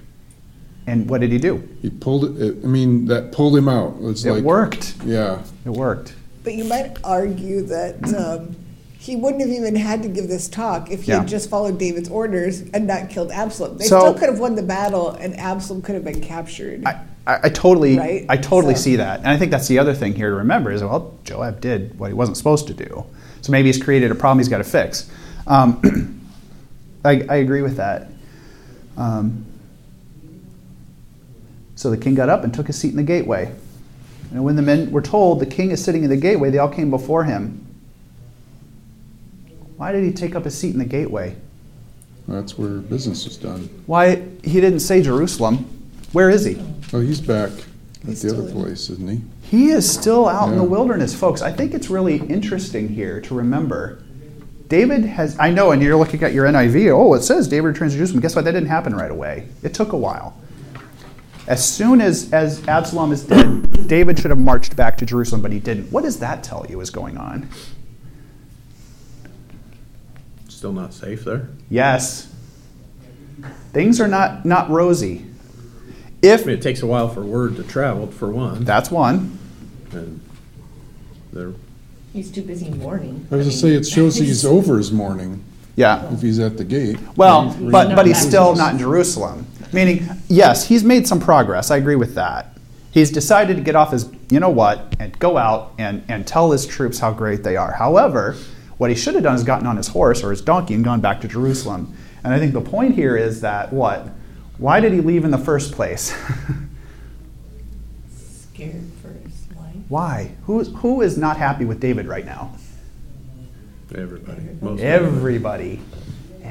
And 0.85 1.09
what 1.09 1.21
did 1.21 1.31
he 1.31 1.37
do? 1.37 1.67
He 1.81 1.89
pulled 1.89 2.39
it. 2.41 2.57
I 2.63 2.67
mean, 2.67 3.05
that 3.05 3.31
pulled 3.31 3.55
him 3.55 3.69
out. 3.69 3.95
It's 4.01 4.25
It 4.25 4.31
like 4.31 4.43
worked. 4.43 4.95
Yeah, 5.05 5.39
It 5.65 5.69
worked. 5.69 6.13
But 6.43 6.55
you 6.55 6.65
might 6.65 6.97
argue 7.05 7.61
that 7.67 8.03
um, 8.13 8.55
he 8.99 9.15
wouldn't 9.15 9.39
have 9.41 9.49
even 9.49 9.77
had 9.77 10.03
to 10.03 10.09
give 10.09 10.27
this 10.27 10.49
talk 10.49 10.91
if 10.91 11.03
he 11.03 11.11
Yeah. 11.11 11.19
had 11.19 11.27
just 11.29 11.49
followed 11.49 11.79
David's 11.79 12.09
orders 12.09 12.63
and 12.73 12.85
not 12.85 13.09
killed 13.09 13.31
Absalom. 13.31 13.77
They 13.77 13.85
So- 13.85 13.99
still 13.99 14.13
could 14.13 14.27
have 14.29 14.39
won 14.39 14.55
the 14.55 14.63
battle, 14.63 15.11
and 15.11 15.39
Absalom 15.39 15.81
could 15.81 15.95
have 15.95 16.03
been 16.03 16.19
captured. 16.19 16.83
I, 16.85 16.99
I, 17.25 17.39
I 17.43 17.49
totally, 17.49 17.97
Right? 17.97 18.25
I 18.27 18.35
totally 18.35 18.75
So- 18.75 18.81
see 18.81 18.95
that, 18.97 19.19
and 19.19 19.29
I 19.29 19.37
think 19.37 19.51
that's 19.51 19.69
the 19.69 19.79
other 19.79 19.93
thing 19.93 20.13
here 20.15 20.31
to 20.31 20.35
remember 20.35 20.69
is 20.69 20.81
well, 20.81 21.13
Joab 21.23 21.61
did 21.61 21.97
what 21.97 22.07
he 22.07 22.13
wasn't 22.13 22.35
supposed 22.35 22.67
to 22.67 22.73
do, 22.73 23.05
so 23.41 23.51
maybe 23.53 23.69
he's 23.69 23.81
created 23.81 24.11
a 24.11 24.15
problem 24.15 24.39
he's 24.39 24.49
got 24.49 24.57
to 24.57 24.65
fix. 24.65 25.05
Um, 25.47 26.19
I, 27.05 27.25
I 27.29 27.35
agree 27.37 27.61
with 27.61 27.77
that. 27.77 28.09
Um, 28.97 29.45
so 31.75 31.89
the 31.89 31.97
king 31.97 32.15
got 32.15 32.29
up 32.29 32.43
and 32.43 32.53
took 32.53 32.67
his 32.67 32.77
seat 32.79 32.91
in 32.91 32.97
the 32.97 33.03
gateway, 33.03 33.53
and 34.31 34.43
when 34.43 34.55
the 34.55 34.61
men 34.61 34.91
were 34.91 35.01
told 35.01 35.39
the 35.39 35.45
king 35.45 35.71
is 35.71 35.83
sitting 35.83 36.03
in 36.03 36.09
the 36.09 36.17
gateway, 36.17 36.49
they 36.49 36.57
all 36.57 36.69
came 36.69 36.89
before 36.89 37.23
him. 37.23 37.65
Why 39.77 39.91
did 39.91 40.03
he 40.03 40.11
take 40.11 40.35
up 40.35 40.45
his 40.45 40.57
seat 40.57 40.73
in 40.73 40.79
the 40.79 40.85
gateway? 40.85 41.35
that's 42.27 42.57
where 42.57 42.77
business 42.77 43.25
is 43.25 43.35
done. 43.35 43.69
Why 43.85 44.23
he 44.43 44.61
didn't 44.61 44.79
say 44.79 45.01
Jerusalem? 45.01 45.57
Where 46.13 46.29
is 46.29 46.45
he? 46.45 46.57
Oh, 46.93 47.01
he's 47.01 47.19
back 47.19 47.51
He's 48.05 48.23
at 48.23 48.31
the 48.31 48.37
other 48.37 48.49
in. 48.49 48.55
place, 48.55 48.89
isn't 48.89 49.09
he? 49.09 49.21
He 49.41 49.69
is 49.69 49.89
still 49.89 50.27
out 50.27 50.49
in 50.49 50.57
the 50.57 50.63
wilderness, 50.63 51.13
folks. 51.13 51.41
I 51.41 51.51
think 51.51 51.73
it's 51.73 51.89
really 51.89 52.17
interesting 52.17 52.87
here 52.89 53.21
to 53.21 53.35
remember. 53.35 54.03
David 54.67 55.05
has, 55.05 55.37
I 55.39 55.51
know, 55.51 55.71
and 55.71 55.81
you're 55.81 55.95
looking 55.95 56.23
at 56.23 56.33
your 56.33 56.45
NIV, 56.45 56.91
oh, 56.91 57.13
it 57.13 57.21
says 57.21 57.47
David 57.47 57.67
returns 57.67 57.93
to 57.93 57.97
Jerusalem. 57.97 58.21
Guess 58.21 58.35
what? 58.35 58.45
That 58.45 58.53
didn't 58.53 58.69
happen 58.69 58.95
right 58.95 59.11
away. 59.11 59.47
It 59.61 59.73
took 59.73 59.93
a 59.93 59.97
while. 59.97 60.35
As 61.47 61.67
soon 61.67 61.99
as, 62.01 62.31
as 62.31 62.65
Absalom 62.67 63.11
is 63.11 63.23
dead, 63.23 63.87
David 63.87 64.17
should 64.17 64.31
have 64.31 64.39
marched 64.39 64.75
back 64.75 64.97
to 64.99 65.05
Jerusalem, 65.05 65.41
but 65.41 65.51
he 65.51 65.59
didn't. 65.59 65.91
What 65.91 66.03
does 66.03 66.19
that 66.19 66.43
tell 66.43 66.65
you 66.69 66.79
is 66.79 66.89
going 66.89 67.17
on? 67.17 67.49
Still 70.47 70.71
not 70.71 70.93
safe 70.93 71.25
there. 71.25 71.49
Yes. 71.69 72.33
Things 73.73 73.99
are 73.99 74.07
not, 74.07 74.45
not 74.45 74.69
rosy. 74.69 75.25
I 76.23 76.27
If 76.27 76.45
mean, 76.45 76.57
it 76.57 76.61
takes 76.61 76.81
a 76.81 76.87
while 76.87 77.09
for 77.09 77.21
word 77.21 77.57
to 77.57 77.63
travel, 77.63 78.07
for 78.07 78.31
one, 78.31 78.63
that's 78.63 78.89
one, 78.89 79.37
and 79.91 80.21
they're 81.33 81.53
He's 82.13 82.31
too 82.31 82.43
busy 82.43 82.69
mourning. 82.69 83.27
I 83.31 83.35
was 83.37 83.47
going 83.47 83.51
to 83.51 83.57
say 83.57 83.73
it 83.73 83.87
shows 83.87 84.15
he's 84.15 84.45
over 84.45 84.77
his 84.77 84.91
mourning 84.91 85.43
yeah. 85.75 86.13
if 86.13 86.21
he's 86.21 86.37
at 86.39 86.57
the 86.57 86.63
gate. 86.63 86.97
Well, 87.17 87.49
He's- 87.49 87.71
but, 87.71 87.95
but 87.95 88.05
he's 88.05 88.21
still 88.21 88.55
not 88.55 88.73
in 88.73 88.79
Jerusalem. 88.79 89.47
Meaning, 89.73 90.07
yes, 90.27 90.67
he's 90.67 90.83
made 90.83 91.07
some 91.07 91.19
progress. 91.19 91.71
I 91.71 91.77
agree 91.77 91.95
with 91.95 92.15
that. 92.15 92.57
He's 92.91 93.09
decided 93.09 93.57
to 93.57 93.63
get 93.63 93.75
off 93.75 93.91
his, 93.91 94.11
you 94.29 94.39
know 94.39 94.51
what, 94.51 94.95
and 94.99 95.17
go 95.17 95.37
out 95.37 95.73
and, 95.79 96.03
and 96.07 96.27
tell 96.27 96.51
his 96.51 96.67
troops 96.67 96.99
how 96.99 97.11
great 97.11 97.41
they 97.43 97.57
are. 97.57 97.71
However, 97.71 98.35
what 98.77 98.91
he 98.91 98.95
should 98.95 99.15
have 99.15 99.23
done 99.23 99.35
is 99.35 99.43
gotten 99.43 99.65
on 99.65 99.77
his 99.77 99.87
horse 99.87 100.23
or 100.23 100.29
his 100.29 100.41
donkey 100.41 100.75
and 100.75 100.83
gone 100.83 101.01
back 101.01 101.21
to 101.21 101.27
Jerusalem. 101.27 101.95
And 102.23 102.33
I 102.33 102.39
think 102.39 102.53
the 102.53 102.61
point 102.61 102.93
here 102.93 103.17
is 103.17 103.41
that 103.41 103.73
what? 103.73 104.09
Why 104.59 104.79
did 104.79 104.93
he 104.93 105.01
leave 105.01 105.25
in 105.25 105.31
the 105.31 105.37
first 105.39 105.73
place? 105.73 106.11
Scared 108.15 108.91
for 109.01 109.09
his 109.09 109.47
life. 109.57 109.75
Why? 109.89 110.31
Who, 110.45 110.63
who 110.63 111.01
is 111.01 111.17
not 111.17 111.37
happy 111.37 111.65
with 111.65 111.79
David 111.79 112.05
right 112.05 112.25
now? 112.25 112.55
everybody. 113.95 114.41
Most 114.61 114.81
Everybody. 114.81 115.79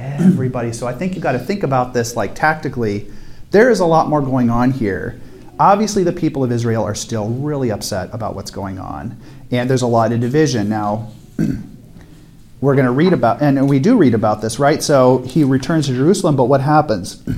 Everybody. 0.02 0.72
So 0.72 0.86
I 0.86 0.92
think 0.92 1.14
you've 1.14 1.22
got 1.22 1.32
to 1.32 1.38
think 1.38 1.62
about 1.62 1.94
this 1.94 2.16
like 2.16 2.34
tactically. 2.34 3.10
There 3.50 3.70
is 3.70 3.80
a 3.80 3.86
lot 3.86 4.08
more 4.08 4.20
going 4.22 4.50
on 4.50 4.70
here. 4.72 5.20
Obviously, 5.60 6.02
the 6.02 6.12
people 6.12 6.42
of 6.42 6.50
Israel 6.50 6.82
are 6.82 6.94
still 6.94 7.28
really 7.28 7.70
upset 7.70 8.08
about 8.12 8.34
what's 8.34 8.50
going 8.50 8.78
on, 8.78 9.16
and 9.50 9.68
there's 9.70 9.82
a 9.82 9.86
lot 9.86 10.10
of 10.12 10.20
division. 10.20 10.68
Now, 10.68 11.12
we're 12.60 12.74
going 12.74 12.86
to 12.86 12.90
read 12.92 13.12
about, 13.12 13.42
and 13.42 13.68
we 13.68 13.78
do 13.78 13.96
read 13.96 14.14
about 14.14 14.40
this, 14.40 14.58
right? 14.58 14.82
So 14.82 15.18
he 15.18 15.44
returns 15.44 15.86
to 15.86 15.94
Jerusalem, 15.94 16.34
but 16.36 16.44
what 16.44 16.60
happens? 16.60 17.22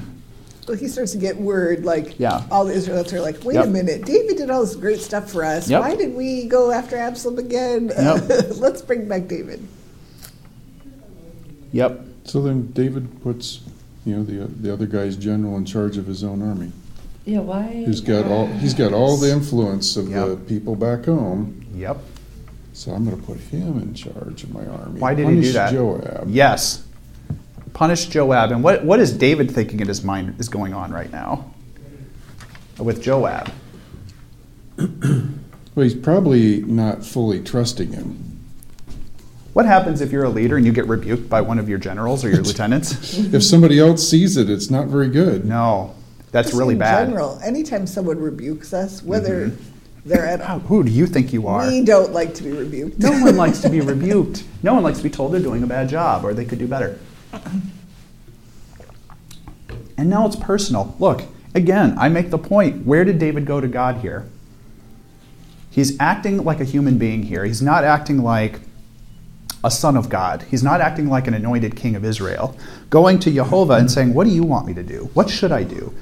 Well, 0.67 0.79
he 0.79 0.89
starts 0.89 1.13
to 1.13 1.19
get 1.19 1.37
word 1.37 1.85
like 1.85 2.19
Yeah. 2.19 2.43
all 2.51 2.65
the 2.65 2.73
Israelites 2.73 3.13
are 3.13 3.21
like, 3.21 3.45
wait 3.45 3.57
Yep. 3.57 3.67
a 3.67 3.69
minute, 3.69 4.07
David 4.07 4.39
did 4.39 4.49
all 4.49 4.63
this 4.65 4.75
great 4.75 4.99
stuff 5.01 5.31
for 5.31 5.45
us. 5.45 5.69
Yep. 5.69 5.83
Why 5.83 5.95
did 5.95 6.15
we 6.15 6.47
go 6.47 6.71
after 6.71 6.97
Absalom 6.97 7.39
again? 7.39 7.93
Yep. 7.95 8.25
Let's 8.57 8.81
bring 8.81 9.07
back 9.07 9.29
David. 9.29 9.63
Yep. 11.73 12.01
So 12.25 12.43
then 12.43 12.73
David 12.73 13.23
puts, 13.23 13.61
you 14.05 14.17
know, 14.17 14.25
the 14.25 14.47
the 14.47 14.73
other 14.73 14.87
guy's 14.87 15.17
general 15.17 15.57
in 15.57 15.65
charge 15.65 15.97
of 15.97 16.07
his 16.07 16.25
own 16.25 16.43
army. 16.43 16.73
Yeah, 17.25 17.41
why? 17.41 17.85
He's 17.87 18.01
got 18.01 18.27
all 18.27 18.47
he's 18.47 18.75
got 18.75 18.93
all 18.93 19.17
the 19.17 19.31
influence 19.31 19.97
of 19.97 20.11
the 20.11 20.37
people 20.47 20.77
back 20.77 21.05
home. 21.07 21.67
Yep. 21.75 21.99
So 22.75 22.91
I'm 22.91 23.05
going 23.05 23.17
to 23.17 23.23
put 23.23 23.39
him 23.39 23.79
in 23.79 23.95
charge 23.95 24.43
of 24.43 24.53
my 24.53 24.67
army. 24.67 24.99
Why 24.99 25.15
did 25.15 25.29
he 25.29 25.43
do 25.43 25.53
that? 25.53 25.73
Joab. 25.73 26.25
Yes. 26.29 26.85
Punish 27.73 28.07
Joab. 28.07 28.51
And 28.51 28.65
what, 28.65 28.85
what 28.85 28.99
is 28.99 29.13
David 29.13 29.49
thinking 29.49 29.79
in 29.79 29.87
his 29.87 30.03
mind 30.03 30.41
is 30.41 30.49
going 30.49 30.75
on 30.75 30.91
right 30.93 31.11
now 31.13 31.53
with 32.79 33.01
Joab? 33.01 33.53
Well, 34.77 35.85
he's 35.85 35.95
probably 35.95 36.63
not 36.63 37.05
fully 37.05 37.41
trusting 37.43 37.93
him. 37.93 38.34
What 39.55 39.67
happens 39.67 40.01
if 40.01 40.11
you're 40.11 40.25
a 40.25 40.29
leader 40.31 40.57
and 40.57 40.67
you 40.67 40.73
get 40.73 40.87
rebuked 40.89 41.31
by 41.31 41.41
one 41.41 41.61
of 41.61 41.69
your 41.69 41.79
generals 41.79 42.25
or 42.25 42.29
your 42.29 42.43
lieutenants? 42.43 43.17
if 43.17 43.43
somebody 43.43 43.79
else 43.79 44.07
sees 44.07 44.37
it, 44.37 44.51
it's 44.51 44.69
not 44.69 44.89
very 44.89 45.09
good. 45.09 45.45
No, 45.45 45.95
that's 46.33 46.49
Just 46.49 46.59
really 46.59 46.73
in 46.75 46.81
bad. 46.81 47.07
general, 47.07 47.39
anytime 47.43 47.87
someone 47.87 48.19
rebukes 48.19 48.75
us, 48.75 49.01
whether 49.05 49.47
mm-hmm. 49.51 50.09
they're 50.09 50.27
at 50.27 50.41
How- 50.43 50.59
Who 50.59 50.83
do 50.83 50.91
you 50.91 51.07
think 51.07 51.33
you 51.33 51.47
are? 51.47 51.69
we 51.69 51.85
don't 51.85 52.13
like 52.13 52.35
to 52.35 52.43
be 52.43 52.51
rebuked. 52.51 52.99
No 52.99 53.13
one 53.13 53.37
likes 53.37 53.61
to 53.61 53.69
be 53.69 53.81
rebuked. 53.93 54.43
No 54.65 54.75
one 54.75 54.83
likes 54.83 54.99
to 54.99 55.05
be 55.05 55.11
told 55.11 55.33
they're 55.33 55.41
doing 55.41 55.63
a 55.63 55.69
bad 55.69 55.89
job 55.89 56.25
or 56.25 56.35
they 56.35 56.45
could 56.45 56.59
do 56.59 56.67
better. 56.67 56.99
Uh-uh. 57.33 57.51
And 59.97 60.11
now 60.11 60.27
it's 60.27 60.35
personal. 60.37 60.97
Look, 60.99 61.23
again, 61.55 61.95
I 61.97 62.09
make 62.09 62.31
the 62.31 62.39
point 62.39 62.85
where 62.85 63.05
did 63.05 63.21
David 63.21 63.47
go 63.47 63.61
to 63.61 63.69
God 63.69 63.99
here? 63.99 64.29
He's 65.71 65.99
acting 66.01 66.43
like 66.43 66.61
a 66.61 66.65
human 66.65 66.99
being 66.99 67.23
here. 67.23 67.45
He's 67.45 67.63
not 67.63 67.85
acting 67.85 68.19
like 68.19 68.59
a 69.65 69.71
son 69.71 69.97
of 69.97 70.11
God. 70.11 70.43
He's 70.43 70.63
not 70.63 70.81
acting 70.83 71.09
like 71.09 71.27
an 71.27 71.35
anointed 71.35 71.75
king 71.75 71.97
of 71.97 72.05
Israel. 72.05 72.57
Going 72.91 73.19
to 73.21 73.31
Jehovah 73.33 73.75
and 73.75 73.91
saying, 73.91 74.13
What 74.13 74.25
do 74.25 74.31
you 74.31 74.45
want 74.45 74.67
me 74.67 74.75
to 74.75 74.83
do? 74.83 75.11
What 75.15 75.31
should 75.31 75.51
I 75.51 75.65
do? 75.65 75.93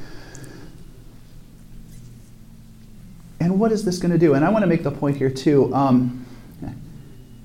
And 3.40 3.58
what 3.58 3.72
is 3.72 3.84
this 3.84 3.98
going 3.98 4.12
to 4.12 4.18
do? 4.18 4.34
And 4.34 4.44
I 4.44 4.50
want 4.50 4.64
to 4.64 4.66
make 4.66 4.82
the 4.82 4.90
point 4.90 5.16
here, 5.16 5.30
too. 5.30 5.72
Um, 5.74 6.26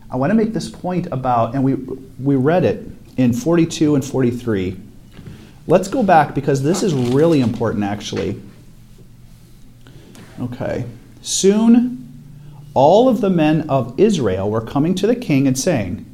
I 0.09 0.15
want 0.15 0.31
to 0.31 0.35
make 0.35 0.53
this 0.53 0.69
point 0.69 1.07
about, 1.11 1.53
and 1.53 1.63
we, 1.63 1.73
we 1.73 2.35
read 2.35 2.63
it 2.63 2.85
in 3.17 3.33
42 3.33 3.95
and 3.95 4.05
43. 4.05 4.79
Let's 5.67 5.87
go 5.87 6.01
back 6.01 6.33
because 6.33 6.63
this 6.63 6.81
is 6.81 6.93
really 6.93 7.41
important, 7.41 7.83
actually. 7.83 8.41
Okay. 10.39 10.85
Soon, 11.21 12.07
all 12.73 13.09
of 13.09 13.21
the 13.21 13.29
men 13.29 13.69
of 13.69 13.99
Israel 13.99 14.49
were 14.49 14.61
coming 14.61 14.95
to 14.95 15.07
the 15.07 15.15
king 15.15 15.47
and 15.47 15.57
saying, 15.57 16.06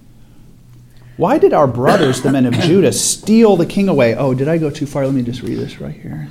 Why 1.16 1.38
did 1.38 1.54
our 1.54 1.68
brothers, 1.68 2.22
the 2.22 2.32
men 2.32 2.46
of 2.46 2.54
Judah, 2.56 2.92
steal 2.92 3.56
the 3.56 3.68
king 3.68 3.88
away? 3.88 4.16
Oh, 4.16 4.34
did 4.34 4.48
I 4.48 4.58
go 4.58 4.72
too 4.72 4.88
far? 4.88 5.06
Let 5.06 5.14
me 5.14 5.22
just 5.22 5.44
read 5.44 5.60
this 5.60 5.80
right 5.80 5.94
here. 5.94 6.28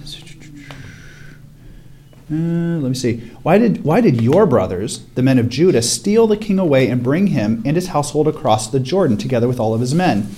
Uh, 2.31 2.79
let 2.81 2.89
me 2.89 2.95
see. 2.95 3.19
Why 3.43 3.59
did, 3.59 3.85
why 3.85 4.01
did 4.01 4.23
your 4.23 4.47
brothers, 4.47 5.05
the 5.15 5.23
men 5.23 5.39
of 5.39 5.49
Judah, 5.49 5.83
steal 5.83 6.27
the 6.27 6.37
king 6.37 6.59
away 6.59 6.89
and 6.89 7.03
bring 7.03 7.29
him 7.29 7.63
and 7.65 7.77
his 7.77 7.89
household 7.89 8.27
across 8.27 8.69
the 8.69 8.81
Jordan 8.81 9.19
together 9.19 9.47
with 9.47 9.61
all 9.61 9.75
of 9.75 9.81
his 9.81 9.95
men? 9.95 10.35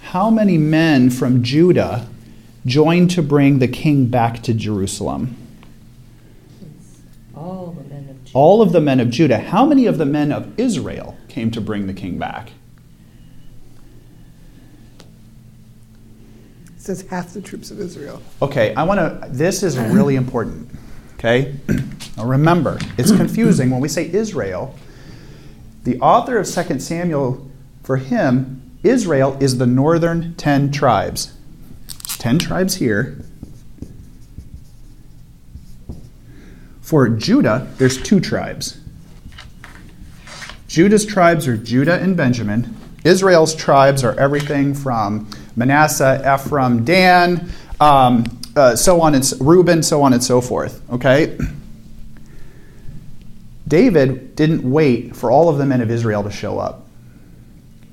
How 0.00 0.30
many 0.30 0.56
men 0.56 1.10
from 1.10 1.42
Judah 1.42 2.08
joined 2.64 3.10
to 3.10 3.22
bring 3.22 3.58
the 3.58 3.68
king 3.68 4.06
back 4.06 4.42
to 4.44 4.54
Jerusalem? 4.54 5.36
All 7.34 7.76
the 7.76 7.84
men 7.84 8.08
of 8.08 8.24
Judah. 8.24 8.38
All 8.38 8.62
of 8.62 8.72
the 8.72 8.80
men 8.80 9.00
of 9.00 9.10
Judah. 9.10 9.38
How 9.38 9.66
many 9.66 9.86
of 9.86 9.98
the 9.98 10.06
men 10.06 10.30
of 10.30 10.58
Israel 10.58 11.18
came 11.28 11.50
to 11.50 11.60
bring 11.60 11.88
the 11.88 11.94
king 11.94 12.18
back? 12.18 12.52
Says 16.86 17.04
half 17.08 17.34
the 17.34 17.40
troops 17.40 17.72
of 17.72 17.80
Israel. 17.80 18.22
Okay, 18.40 18.72
I 18.76 18.84
want 18.84 19.00
to, 19.00 19.28
this 19.28 19.64
is 19.64 19.76
really 19.76 20.14
important. 20.14 20.70
Okay? 21.14 21.56
Now 22.16 22.24
remember, 22.24 22.78
it's 22.96 23.10
confusing 23.10 23.70
when 23.70 23.80
we 23.80 23.88
say 23.88 24.08
Israel. 24.12 24.72
The 25.82 25.98
author 25.98 26.38
of 26.38 26.46
2 26.46 26.78
Samuel, 26.78 27.50
for 27.82 27.96
him, 27.96 28.78
Israel 28.84 29.36
is 29.40 29.58
the 29.58 29.66
northern 29.66 30.36
10 30.36 30.70
tribes. 30.70 31.36
10 32.18 32.38
tribes 32.38 32.76
here. 32.76 33.18
For 36.82 37.08
Judah, 37.08 37.66
there's 37.78 38.00
two 38.00 38.20
tribes. 38.20 38.78
Judah's 40.68 41.04
tribes 41.04 41.48
are 41.48 41.56
Judah 41.56 41.98
and 42.00 42.16
Benjamin. 42.16 42.76
Israel's 43.02 43.56
tribes 43.56 44.04
are 44.04 44.16
everything 44.20 44.72
from 44.72 45.28
Manasseh, 45.56 46.22
Ephraim, 46.34 46.84
Dan, 46.84 47.50
um, 47.80 48.24
uh, 48.54 48.76
so 48.76 49.00
on 49.00 49.14
and 49.14 49.32
Reuben, 49.40 49.82
so 49.82 50.02
on 50.02 50.12
and 50.12 50.22
so 50.22 50.40
forth. 50.40 50.80
Okay. 50.90 51.36
David 53.68 54.36
didn't 54.36 54.68
wait 54.68 55.16
for 55.16 55.30
all 55.30 55.48
of 55.48 55.58
the 55.58 55.66
men 55.66 55.80
of 55.80 55.90
Israel 55.90 56.22
to 56.22 56.30
show 56.30 56.58
up. 56.58 56.86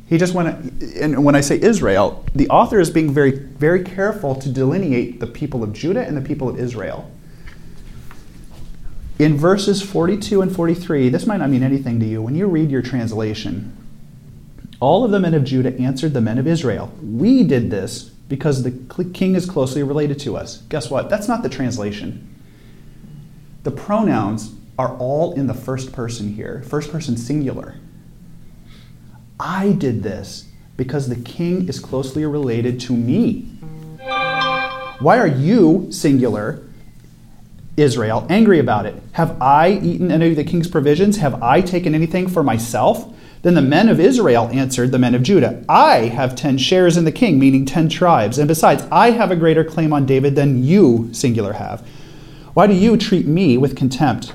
He 0.07 0.18
just 0.18 0.34
went, 0.34 0.84
and 0.95 1.26
when 1.26 1.34
I 1.34 1.41
say 1.41 1.59
Israel, 1.59 2.24
the 2.36 2.47
author 2.49 2.80
is 2.80 2.91
being 2.91 3.11
very, 3.11 3.32
very 3.32 3.84
careful 3.84 4.36
to 4.36 4.49
delineate 4.49 5.20
the 5.20 5.26
people 5.26 5.64
of 5.64 5.74
Judah 5.74 6.05
and 6.05 6.16
the 6.16 6.22
people 6.22 6.47
of 6.47 6.59
Israel. 6.59 7.09
In 9.18 9.38
verses 9.38 9.82
42 9.82 10.41
and 10.41 10.55
43, 10.55 11.09
this 11.09 11.26
might 11.26 11.38
not 11.38 11.49
mean 11.49 11.64
anything 11.64 11.99
to 11.99 12.05
you. 12.05 12.22
When 12.22 12.36
you 12.36 12.47
read 12.47 12.70
your 12.70 12.82
translation, 12.82 13.76
all 14.84 15.06
of 15.06 15.12
the 15.12 15.20
men 15.20 15.34
of 15.34 15.46
Judah 15.46 15.74
answered 15.80 16.14
the 16.14 16.20
men 16.20 16.38
of 16.38 16.46
Israel, 16.46 16.92
We 17.02 17.46
did 17.46 17.72
this 17.72 18.04
because 18.28 18.64
the 18.64 18.72
king 19.14 19.34
is 19.34 19.50
closely 19.50 19.82
related 19.82 20.20
to 20.20 20.36
us. 20.36 20.58
Guess 20.68 20.90
what? 20.90 21.10
That's 21.10 21.30
not 21.30 21.42
the 21.42 21.48
translation. 21.48 22.36
The 23.64 23.72
pronouns 23.72 24.54
are 24.78 24.98
all 24.98 25.36
in 25.36 25.48
the 25.48 25.54
first 25.54 25.94
person 25.94 26.34
here, 26.34 26.64
first 26.68 26.92
person 26.92 27.16
singular. 27.16 27.78
I 29.40 29.72
did 29.72 30.04
this 30.04 30.50
because 30.76 31.08
the 31.08 31.16
king 31.16 31.70
is 31.70 31.80
closely 31.80 32.26
related 32.26 32.82
to 32.82 32.94
me. 32.94 33.44
Why 35.00 35.18
are 35.18 35.28
you, 35.28 35.88
singular, 35.92 36.62
Israel, 37.78 38.28
angry 38.30 38.60
about 38.60 38.86
it? 38.86 39.02
Have 39.14 39.42
I 39.42 39.80
eaten 39.82 40.12
any 40.12 40.32
of 40.32 40.36
the 40.36 40.44
king's 40.44 40.68
provisions? 40.68 41.16
Have 41.18 41.42
I 41.42 41.62
taken 41.62 41.96
anything 41.96 42.28
for 42.28 42.44
myself? 42.44 43.12
Then 43.44 43.56
the 43.56 43.62
men 43.62 43.89
of 43.89 44.00
Israel 44.00 44.50
answered 44.54 44.91
the 44.91 44.98
men 44.98 45.14
of 45.14 45.22
Judah, 45.22 45.64
I 45.68 46.08
have 46.08 46.34
ten 46.34 46.58
shares 46.58 46.96
in 46.96 47.04
the 47.04 47.12
king, 47.12 47.38
meaning 47.38 47.66
ten 47.66 47.89
tribes, 47.89 48.39
and 48.39 48.48
besides, 48.48 48.88
I 48.89 49.12
have 49.12 49.32
a 49.32 49.36
greater 49.36 49.66
claim 49.66 49.91
on 49.91 50.06
David 50.06 50.36
than 50.36 50.64
you, 50.64 51.10
singular, 51.12 51.54
have. 51.54 51.86
Why 52.54 52.68
do 52.68 52.74
you 52.74 52.96
treat 52.96 53.28
me 53.28 53.58
with 53.58 53.76
contempt? 53.76 54.34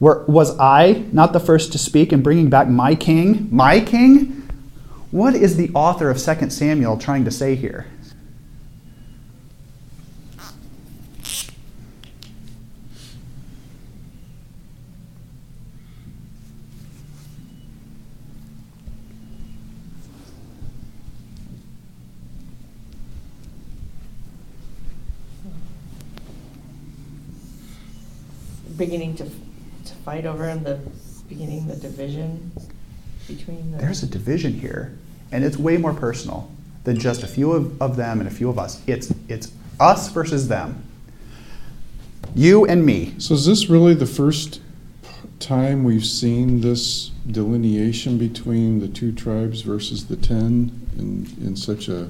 Were, 0.00 0.24
was 0.26 0.58
I 0.58 1.04
not 1.12 1.34
the 1.34 1.40
first 1.40 1.70
to 1.72 1.78
speak 1.78 2.14
in 2.14 2.22
bringing 2.22 2.48
back 2.48 2.66
my 2.66 2.94
king? 2.94 3.48
My 3.50 3.78
king? 3.78 4.48
What 5.10 5.34
is 5.34 5.56
the 5.58 5.70
author 5.74 6.08
of 6.08 6.18
2 6.18 6.48
Samuel 6.48 6.96
trying 6.96 7.26
to 7.26 7.30
say 7.30 7.54
here? 7.54 7.86
Beginning 28.82 29.14
to, 29.14 29.24
to 29.24 29.94
fight 30.04 30.26
over 30.26 30.48
him, 30.48 30.64
the 30.64 30.80
beginning 31.28 31.68
the 31.68 31.76
division 31.76 32.50
between 33.28 33.70
the. 33.70 33.78
There's 33.78 34.02
a 34.02 34.08
division 34.08 34.54
here, 34.54 34.98
and 35.30 35.44
it's 35.44 35.56
way 35.56 35.76
more 35.76 35.94
personal 35.94 36.50
than 36.82 36.98
just 36.98 37.22
a 37.22 37.28
few 37.28 37.52
of, 37.52 37.80
of 37.80 37.94
them 37.94 38.18
and 38.18 38.28
a 38.28 38.32
few 38.32 38.50
of 38.50 38.58
us. 38.58 38.82
It's, 38.88 39.14
it's 39.28 39.52
us 39.78 40.08
versus 40.08 40.48
them. 40.48 40.82
You 42.34 42.64
and 42.64 42.84
me. 42.84 43.14
So 43.18 43.34
is 43.34 43.46
this 43.46 43.70
really 43.70 43.94
the 43.94 44.04
first 44.04 44.60
time 45.38 45.84
we've 45.84 46.04
seen 46.04 46.60
this 46.60 47.12
delineation 47.30 48.18
between 48.18 48.80
the 48.80 48.88
two 48.88 49.12
tribes 49.12 49.60
versus 49.60 50.08
the 50.08 50.16
ten 50.16 50.88
in, 50.98 51.28
in 51.40 51.54
such 51.54 51.88
a 51.88 52.08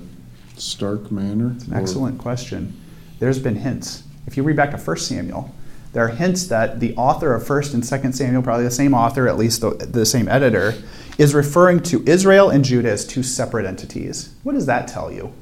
stark 0.56 1.12
manner? 1.12 1.52
It's 1.54 1.66
an 1.66 1.74
excellent 1.74 2.18
question. 2.18 2.80
There's 3.18 3.38
been 3.38 3.56
hints. 3.56 4.04
If 4.26 4.38
you 4.38 4.42
read 4.42 4.56
back 4.56 4.70
to 4.70 4.78
1 4.78 4.96
Samuel, 4.96 5.54
there 5.92 6.04
are 6.04 6.08
hints 6.08 6.46
that 6.46 6.80
the 6.80 6.94
author 6.96 7.34
of 7.34 7.42
1st 7.44 7.74
and 7.74 7.82
2nd 7.82 8.14
Samuel, 8.14 8.42
probably 8.42 8.64
the 8.64 8.70
same 8.70 8.94
author, 8.94 9.28
at 9.28 9.36
least 9.36 9.60
the, 9.60 9.70
the 9.70 10.06
same 10.06 10.28
editor, 10.28 10.74
is 11.18 11.34
referring 11.34 11.82
to 11.84 12.02
Israel 12.06 12.48
and 12.48 12.64
Judah 12.64 12.90
as 12.90 13.06
two 13.06 13.22
separate 13.22 13.66
entities. 13.66 14.34
What 14.42 14.54
does 14.54 14.66
that 14.66 14.88
tell 14.88 15.12
you? 15.12 15.34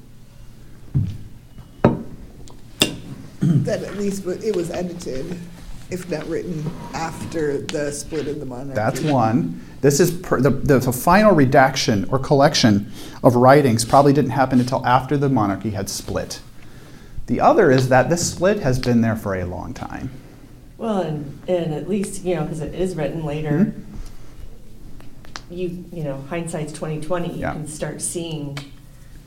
that 3.40 3.82
at 3.82 3.96
least 3.96 4.26
it 4.26 4.54
was 4.54 4.70
edited, 4.70 5.38
if 5.90 6.10
not 6.10 6.26
written, 6.28 6.68
after 6.92 7.58
the 7.58 7.90
split 7.92 8.28
of 8.28 8.40
the 8.40 8.46
monarchy. 8.46 8.74
That's 8.74 9.00
one. 9.00 9.64
This 9.80 9.98
is 9.98 10.10
per, 10.10 10.40
the, 10.40 10.50
the, 10.50 10.78
the 10.78 10.92
final 10.92 11.32
redaction 11.32 12.06
or 12.10 12.18
collection 12.18 12.92
of 13.22 13.36
writings 13.36 13.84
probably 13.84 14.12
didn't 14.12 14.32
happen 14.32 14.60
until 14.60 14.84
after 14.84 15.16
the 15.16 15.28
monarchy 15.28 15.70
had 15.70 15.88
split. 15.88 16.40
The 17.26 17.40
other 17.40 17.70
is 17.70 17.88
that 17.88 18.10
this 18.10 18.30
split 18.30 18.60
has 18.60 18.78
been 18.78 19.00
there 19.00 19.16
for 19.16 19.34
a 19.34 19.44
long 19.44 19.72
time. 19.72 20.10
Well, 20.80 21.02
and, 21.02 21.38
and 21.46 21.74
at 21.74 21.90
least, 21.90 22.24
you 22.24 22.34
know, 22.36 22.44
because 22.44 22.62
it 22.62 22.74
is 22.74 22.96
written 22.96 23.22
later, 23.26 23.50
Mhm. 23.66 23.72
you, 25.50 25.84
you 25.92 26.04
know, 26.04 26.24
hindsight's 26.30 26.72
twenty 26.72 27.02
twenty, 27.02 27.34
you 27.34 27.40
Yeah. 27.40 27.52
can 27.52 27.68
start 27.68 28.00
seeing 28.00 28.56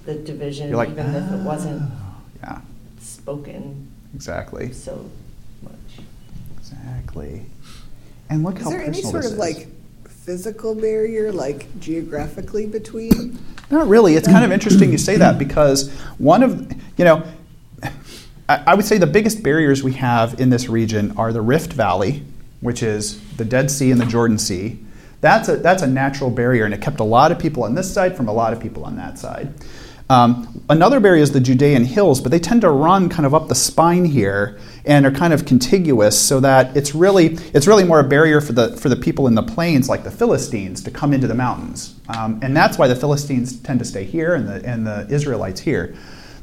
the 0.08 0.16
division, 0.16 0.70
You're 0.70 0.78
like, 0.78 0.90
even 0.90 1.14
if 1.14 1.32
it 1.32 1.42
wasn't 1.42 1.84
"Oh." 1.84 2.16
Yeah, 2.42 2.62
spoken 3.00 3.88
exactly. 4.16 4.74
so 4.74 5.06
much. 5.62 6.02
Exactly. 6.60 7.46
And 8.32 8.44
look 8.44 8.58
Is 8.58 8.64
how 8.64 8.70
there 8.72 8.80
any 8.82 8.88
personal 8.88 9.12
sort 9.12 9.24
this 9.24 9.32
of 9.34 9.34
is. 9.34 9.40
like 9.40 9.68
physical 10.10 10.74
barrier, 10.74 11.32
like 11.32 11.68
geographically 11.80 12.66
between? 12.66 13.38
Not 13.70 13.88
really. 13.88 14.16
It's 14.16 14.28
kind 14.28 14.44
of 14.44 14.52
interesting 14.58 14.92
you 14.92 14.98
say 14.98 15.18
that 15.18 15.38
because 15.38 15.92
one 16.18 16.42
of, 16.42 16.72
you 16.98 17.06
know, 17.06 17.22
I 18.66 18.74
would 18.74 18.86
say 18.86 18.98
the 18.98 19.08
biggest 19.08 19.42
barriers 19.42 19.84
we 19.84 19.94
have 19.94 20.40
in 20.40 20.50
this 20.50 20.68
region 20.68 21.18
are 21.18 21.32
the 21.32 21.42
Rift 21.42 21.74
Valley, 21.74 22.24
which 22.62 22.84
is 22.84 23.20
the 23.38 23.46
Dead 23.46 23.72
Sea 23.72 23.92
and 23.92 24.00
the 24.00 24.06
Jordan 24.06 24.38
Sea. 24.38 24.80
That's 25.22 25.48
a, 25.48 25.56
that's 25.56 25.82
a 25.82 25.88
natural 25.88 26.30
barrier, 26.30 26.66
and 26.66 26.74
it 26.74 26.82
kept 26.82 27.00
a 27.00 27.06
lot 27.06 27.32
of 27.32 27.40
people 27.40 27.64
on 27.64 27.76
this 27.76 27.94
side 27.94 28.18
from 28.18 28.28
a 28.28 28.34
lot 28.34 28.52
of 28.52 28.60
people 28.60 28.84
on 28.84 28.98
that 28.98 29.18
side. 29.18 29.54
Um, 30.10 30.64
another 30.70 31.00
barrier 31.00 31.24
is 31.24 31.32
the 31.32 31.40
Judean 31.40 31.86
hills, 31.86 32.20
but 32.20 32.30
they 32.30 32.40
tend 32.40 32.62
to 32.62 32.70
run 32.70 33.08
kind 33.08 33.26
of 33.26 33.34
up 33.34 33.48
the 33.48 33.56
spine 33.56 34.04
here 34.04 34.60
and 34.86 35.06
are 35.06 35.12
kind 35.12 35.34
of 35.34 35.46
contiguous, 35.46 36.20
so 36.20 36.42
that 36.42 36.76
it's 36.76 36.94
really 36.94 37.38
it's 37.54 37.68
really 37.68 37.86
more 37.86 38.02
a 38.02 38.04
barrier 38.04 38.42
for 38.42 38.52
the 38.52 38.76
for 38.76 38.90
the 38.90 38.98
people 38.98 39.28
in 39.28 39.36
the 39.36 39.44
plains, 39.44 39.88
like 39.88 40.04
the 40.04 40.12
Philistines, 40.12 40.84
to 40.84 40.92
come 40.92 41.14
into 41.14 41.26
the 41.26 41.34
mountains, 41.34 41.96
um, 42.10 42.40
and 42.44 42.56
that's 42.56 42.78
why 42.78 42.88
the 42.90 42.96
Philistines 42.96 43.58
tend 43.62 43.80
to 43.80 43.86
stay 43.86 44.04
here 44.04 44.36
and 44.36 44.48
the 44.48 44.64
and 44.70 44.86
the 44.86 45.08
Israelites 45.10 45.62
here. 45.62 45.96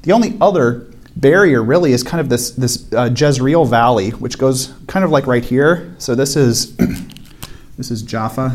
The 0.03 0.13
only 0.13 0.39
other 0.41 0.90
barrier 1.17 1.63
really 1.63 1.93
is 1.93 2.03
kind 2.03 2.21
of 2.21 2.29
this 2.29 2.51
this 2.53 2.93
uh, 2.93 3.11
Jezreel 3.15 3.65
Valley, 3.65 4.11
which 4.11 4.39
goes 4.39 4.73
kind 4.87 5.05
of 5.05 5.11
like 5.11 5.27
right 5.27 5.45
here. 5.45 5.95
So 5.99 6.15
this 6.15 6.37
is 6.37 6.77
this 7.77 7.91
is 7.91 8.03
Jaffa, 8.03 8.51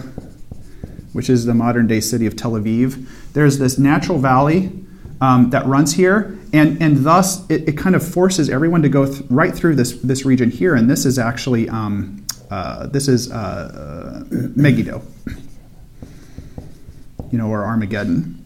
which 1.14 1.30
is 1.30 1.46
the 1.46 1.54
modern 1.54 1.88
day 1.88 2.00
city 2.00 2.26
of 2.26 2.36
Tel 2.36 2.52
Aviv. 2.52 3.08
There's 3.34 3.60
this 3.60 3.78
natural 3.78 4.18
valley 4.18 4.72
um, 5.22 5.50
that 5.52 5.66
runs 5.66 5.94
here, 5.94 6.38
and, 6.54 6.82
and 6.82 7.06
thus 7.06 7.50
it, 7.50 7.70
it 7.70 7.78
kind 7.78 7.96
of 7.96 8.08
forces 8.08 8.50
everyone 8.50 8.82
to 8.82 8.90
go 8.90 9.06
th- 9.06 9.24
right 9.30 9.54
through 9.54 9.76
this, 9.76 9.94
this 10.02 10.26
region 10.26 10.52
here. 10.52 10.76
And 10.76 10.90
this 10.90 11.06
is 11.06 11.18
actually 11.18 11.70
um, 11.70 12.26
uh, 12.50 12.88
this 12.88 13.08
is 13.08 13.32
uh, 13.32 13.36
uh, 13.36 14.38
Megiddo, 14.56 15.02
you 17.32 17.38
know, 17.38 17.48
or 17.48 17.66
Armageddon. 17.66 18.45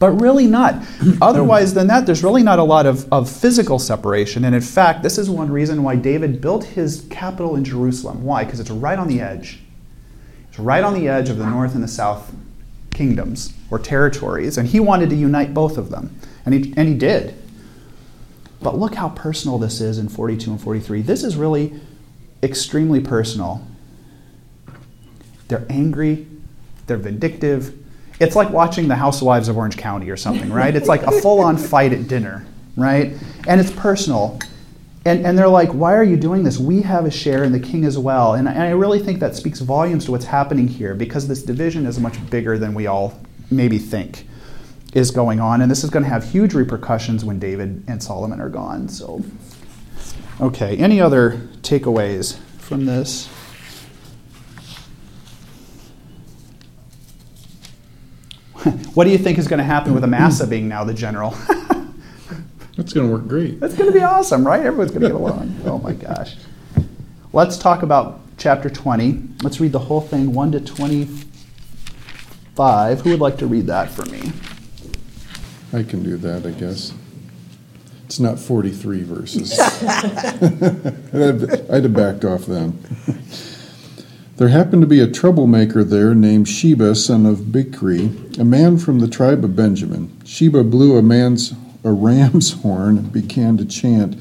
But 0.00 0.12
really 0.12 0.46
not. 0.46 0.82
Otherwise 1.22 1.74
than 1.74 1.86
that, 1.88 2.06
there's 2.06 2.24
really 2.24 2.42
not 2.42 2.58
a 2.58 2.64
lot 2.64 2.86
of, 2.86 3.06
of 3.12 3.30
physical 3.30 3.78
separation. 3.78 4.44
And 4.46 4.54
in 4.54 4.62
fact, 4.62 5.02
this 5.02 5.18
is 5.18 5.30
one 5.30 5.52
reason 5.52 5.82
why 5.82 5.94
David 5.94 6.40
built 6.40 6.64
his 6.64 7.06
capital 7.10 7.54
in 7.54 7.64
Jerusalem. 7.64 8.24
Why? 8.24 8.44
Because 8.44 8.60
it's 8.60 8.70
right 8.70 8.98
on 8.98 9.08
the 9.08 9.20
edge. 9.20 9.60
It's 10.48 10.58
right 10.58 10.82
on 10.82 10.94
the 10.94 11.06
edge 11.06 11.28
of 11.28 11.36
the 11.36 11.46
north 11.46 11.74
and 11.74 11.84
the 11.84 11.88
south 11.88 12.34
kingdoms 12.90 13.52
or 13.70 13.78
territories, 13.78 14.58
and 14.58 14.68
he 14.68 14.80
wanted 14.80 15.10
to 15.10 15.16
unite 15.16 15.54
both 15.54 15.78
of 15.78 15.90
them. 15.90 16.18
And 16.44 16.54
he, 16.54 16.74
and 16.76 16.88
he 16.88 16.94
did. 16.94 17.34
But 18.62 18.78
look 18.78 18.94
how 18.94 19.10
personal 19.10 19.58
this 19.58 19.80
is 19.80 19.98
in 19.98 20.08
42 20.08 20.50
and 20.50 20.60
43. 20.60 21.02
This 21.02 21.22
is 21.22 21.36
really 21.36 21.80
extremely 22.42 23.00
personal. 23.00 23.66
They're 25.48 25.66
angry, 25.68 26.26
they're 26.86 26.96
vindictive. 26.96 27.76
It's 28.20 28.36
like 28.36 28.50
watching 28.50 28.86
the 28.86 28.96
Housewives 28.96 29.48
of 29.48 29.56
Orange 29.56 29.78
County 29.78 30.10
or 30.10 30.16
something, 30.16 30.52
right? 30.52 30.76
It's 30.76 30.88
like 30.88 31.02
a 31.02 31.10
full 31.20 31.40
on 31.40 31.56
fight 31.56 31.92
at 31.94 32.06
dinner, 32.06 32.46
right? 32.76 33.14
And 33.48 33.60
it's 33.60 33.72
personal. 33.72 34.38
And, 35.06 35.24
and 35.24 35.38
they're 35.38 35.48
like, 35.48 35.70
why 35.70 35.94
are 35.94 36.04
you 36.04 36.18
doing 36.18 36.44
this? 36.44 36.58
We 36.58 36.82
have 36.82 37.06
a 37.06 37.10
share 37.10 37.42
in 37.44 37.52
the 37.52 37.58
king 37.58 37.86
as 37.86 37.96
well. 37.96 38.34
And 38.34 38.46
and 38.46 38.62
I 38.62 38.70
really 38.70 38.98
think 38.98 39.20
that 39.20 39.34
speaks 39.34 39.60
volumes 39.60 40.04
to 40.04 40.10
what's 40.10 40.26
happening 40.26 40.68
here 40.68 40.94
because 40.94 41.26
this 41.26 41.42
division 41.42 41.86
is 41.86 41.98
much 41.98 42.18
bigger 42.28 42.58
than 42.58 42.74
we 42.74 42.86
all 42.86 43.18
maybe 43.50 43.78
think 43.78 44.26
is 44.92 45.10
going 45.10 45.40
on. 45.40 45.62
And 45.62 45.70
this 45.70 45.82
is 45.82 45.90
going 45.90 46.02
to 46.02 46.10
have 46.10 46.24
huge 46.24 46.52
repercussions 46.52 47.24
when 47.24 47.38
David 47.38 47.82
and 47.86 48.02
Solomon 48.02 48.40
are 48.40 48.50
gone. 48.50 48.88
So, 48.88 49.24
okay, 50.40 50.76
any 50.76 51.00
other 51.00 51.48
takeaways 51.62 52.38
from 52.58 52.84
this? 52.84 53.30
what 58.94 59.04
do 59.04 59.10
you 59.10 59.18
think 59.18 59.38
is 59.38 59.48
going 59.48 59.58
to 59.58 59.64
happen 59.64 59.94
with 59.94 60.04
Amasa 60.04 60.46
being 60.46 60.68
now 60.68 60.84
the 60.84 60.94
general? 60.94 61.30
That's 62.76 62.92
going 62.92 63.08
to 63.08 63.12
work 63.12 63.26
great. 63.26 63.58
That's 63.60 63.74
going 63.74 63.90
to 63.90 63.98
be 63.98 64.04
awesome, 64.04 64.46
right? 64.46 64.60
Everyone's 64.60 64.90
going 64.90 65.02
to 65.02 65.08
get 65.08 65.16
along. 65.16 65.56
Oh 65.64 65.78
my 65.78 65.92
gosh. 65.92 66.36
Let's 67.32 67.58
talk 67.58 67.82
about 67.82 68.20
chapter 68.36 68.70
20. 68.70 69.22
Let's 69.42 69.60
read 69.60 69.72
the 69.72 69.78
whole 69.78 70.00
thing, 70.00 70.32
1 70.32 70.52
to 70.52 70.60
25. 70.60 73.00
Who 73.00 73.10
would 73.10 73.20
like 73.20 73.38
to 73.38 73.46
read 73.46 73.66
that 73.66 73.90
for 73.90 74.04
me? 74.06 74.32
I 75.72 75.82
can 75.82 76.02
do 76.02 76.16
that, 76.18 76.46
I 76.46 76.50
guess. 76.50 76.92
It's 78.06 78.18
not 78.18 78.38
43 78.40 79.02
verses. 79.04 79.58
I'd 79.60 81.70
I'd 81.70 81.84
have 81.84 81.94
backed 81.94 82.24
off 82.24 82.46
then. 82.46 82.82
There 84.40 84.48
happened 84.48 84.80
to 84.80 84.88
be 84.88 85.00
a 85.00 85.06
troublemaker 85.06 85.84
there 85.84 86.14
named 86.14 86.48
Sheba, 86.48 86.94
son 86.94 87.26
of 87.26 87.52
Bichri, 87.52 88.38
a 88.38 88.42
man 88.42 88.78
from 88.78 89.00
the 89.00 89.06
tribe 89.06 89.44
of 89.44 89.54
Benjamin. 89.54 90.18
Sheba 90.24 90.64
blew 90.64 90.96
a 90.96 91.02
man's 91.02 91.52
a 91.84 91.92
ram's 91.92 92.52
horn 92.62 92.96
and 92.96 93.12
began 93.12 93.58
to 93.58 93.66
chant, 93.66 94.16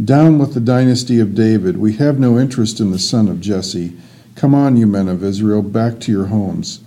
Down 0.00 0.38
with 0.38 0.54
the 0.54 0.60
dynasty 0.60 1.18
of 1.18 1.34
David. 1.34 1.78
We 1.78 1.94
have 1.94 2.20
no 2.20 2.38
interest 2.38 2.78
in 2.78 2.92
the 2.92 2.98
son 3.00 3.26
of 3.26 3.40
Jesse. 3.40 3.96
Come 4.36 4.54
on, 4.54 4.76
you 4.76 4.86
men 4.86 5.08
of 5.08 5.24
Israel, 5.24 5.62
back 5.62 5.98
to 6.02 6.12
your 6.12 6.26
homes. 6.26 6.78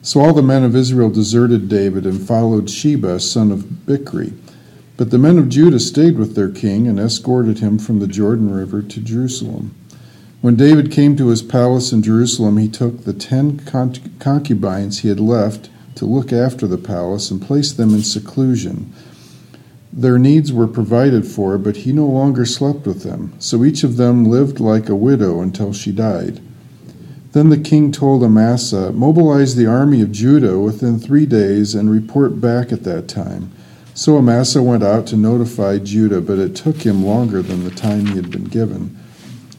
So 0.00 0.20
all 0.20 0.32
the 0.32 0.40
men 0.40 0.64
of 0.64 0.74
Israel 0.74 1.10
deserted 1.10 1.68
David 1.68 2.06
and 2.06 2.26
followed 2.26 2.70
Sheba, 2.70 3.20
son 3.20 3.52
of 3.52 3.84
Bichri. 3.84 4.32
But 4.96 5.10
the 5.10 5.18
men 5.18 5.36
of 5.36 5.50
Judah 5.50 5.78
stayed 5.78 6.16
with 6.16 6.34
their 6.34 6.48
king 6.48 6.88
and 6.88 6.98
escorted 6.98 7.58
him 7.58 7.78
from 7.78 7.98
the 7.98 8.08
Jordan 8.08 8.50
River 8.50 8.80
to 8.80 9.00
Jerusalem. 9.02 9.74
When 10.40 10.54
David 10.54 10.92
came 10.92 11.16
to 11.16 11.28
his 11.28 11.42
palace 11.42 11.90
in 11.90 12.00
Jerusalem, 12.00 12.58
he 12.58 12.68
took 12.68 13.02
the 13.02 13.12
ten 13.12 13.58
concubines 14.20 15.00
he 15.00 15.08
had 15.08 15.18
left 15.18 15.68
to 15.96 16.06
look 16.06 16.32
after 16.32 16.68
the 16.68 16.78
palace 16.78 17.32
and 17.32 17.42
placed 17.42 17.76
them 17.76 17.92
in 17.92 18.04
seclusion. 18.04 18.92
Their 19.92 20.16
needs 20.16 20.52
were 20.52 20.68
provided 20.68 21.26
for, 21.26 21.58
but 21.58 21.78
he 21.78 21.92
no 21.92 22.06
longer 22.06 22.46
slept 22.46 22.86
with 22.86 23.02
them. 23.02 23.32
So 23.40 23.64
each 23.64 23.82
of 23.82 23.96
them 23.96 24.26
lived 24.26 24.60
like 24.60 24.88
a 24.88 24.94
widow 24.94 25.40
until 25.40 25.72
she 25.72 25.90
died. 25.90 26.40
Then 27.32 27.48
the 27.48 27.58
king 27.58 27.90
told 27.90 28.22
Amasa, 28.22 28.92
Mobilize 28.92 29.56
the 29.56 29.66
army 29.66 30.02
of 30.02 30.12
Judah 30.12 30.56
within 30.60 31.00
three 31.00 31.26
days 31.26 31.74
and 31.74 31.90
report 31.90 32.40
back 32.40 32.70
at 32.70 32.84
that 32.84 33.08
time. 33.08 33.50
So 33.92 34.16
Amasa 34.16 34.62
went 34.62 34.84
out 34.84 35.08
to 35.08 35.16
notify 35.16 35.78
Judah, 35.78 36.20
but 36.20 36.38
it 36.38 36.54
took 36.54 36.82
him 36.82 37.04
longer 37.04 37.42
than 37.42 37.64
the 37.64 37.72
time 37.72 38.06
he 38.06 38.14
had 38.14 38.30
been 38.30 38.44
given. 38.44 38.96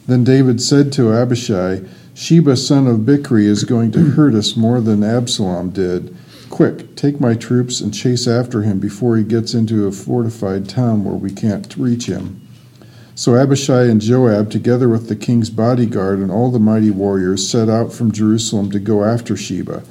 Then 0.10 0.24
David 0.24 0.60
said 0.60 0.92
to 0.94 1.14
Abishai, 1.14 1.82
Sheba 2.16 2.58
son 2.58 2.88
of 2.88 3.02
Bichri 3.02 3.44
is 3.44 3.64
going 3.64 3.92
to 3.92 4.00
hurt 4.00 4.34
us 4.34 4.56
more 4.56 4.82
than 4.82 5.04
Absalom 5.04 5.70
did. 5.70 6.18
Quick, 6.50 6.96
take 6.96 7.22
my 7.22 7.36
troops 7.36 7.80
and 7.80 7.94
chase 7.94 8.28
after 8.28 8.64
him 8.64 8.80
before 8.80 9.18
he 9.18 9.24
gets 9.24 9.54
into 9.54 9.86
a 9.86 9.92
fortified 9.92 10.68
town 10.68 11.04
where 11.04 11.14
we 11.14 11.30
can't 11.30 11.78
reach 11.78 12.08
him. 12.08 12.42
So 13.14 13.36
Abishai 13.36 13.84
and 13.84 14.02
Joab, 14.02 14.50
together 14.50 14.90
with 14.90 15.10
the 15.10 15.16
king's 15.16 15.52
bodyguard 15.52 16.18
and 16.18 16.32
all 16.32 16.50
the 16.50 16.58
mighty 16.58 16.90
warriors, 16.90 17.48
set 17.48 17.70
out 17.70 17.94
from 17.94 18.12
Jerusalem 18.12 18.72
to 18.72 18.80
go 18.80 19.04
after 19.04 19.38
Sheba. 19.38 19.84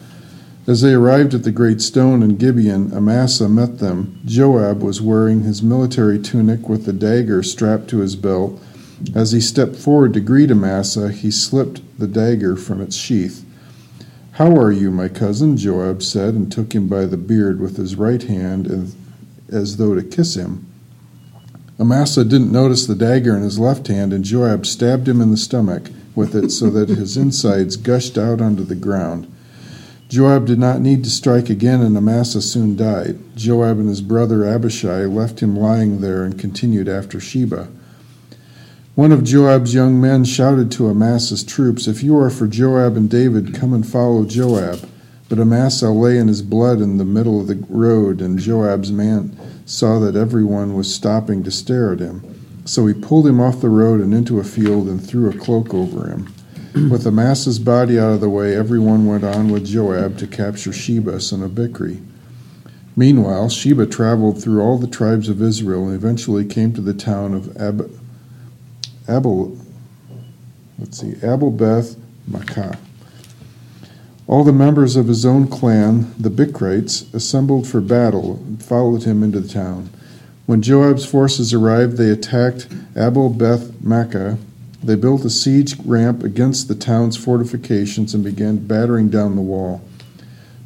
As 0.66 0.80
they 0.82 0.94
arrived 0.94 1.32
at 1.32 1.44
the 1.44 1.52
great 1.52 1.80
stone 1.80 2.24
in 2.24 2.38
Gibeon, 2.38 2.92
Amasa 2.92 3.48
met 3.48 3.78
them. 3.78 4.20
Joab 4.24 4.82
was 4.82 5.00
wearing 5.00 5.42
his 5.42 5.62
military 5.62 6.18
tunic 6.18 6.68
with 6.68 6.88
a 6.88 6.92
dagger 6.92 7.44
strapped 7.44 7.86
to 7.90 7.98
his 7.98 8.16
belt. 8.16 8.60
As 9.14 9.32
he 9.32 9.40
stepped 9.40 9.76
forward 9.76 10.12
to 10.14 10.20
greet 10.20 10.50
Amasa, 10.50 11.12
he 11.12 11.30
slipped 11.30 11.80
the 11.98 12.08
dagger 12.08 12.56
from 12.56 12.80
its 12.80 12.96
sheath. 12.96 13.44
How 14.32 14.56
are 14.56 14.72
you, 14.72 14.90
my 14.90 15.08
cousin? 15.08 15.56
Joab 15.56 16.02
said, 16.02 16.34
and 16.34 16.50
took 16.50 16.74
him 16.74 16.88
by 16.88 17.06
the 17.06 17.16
beard 17.16 17.60
with 17.60 17.76
his 17.76 17.96
right 17.96 18.22
hand 18.22 18.94
as 19.48 19.76
though 19.76 19.94
to 19.94 20.02
kiss 20.02 20.34
him. 20.34 20.66
Amasa 21.80 22.24
didn't 22.24 22.50
notice 22.50 22.86
the 22.86 22.96
dagger 22.96 23.36
in 23.36 23.42
his 23.42 23.58
left 23.58 23.86
hand, 23.86 24.12
and 24.12 24.24
Joab 24.24 24.66
stabbed 24.66 25.08
him 25.08 25.20
in 25.20 25.30
the 25.30 25.36
stomach 25.36 25.90
with 26.16 26.34
it 26.34 26.50
so 26.50 26.68
that 26.70 26.88
his 26.88 27.16
insides 27.16 27.76
gushed 27.76 28.18
out 28.18 28.40
onto 28.40 28.64
the 28.64 28.74
ground. 28.74 29.32
Joab 30.08 30.46
did 30.46 30.58
not 30.58 30.80
need 30.80 31.04
to 31.04 31.10
strike 31.10 31.50
again, 31.50 31.82
and 31.82 31.96
Amasa 31.96 32.42
soon 32.42 32.74
died. 32.74 33.18
Joab 33.36 33.78
and 33.78 33.88
his 33.88 34.00
brother 34.00 34.44
Abishai 34.44 35.04
left 35.04 35.40
him 35.40 35.56
lying 35.56 36.00
there 36.00 36.24
and 36.24 36.38
continued 36.38 36.88
after 36.88 37.20
Sheba. 37.20 37.68
One 38.98 39.12
of 39.12 39.22
Joab's 39.22 39.74
young 39.74 40.00
men 40.00 40.24
shouted 40.24 40.72
to 40.72 40.88
Amasa's 40.88 41.44
troops, 41.44 41.86
If 41.86 42.02
you 42.02 42.18
are 42.18 42.30
for 42.30 42.48
Joab 42.48 42.96
and 42.96 43.08
David, 43.08 43.54
come 43.54 43.72
and 43.72 43.86
follow 43.86 44.24
Joab. 44.24 44.88
But 45.28 45.38
Amasa 45.38 45.90
lay 45.90 46.18
in 46.18 46.26
his 46.26 46.42
blood 46.42 46.80
in 46.80 46.98
the 46.98 47.04
middle 47.04 47.40
of 47.40 47.46
the 47.46 47.64
road, 47.68 48.20
and 48.20 48.40
Joab's 48.40 48.90
man 48.90 49.38
saw 49.64 50.00
that 50.00 50.16
everyone 50.16 50.74
was 50.74 50.92
stopping 50.92 51.44
to 51.44 51.50
stare 51.52 51.92
at 51.92 52.00
him. 52.00 52.24
So 52.64 52.88
he 52.88 52.92
pulled 52.92 53.28
him 53.28 53.40
off 53.40 53.60
the 53.60 53.68
road 53.68 54.00
and 54.00 54.12
into 54.12 54.40
a 54.40 54.42
field 54.42 54.88
and 54.88 55.00
threw 55.00 55.30
a 55.30 55.38
cloak 55.38 55.72
over 55.72 56.08
him. 56.08 56.34
With 56.90 57.06
Amasa's 57.06 57.60
body 57.60 58.00
out 58.00 58.14
of 58.14 58.20
the 58.20 58.28
way, 58.28 58.56
everyone 58.56 59.06
went 59.06 59.22
on 59.22 59.52
with 59.52 59.64
Joab 59.64 60.18
to 60.18 60.26
capture 60.26 60.72
Sheba, 60.72 61.20
son 61.20 61.44
of 61.44 61.52
Bichri. 61.52 62.04
Meanwhile, 62.96 63.50
Sheba 63.50 63.86
traveled 63.86 64.42
through 64.42 64.60
all 64.60 64.76
the 64.76 64.88
tribes 64.88 65.28
of 65.28 65.40
Israel 65.40 65.86
and 65.86 65.94
eventually 65.94 66.44
came 66.44 66.72
to 66.72 66.80
the 66.80 66.94
town 66.94 67.32
of 67.32 67.56
Ab- 67.56 67.92
Abel, 69.08 69.56
let's 70.78 71.00
see, 71.00 71.14
Abel 71.22 71.50
Beth 71.50 71.96
Maacah. 72.30 72.78
All 74.26 74.44
the 74.44 74.52
members 74.52 74.96
of 74.96 75.08
his 75.08 75.24
own 75.24 75.48
clan, 75.48 76.12
the 76.18 76.28
Bichrites, 76.28 77.12
assembled 77.14 77.66
for 77.66 77.80
battle 77.80 78.36
and 78.46 78.62
followed 78.62 79.04
him 79.04 79.22
into 79.22 79.40
the 79.40 79.48
town. 79.48 79.88
When 80.44 80.60
Joab's 80.60 81.06
forces 81.06 81.54
arrived, 81.54 81.96
they 81.96 82.10
attacked 82.10 82.68
Abel 82.94 83.30
Beth 83.30 83.70
Maacah. 83.82 84.38
They 84.82 84.94
built 84.94 85.24
a 85.24 85.30
siege 85.30 85.78
ramp 85.80 86.22
against 86.22 86.68
the 86.68 86.74
town's 86.74 87.16
fortifications 87.16 88.12
and 88.12 88.22
began 88.22 88.66
battering 88.66 89.08
down 89.08 89.34
the 89.34 89.42
wall. 89.42 89.82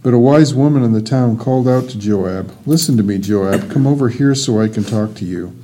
But 0.03 0.15
a 0.15 0.19
wise 0.19 0.53
woman 0.53 0.83
in 0.83 0.93
the 0.93 1.01
town 1.01 1.39
called 1.39 1.69
out 1.69 1.89
to 1.91 1.99
Joab, 1.99 2.53
Listen 2.67 2.97
to 2.97 3.05
me, 3.05 3.19
Joab, 3.19 3.71
come 3.71 3.87
over 3.87 4.09
here 4.09 4.35
so 4.35 4.61
I 4.61 4.67
can 4.67 4.83
talk 4.83 5.15
to 5.15 5.25
you. 5.25 5.55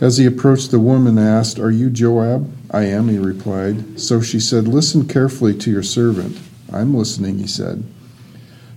As 0.00 0.18
he 0.18 0.26
approached, 0.26 0.70
the 0.70 0.80
woman 0.80 1.18
asked, 1.18 1.58
Are 1.58 1.70
you 1.70 1.88
Joab? 1.88 2.52
I 2.70 2.84
am, 2.84 3.08
he 3.08 3.18
replied. 3.18 4.00
So 4.00 4.20
she 4.20 4.40
said, 4.40 4.66
Listen 4.66 5.06
carefully 5.06 5.54
to 5.58 5.70
your 5.70 5.82
servant. 5.82 6.38
I'm 6.72 6.94
listening, 6.94 7.38
he 7.38 7.46
said. 7.46 7.84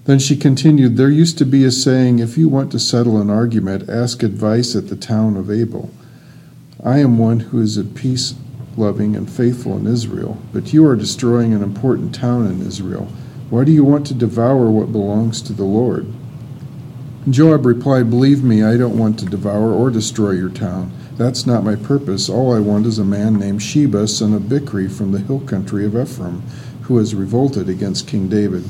Then 0.06 0.20
she 0.20 0.38
continued, 0.38 0.96
There 0.96 1.10
used 1.10 1.38
to 1.40 1.46
be 1.46 1.64
a 1.64 1.72
saying, 1.72 2.20
If 2.20 2.38
you 2.38 2.48
want 2.48 2.72
to 2.72 2.80
settle 2.80 3.20
an 3.20 3.30
argument, 3.30 3.90
ask 3.90 4.22
advice 4.22 4.76
at 4.76 4.90
the 4.90 4.96
town 4.96 5.36
of 5.36 5.52
Abel. 5.52 5.90
I 6.84 7.00
am 7.00 7.18
one 7.18 7.40
who 7.40 7.60
is 7.60 7.78
at 7.78 7.96
peace 7.96 8.36
loving 8.78 9.16
and 9.16 9.30
faithful 9.30 9.76
in 9.76 9.88
Israel, 9.88 10.38
but 10.54 10.72
you 10.72 10.86
are 10.86 10.96
destroying 10.96 11.54
an 11.54 11.64
important 11.64 12.14
town 12.14 12.46
in 12.46 12.66
Israel. 12.66 13.06
Why 13.50 13.64
do 13.64 13.72
you 13.72 13.84
want 13.84 14.06
to 14.08 14.14
devour 14.14 14.70
what 14.70 14.92
belongs 14.92 15.42
to 15.42 15.54
the 15.54 15.64
Lord? 15.64 16.06
Joab 17.30 17.66
replied, 17.66 18.10
Believe 18.10 18.44
me, 18.44 18.64
I 18.64 18.78
don't 18.78 18.98
want 18.98 19.20
to 19.20 19.26
devour 19.26 19.74
or 19.74 19.90
destroy 19.90 20.32
your 20.32 20.50
town. 20.50 20.92
That's 21.18 21.48
not 21.48 21.64
my 21.64 21.76
purpose. 21.76 22.30
All 22.30 22.54
I 22.54 22.60
want 22.60 22.86
is 22.86 23.00
a 23.00 23.04
man 23.04 23.40
named 23.40 23.64
Sheba, 23.64 24.08
son 24.08 24.34
of 24.34 24.44
Bichri, 24.44 24.88
from 24.88 25.12
the 25.12 25.20
hill 25.20 25.40
country 25.40 25.84
of 25.84 25.96
Ephraim, 25.96 26.44
who 26.84 26.98
has 26.98 27.16
revolted 27.16 27.68
against 27.68 28.08
King 28.08 28.30
David. 28.30 28.64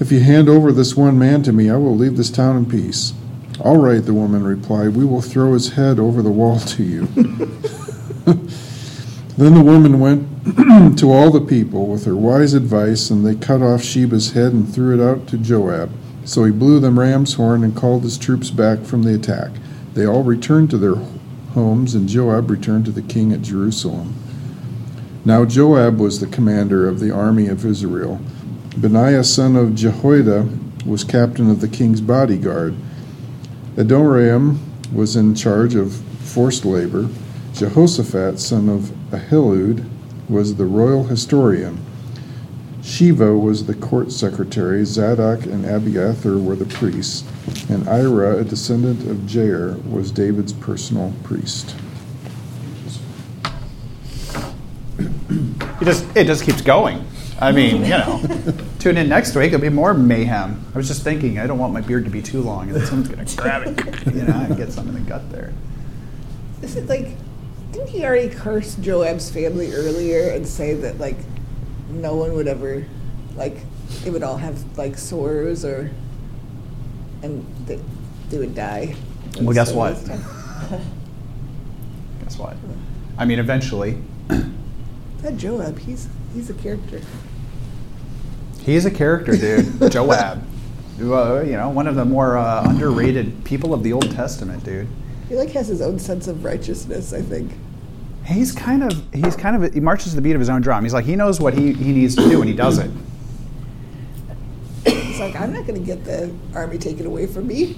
If 0.00 0.10
you 0.10 0.18
hand 0.18 0.48
over 0.48 0.72
this 0.72 0.96
one 0.96 1.16
man 1.16 1.44
to 1.44 1.52
me, 1.52 1.70
I 1.70 1.76
will 1.76 1.96
leave 1.96 2.16
this 2.16 2.30
town 2.30 2.56
in 2.56 2.66
peace. 2.66 3.12
All 3.60 3.76
right, 3.76 4.04
the 4.04 4.12
woman 4.12 4.42
replied, 4.42 4.96
We 4.96 5.04
will 5.04 5.22
throw 5.22 5.52
his 5.52 5.74
head 5.74 6.00
over 6.00 6.20
the 6.20 6.32
wall 6.32 6.58
to 6.58 6.82
you. 6.82 7.06
then 9.36 9.54
the 9.54 9.62
woman 9.62 10.00
went 10.00 10.28
to 10.98 11.12
all 11.12 11.30
the 11.30 11.46
people 11.46 11.86
with 11.86 12.06
her 12.06 12.16
wise 12.16 12.54
advice, 12.54 13.08
and 13.08 13.24
they 13.24 13.36
cut 13.36 13.62
off 13.62 13.84
Sheba's 13.84 14.32
head 14.32 14.52
and 14.52 14.68
threw 14.68 15.00
it 15.00 15.00
out 15.00 15.28
to 15.28 15.38
Joab. 15.38 15.92
So 16.24 16.42
he 16.42 16.50
blew 16.50 16.80
the 16.80 16.90
ram's 16.90 17.34
horn 17.34 17.62
and 17.62 17.76
called 17.76 18.02
his 18.02 18.18
troops 18.18 18.50
back 18.50 18.80
from 18.80 19.04
the 19.04 19.14
attack. 19.14 19.52
They 19.94 20.04
all 20.04 20.24
returned 20.24 20.70
to 20.70 20.78
their 20.78 20.96
homes, 21.52 21.94
and 21.94 22.08
Joab 22.08 22.50
returned 22.50 22.84
to 22.86 22.90
the 22.90 23.02
king 23.02 23.32
at 23.32 23.42
Jerusalem. 23.42 24.14
Now 25.24 25.44
Joab 25.44 25.98
was 25.98 26.20
the 26.20 26.26
commander 26.26 26.88
of 26.88 27.00
the 27.00 27.10
army 27.10 27.46
of 27.46 27.64
Israel. 27.64 28.20
Benaiah 28.76 29.24
son 29.24 29.54
of 29.56 29.74
Jehoiada 29.74 30.48
was 30.84 31.04
captain 31.04 31.50
of 31.50 31.60
the 31.60 31.68
king's 31.68 32.00
bodyguard. 32.00 32.74
Adoram 33.76 34.58
was 34.92 35.14
in 35.16 35.34
charge 35.34 35.74
of 35.74 35.94
forced 35.94 36.64
labor. 36.64 37.08
Jehoshaphat 37.54 38.38
son 38.38 38.68
of 38.68 38.92
Ahilud 39.10 39.88
was 40.28 40.56
the 40.56 40.64
royal 40.64 41.04
historian. 41.04 41.78
Sheva 42.82 43.40
was 43.40 43.66
the 43.66 43.74
court 43.74 44.10
secretary. 44.10 44.84
Zadok 44.84 45.44
and 45.46 45.64
Abiathar 45.64 46.36
were 46.36 46.56
the 46.56 46.66
priests. 46.66 47.24
And 47.70 47.88
Ira, 47.88 48.38
a 48.38 48.44
descendant 48.44 49.08
of 49.08 49.18
Jair, 49.18 49.82
was 49.88 50.10
David's 50.10 50.52
personal 50.52 51.12
priest. 51.22 51.76
It 55.80 55.84
just 55.84 56.16
it 56.16 56.26
just 56.26 56.44
keeps 56.44 56.60
going. 56.60 57.04
I 57.40 57.50
mean, 57.50 57.82
you 57.82 57.90
know, 57.90 58.22
tune 58.78 58.96
in 58.96 59.08
next 59.08 59.34
week. 59.34 59.48
It'll 59.48 59.60
be 59.60 59.68
more 59.68 59.94
mayhem. 59.94 60.64
I 60.74 60.76
was 60.76 60.86
just 60.86 61.02
thinking, 61.02 61.38
I 61.38 61.46
don't 61.46 61.58
want 61.58 61.72
my 61.72 61.80
beard 61.80 62.04
to 62.04 62.10
be 62.10 62.22
too 62.22 62.40
long, 62.40 62.68
and 62.68 62.76
then 62.76 62.86
someone's 62.86 63.08
gonna 63.08 63.24
grab 63.36 63.66
it, 63.66 64.06
you 64.14 64.22
know, 64.22 64.34
and 64.34 64.56
get 64.56 64.72
something 64.72 64.94
in 64.94 65.04
the 65.04 65.08
gut 65.08 65.30
there. 65.32 65.52
Is 66.62 66.76
it 66.76 66.88
like, 66.88 67.08
didn't 67.72 67.88
he 67.88 68.04
already 68.04 68.28
curse 68.28 68.76
Joab's 68.76 69.30
family 69.30 69.72
earlier 69.72 70.30
and 70.30 70.46
say 70.46 70.74
that 70.74 70.98
like 70.98 71.16
no 71.90 72.14
one 72.16 72.34
would 72.34 72.46
ever, 72.48 72.84
like, 73.36 73.56
they 74.04 74.10
would 74.10 74.22
all 74.22 74.36
have 74.36 74.78
like 74.78 74.96
sores 74.98 75.64
or, 75.64 75.90
and 77.22 77.44
they, 77.66 77.78
they 78.30 78.38
would 78.38 78.54
die? 78.54 78.94
Well, 79.40 79.54
guess 79.54 79.72
what? 79.72 79.96
Guess 82.22 82.38
what? 82.38 82.56
I 83.18 83.24
mean, 83.24 83.38
eventually, 83.38 83.98
That 84.28 85.36
Joab, 85.36 85.78
he's 85.78 86.08
he's 86.34 86.50
a 86.50 86.54
character. 86.54 87.00
he's 88.62 88.84
a 88.86 88.90
character, 88.90 89.36
dude. 89.36 89.90
Joab, 89.92 90.42
Uh, 91.00 91.40
you 91.42 91.52
know, 91.52 91.68
one 91.70 91.86
of 91.86 91.94
the 91.96 92.04
more 92.04 92.38
uh, 92.38 92.64
underrated 92.68 93.44
people 93.44 93.74
of 93.74 93.82
the 93.82 93.92
Old 93.92 94.10
Testament, 94.12 94.64
dude. 94.64 94.86
He 95.28 95.34
like 95.36 95.50
has 95.50 95.68
his 95.68 95.80
own 95.82 95.98
sense 95.98 96.26
of 96.28 96.44
righteousness. 96.44 97.12
I 97.12 97.20
think. 97.22 97.52
He's 98.24 98.52
kind 98.52 98.84
of 98.84 99.02
he's 99.12 99.36
kind 99.36 99.62
of 99.62 99.74
he 99.74 99.80
marches 99.80 100.10
to 100.10 100.16
the 100.16 100.22
beat 100.22 100.32
of 100.32 100.40
his 100.40 100.48
own 100.48 100.60
drum. 100.62 100.84
He's 100.84 100.94
like 100.94 101.04
he 101.04 101.16
knows 101.16 101.40
what 101.40 101.54
he, 101.54 101.72
he 101.72 101.92
needs 101.92 102.14
to 102.16 102.22
do 102.28 102.40
and 102.40 102.48
he 102.48 102.54
does 102.54 102.78
it. 102.78 102.90
He's 104.84 105.18
like 105.18 105.34
I'm 105.34 105.52
not 105.52 105.66
going 105.66 105.78
to 105.80 105.86
get 105.86 106.04
the 106.04 106.32
army 106.54 106.78
taken 106.78 107.06
away 107.06 107.26
from 107.26 107.46
me. 107.46 107.76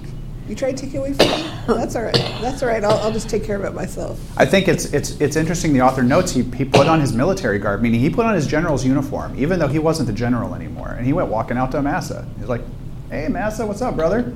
You 0.48 0.54
try 0.54 0.72
to 0.72 0.76
take 0.76 0.92
it 0.92 0.98
away 0.98 1.14
from 1.14 1.26
me. 1.26 1.50
That's 1.66 1.96
all 1.96 2.02
right. 2.02 2.14
That's 2.42 2.62
all 2.62 2.68
right. 2.68 2.84
I'll, 2.84 2.98
I'll 2.98 3.12
just 3.12 3.30
take 3.30 3.44
care 3.44 3.56
of 3.56 3.64
it 3.64 3.72
myself. 3.72 4.20
I 4.36 4.44
think 4.44 4.68
it's 4.68 4.84
it's 4.92 5.18
it's 5.18 5.36
interesting. 5.36 5.72
The 5.72 5.80
author 5.80 6.02
notes 6.02 6.32
he, 6.32 6.42
he 6.42 6.66
put 6.66 6.86
on 6.86 7.00
his 7.00 7.14
military 7.14 7.58
garb, 7.58 7.80
meaning 7.80 8.00
he 8.00 8.10
put 8.10 8.26
on 8.26 8.34
his 8.34 8.46
general's 8.46 8.84
uniform, 8.84 9.34
even 9.38 9.58
though 9.58 9.68
he 9.68 9.78
wasn't 9.78 10.08
the 10.08 10.12
general 10.12 10.54
anymore, 10.54 10.90
and 10.90 11.06
he 11.06 11.14
went 11.14 11.28
walking 11.28 11.56
out 11.56 11.70
to 11.70 11.78
Amasa. 11.78 12.28
He's 12.38 12.48
like, 12.48 12.60
"Hey, 13.08 13.24
Amasa, 13.26 13.64
what's 13.64 13.80
up, 13.80 13.96
brother?" 13.96 14.34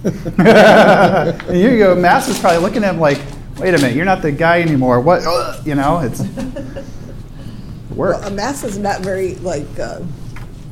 and 0.04 1.60
you 1.60 1.76
go, 1.76 1.92
Amasa's 1.92 2.38
probably 2.38 2.60
looking 2.62 2.82
at 2.84 2.94
him 2.94 3.00
like, 3.00 3.20
"Wait 3.60 3.74
a 3.74 3.78
minute, 3.78 3.94
you're 3.94 4.04
not 4.04 4.22
the 4.22 4.32
guy 4.32 4.60
anymore. 4.62 5.00
What? 5.00 5.22
Ugh," 5.26 5.66
You 5.66 5.74
know, 5.74 5.98
it's 6.00 6.20
work. 7.90 8.20
Well, 8.20 8.30
Amasa's 8.30 8.78
not 8.78 9.00
very 9.00 9.34
like 9.36 9.78
uh, 9.78 10.00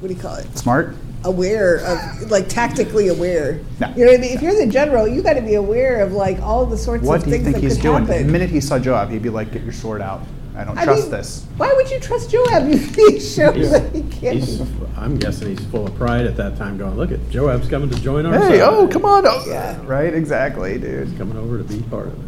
what 0.00 0.08
do 0.08 0.14
you 0.14 0.20
call 0.20 0.36
it? 0.36 0.58
Smart. 0.58 0.94
Aware 1.24 1.78
of 1.84 2.30
like 2.30 2.48
tactically 2.48 3.08
aware. 3.08 3.60
No. 3.80 3.88
You 3.96 4.04
know 4.04 4.12
what 4.12 4.18
I 4.18 4.22
mean? 4.22 4.32
If 4.36 4.40
you're 4.42 4.54
the 4.54 4.70
general, 4.70 5.06
you 5.08 5.20
got 5.22 5.34
to 5.34 5.42
be 5.42 5.54
aware 5.54 6.00
of 6.00 6.12
like 6.12 6.40
all 6.40 6.64
the 6.64 6.78
sorts 6.78 7.04
What 7.04 7.18
of 7.18 7.24
do 7.24 7.30
you 7.30 7.36
things 7.36 7.44
think 7.46 7.56
that 7.56 7.62
he's 7.62 7.76
doing? 7.76 8.06
happen. 8.06 8.26
The 8.26 8.32
minute 8.32 8.50
he 8.50 8.60
saw 8.60 8.78
Joab, 8.78 9.10
he'd 9.10 9.22
be 9.22 9.28
like, 9.30 9.52
"Get 9.52 9.62
your 9.64 9.72
sword 9.72 10.00
out. 10.00 10.22
I 10.56 10.62
don't 10.64 10.78
I 10.78 10.84
trust 10.84 11.02
mean, 11.02 11.10
this." 11.10 11.44
Why 11.56 11.72
would 11.74 11.90
you 11.90 11.98
trust 11.98 12.30
Joab? 12.30 12.68
You 12.68 12.78
he 12.78 13.18
showed 13.20 13.56
that 13.56 13.92
he 13.92 14.02
can't. 14.04 14.38
He's, 14.38 14.60
I'm 14.96 15.16
guessing 15.18 15.48
he's 15.56 15.64
full 15.66 15.86
of 15.88 15.94
pride 15.96 16.24
at 16.26 16.36
that 16.36 16.56
time, 16.56 16.78
going, 16.78 16.96
"Look 16.96 17.10
at 17.10 17.28
Joab's 17.30 17.68
coming 17.68 17.90
to 17.90 18.00
join 18.00 18.24
our 18.24 18.34
Hey, 18.34 18.58
side. 18.58 18.60
oh, 18.60 18.86
come 18.86 19.04
on! 19.04 19.26
Oh. 19.26 19.44
Yeah. 19.48 19.76
Right, 19.86 20.14
exactly, 20.14 20.78
dude. 20.78 21.08
He's 21.08 21.18
coming 21.18 21.36
over 21.36 21.58
to 21.58 21.64
be 21.64 21.82
part 21.90 22.06
of 22.06 22.14
it." 22.14 22.27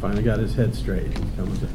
Finally 0.00 0.22
got 0.22 0.38
his 0.38 0.54
head 0.54 0.74
straight. 0.74 1.06
He's 1.06 1.36
coming 1.36 1.58
to 1.58 1.68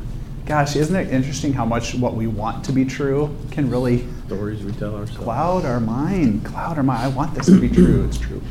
Gosh, 0.45 0.75
isn't 0.75 0.95
it 0.95 1.11
interesting 1.11 1.53
how 1.53 1.65
much 1.65 1.95
what 1.95 2.13
we 2.13 2.27
want 2.27 2.63
to 2.65 2.71
be 2.71 2.85
true 2.85 3.35
can 3.49 3.67
really 3.69 4.07
stories 4.27 4.63
we 4.63 4.71
tell 4.73 4.95
ourselves. 4.95 5.23
cloud 5.23 5.65
our 5.65 5.79
mind? 5.79 6.45
Cloud 6.45 6.77
our 6.77 6.83
mind. 6.83 7.01
I 7.01 7.07
want 7.07 7.33
this 7.33 7.47
to 7.47 7.59
be 7.59 7.67
true. 7.67 8.05
It's 8.05 8.19
true. 8.19 8.41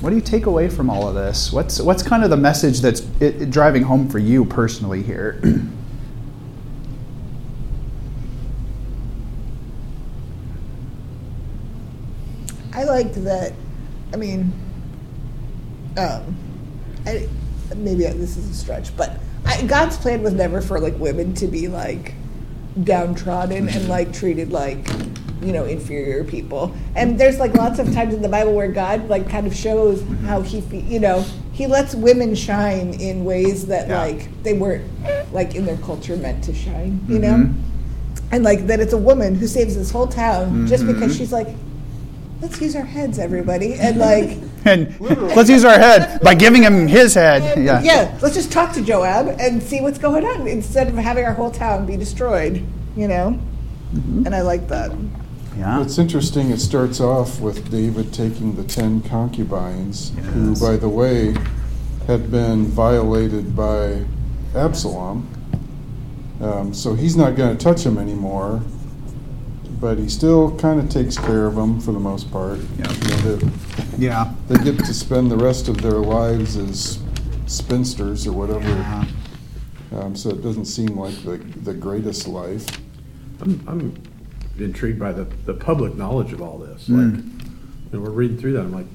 What 0.00 0.10
do 0.10 0.16
you 0.16 0.22
take 0.22 0.46
away 0.46 0.68
from 0.68 0.88
all 0.88 1.08
of 1.08 1.14
this? 1.14 1.52
What's 1.52 1.80
what's 1.80 2.04
kind 2.04 2.22
of 2.24 2.30
the 2.30 2.36
message 2.36 2.80
that's 2.80 3.00
it, 3.20 3.42
it 3.42 3.50
driving 3.50 3.82
home 3.82 4.08
for 4.08 4.20
you 4.20 4.44
personally 4.44 5.02
here? 5.02 5.42
I 12.72 12.84
liked 12.84 13.22
that. 13.24 13.52
I 14.12 14.16
mean, 14.16 14.52
um, 15.98 16.36
I, 17.04 17.28
maybe 17.76 18.04
this 18.04 18.36
is 18.36 18.48
a 18.50 18.54
stretch, 18.54 18.96
but 18.96 19.18
I, 19.46 19.62
God's 19.62 19.96
plan 19.96 20.22
was 20.22 20.32
never 20.34 20.60
for 20.60 20.78
like 20.80 20.98
women 20.98 21.34
to 21.34 21.46
be 21.46 21.68
like 21.68 22.14
downtrodden 22.84 23.68
and 23.68 23.88
like 23.88 24.12
treated 24.12 24.52
like 24.52 24.88
you 25.42 25.52
know 25.52 25.64
inferior 25.64 26.24
people. 26.24 26.74
And 26.94 27.18
there's 27.18 27.38
like 27.38 27.54
lots 27.54 27.78
of 27.78 27.92
times 27.94 28.14
in 28.14 28.22
the 28.22 28.28
Bible 28.28 28.52
where 28.54 28.70
God 28.70 29.08
like 29.08 29.28
kind 29.28 29.46
of 29.46 29.54
shows 29.54 30.02
how 30.26 30.40
he 30.42 30.60
you 30.80 31.00
know 31.00 31.24
he 31.52 31.66
lets 31.66 31.94
women 31.94 32.34
shine 32.34 32.94
in 32.94 33.24
ways 33.24 33.66
that 33.66 33.88
Yeah. 33.88 33.98
like 34.02 34.42
they 34.42 34.52
weren't 34.54 34.84
like 35.32 35.54
in 35.54 35.64
their 35.66 35.76
culture 35.78 36.16
meant 36.16 36.44
to 36.44 36.54
shine, 36.54 37.00
you 37.08 37.18
Mhm. 37.18 37.20
know? 37.22 37.54
And 38.32 38.44
like 38.44 38.66
that 38.68 38.80
it's 38.80 38.92
a 38.92 38.98
woman 38.98 39.34
who 39.34 39.46
saves 39.46 39.74
this 39.76 39.90
whole 39.90 40.06
town 40.06 40.66
just 40.66 40.86
because 40.86 41.12
Mhm. 41.12 41.18
she's 41.18 41.32
like, 41.32 41.48
let's 42.40 42.60
use 42.60 42.74
our 42.76 42.84
heads, 42.84 43.18
everybody, 43.18 43.74
and 43.74 43.98
like. 43.98 44.38
And 44.62 45.00
let's 45.00 45.48
use 45.48 45.64
our 45.64 45.78
head 45.78 46.20
by 46.20 46.34
giving 46.34 46.62
him 46.62 46.86
his 46.86 47.14
head. 47.14 47.58
Yeah. 47.58 47.80
yeah, 47.80 48.18
let's 48.20 48.34
just 48.34 48.52
talk 48.52 48.74
to 48.74 48.82
Joab 48.82 49.40
and 49.40 49.62
see 49.62 49.80
what's 49.80 49.96
going 49.96 50.22
on 50.22 50.46
instead 50.46 50.88
of 50.88 50.96
having 50.96 51.24
our 51.24 51.32
whole 51.32 51.50
town 51.50 51.86
be 51.86 51.96
destroyed, 51.96 52.62
you 52.94 53.08
know? 53.08 53.40
Mm-hmm. 53.94 54.26
And 54.26 54.34
I 54.34 54.42
like 54.42 54.68
that. 54.68 54.92
Yeah. 55.56 55.80
It's 55.80 55.96
interesting, 55.96 56.50
it 56.50 56.58
starts 56.58 57.00
off 57.00 57.40
with 57.40 57.70
David 57.70 58.12
taking 58.12 58.54
the 58.54 58.64
ten 58.64 59.00
concubines, 59.00 60.12
who, 60.34 60.54
by 60.60 60.76
the 60.76 60.90
way, 60.90 61.34
had 62.06 62.30
been 62.30 62.66
violated 62.66 63.56
by 63.56 64.04
Absalom. 64.54 65.26
Um, 66.42 66.74
so 66.74 66.94
he's 66.94 67.16
not 67.16 67.34
going 67.34 67.56
to 67.56 67.62
touch 67.62 67.84
them 67.84 67.96
anymore, 67.96 68.60
but 69.80 69.98
he 69.98 70.08
still 70.08 70.56
kind 70.58 70.78
of 70.78 70.88
takes 70.90 71.16
care 71.16 71.46
of 71.46 71.54
them 71.54 71.80
for 71.80 71.92
the 71.92 72.00
most 72.00 72.30
part. 72.30 72.58
Yeah. 72.78 72.92
You 72.92 73.08
know, 73.08 73.36
they, 73.36 73.96
Yeah. 73.98 74.34
they 74.48 74.62
get 74.62 74.78
to 74.84 74.92
spend 74.94 75.30
the 75.30 75.36
rest 75.36 75.68
of 75.68 75.80
their 75.80 75.92
lives 75.92 76.56
as 76.56 76.98
spinsters 77.46 78.26
or 78.26 78.32
whatever. 78.32 78.68
Yeah. 78.68 79.04
Um, 79.92 80.14
so 80.14 80.30
it 80.30 80.42
doesn't 80.42 80.66
seem 80.66 80.96
like 80.96 81.14
the, 81.24 81.38
the 81.38 81.74
greatest 81.74 82.28
life. 82.28 82.64
I'm, 83.40 83.60
I'm 83.66 84.02
intrigued 84.58 85.00
by 85.00 85.12
the, 85.12 85.24
the 85.46 85.54
public 85.54 85.94
knowledge 85.94 86.32
of 86.32 86.42
all 86.42 86.58
this. 86.58 86.86
Hmm. 86.86 87.14
Like, 87.14 87.24
you 87.24 87.98
know, 87.98 88.00
we're 88.00 88.10
reading 88.10 88.36
through 88.36 88.52
that, 88.52 88.60
I'm 88.60 88.72
like, 88.72 88.86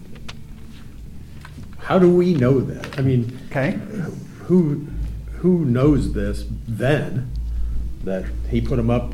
how 1.79 1.99
do 1.99 2.13
we 2.13 2.33
know 2.33 2.59
that? 2.61 2.97
I 2.97 3.01
mean, 3.01 3.37
Okay. 3.49 3.79
who, 4.43 4.87
who 5.39 5.65
knows 5.65 6.13
this 6.13 6.45
then, 6.67 7.31
that 8.03 8.25
he 8.49 8.61
put 8.61 8.77
them 8.77 8.89
up, 8.89 9.13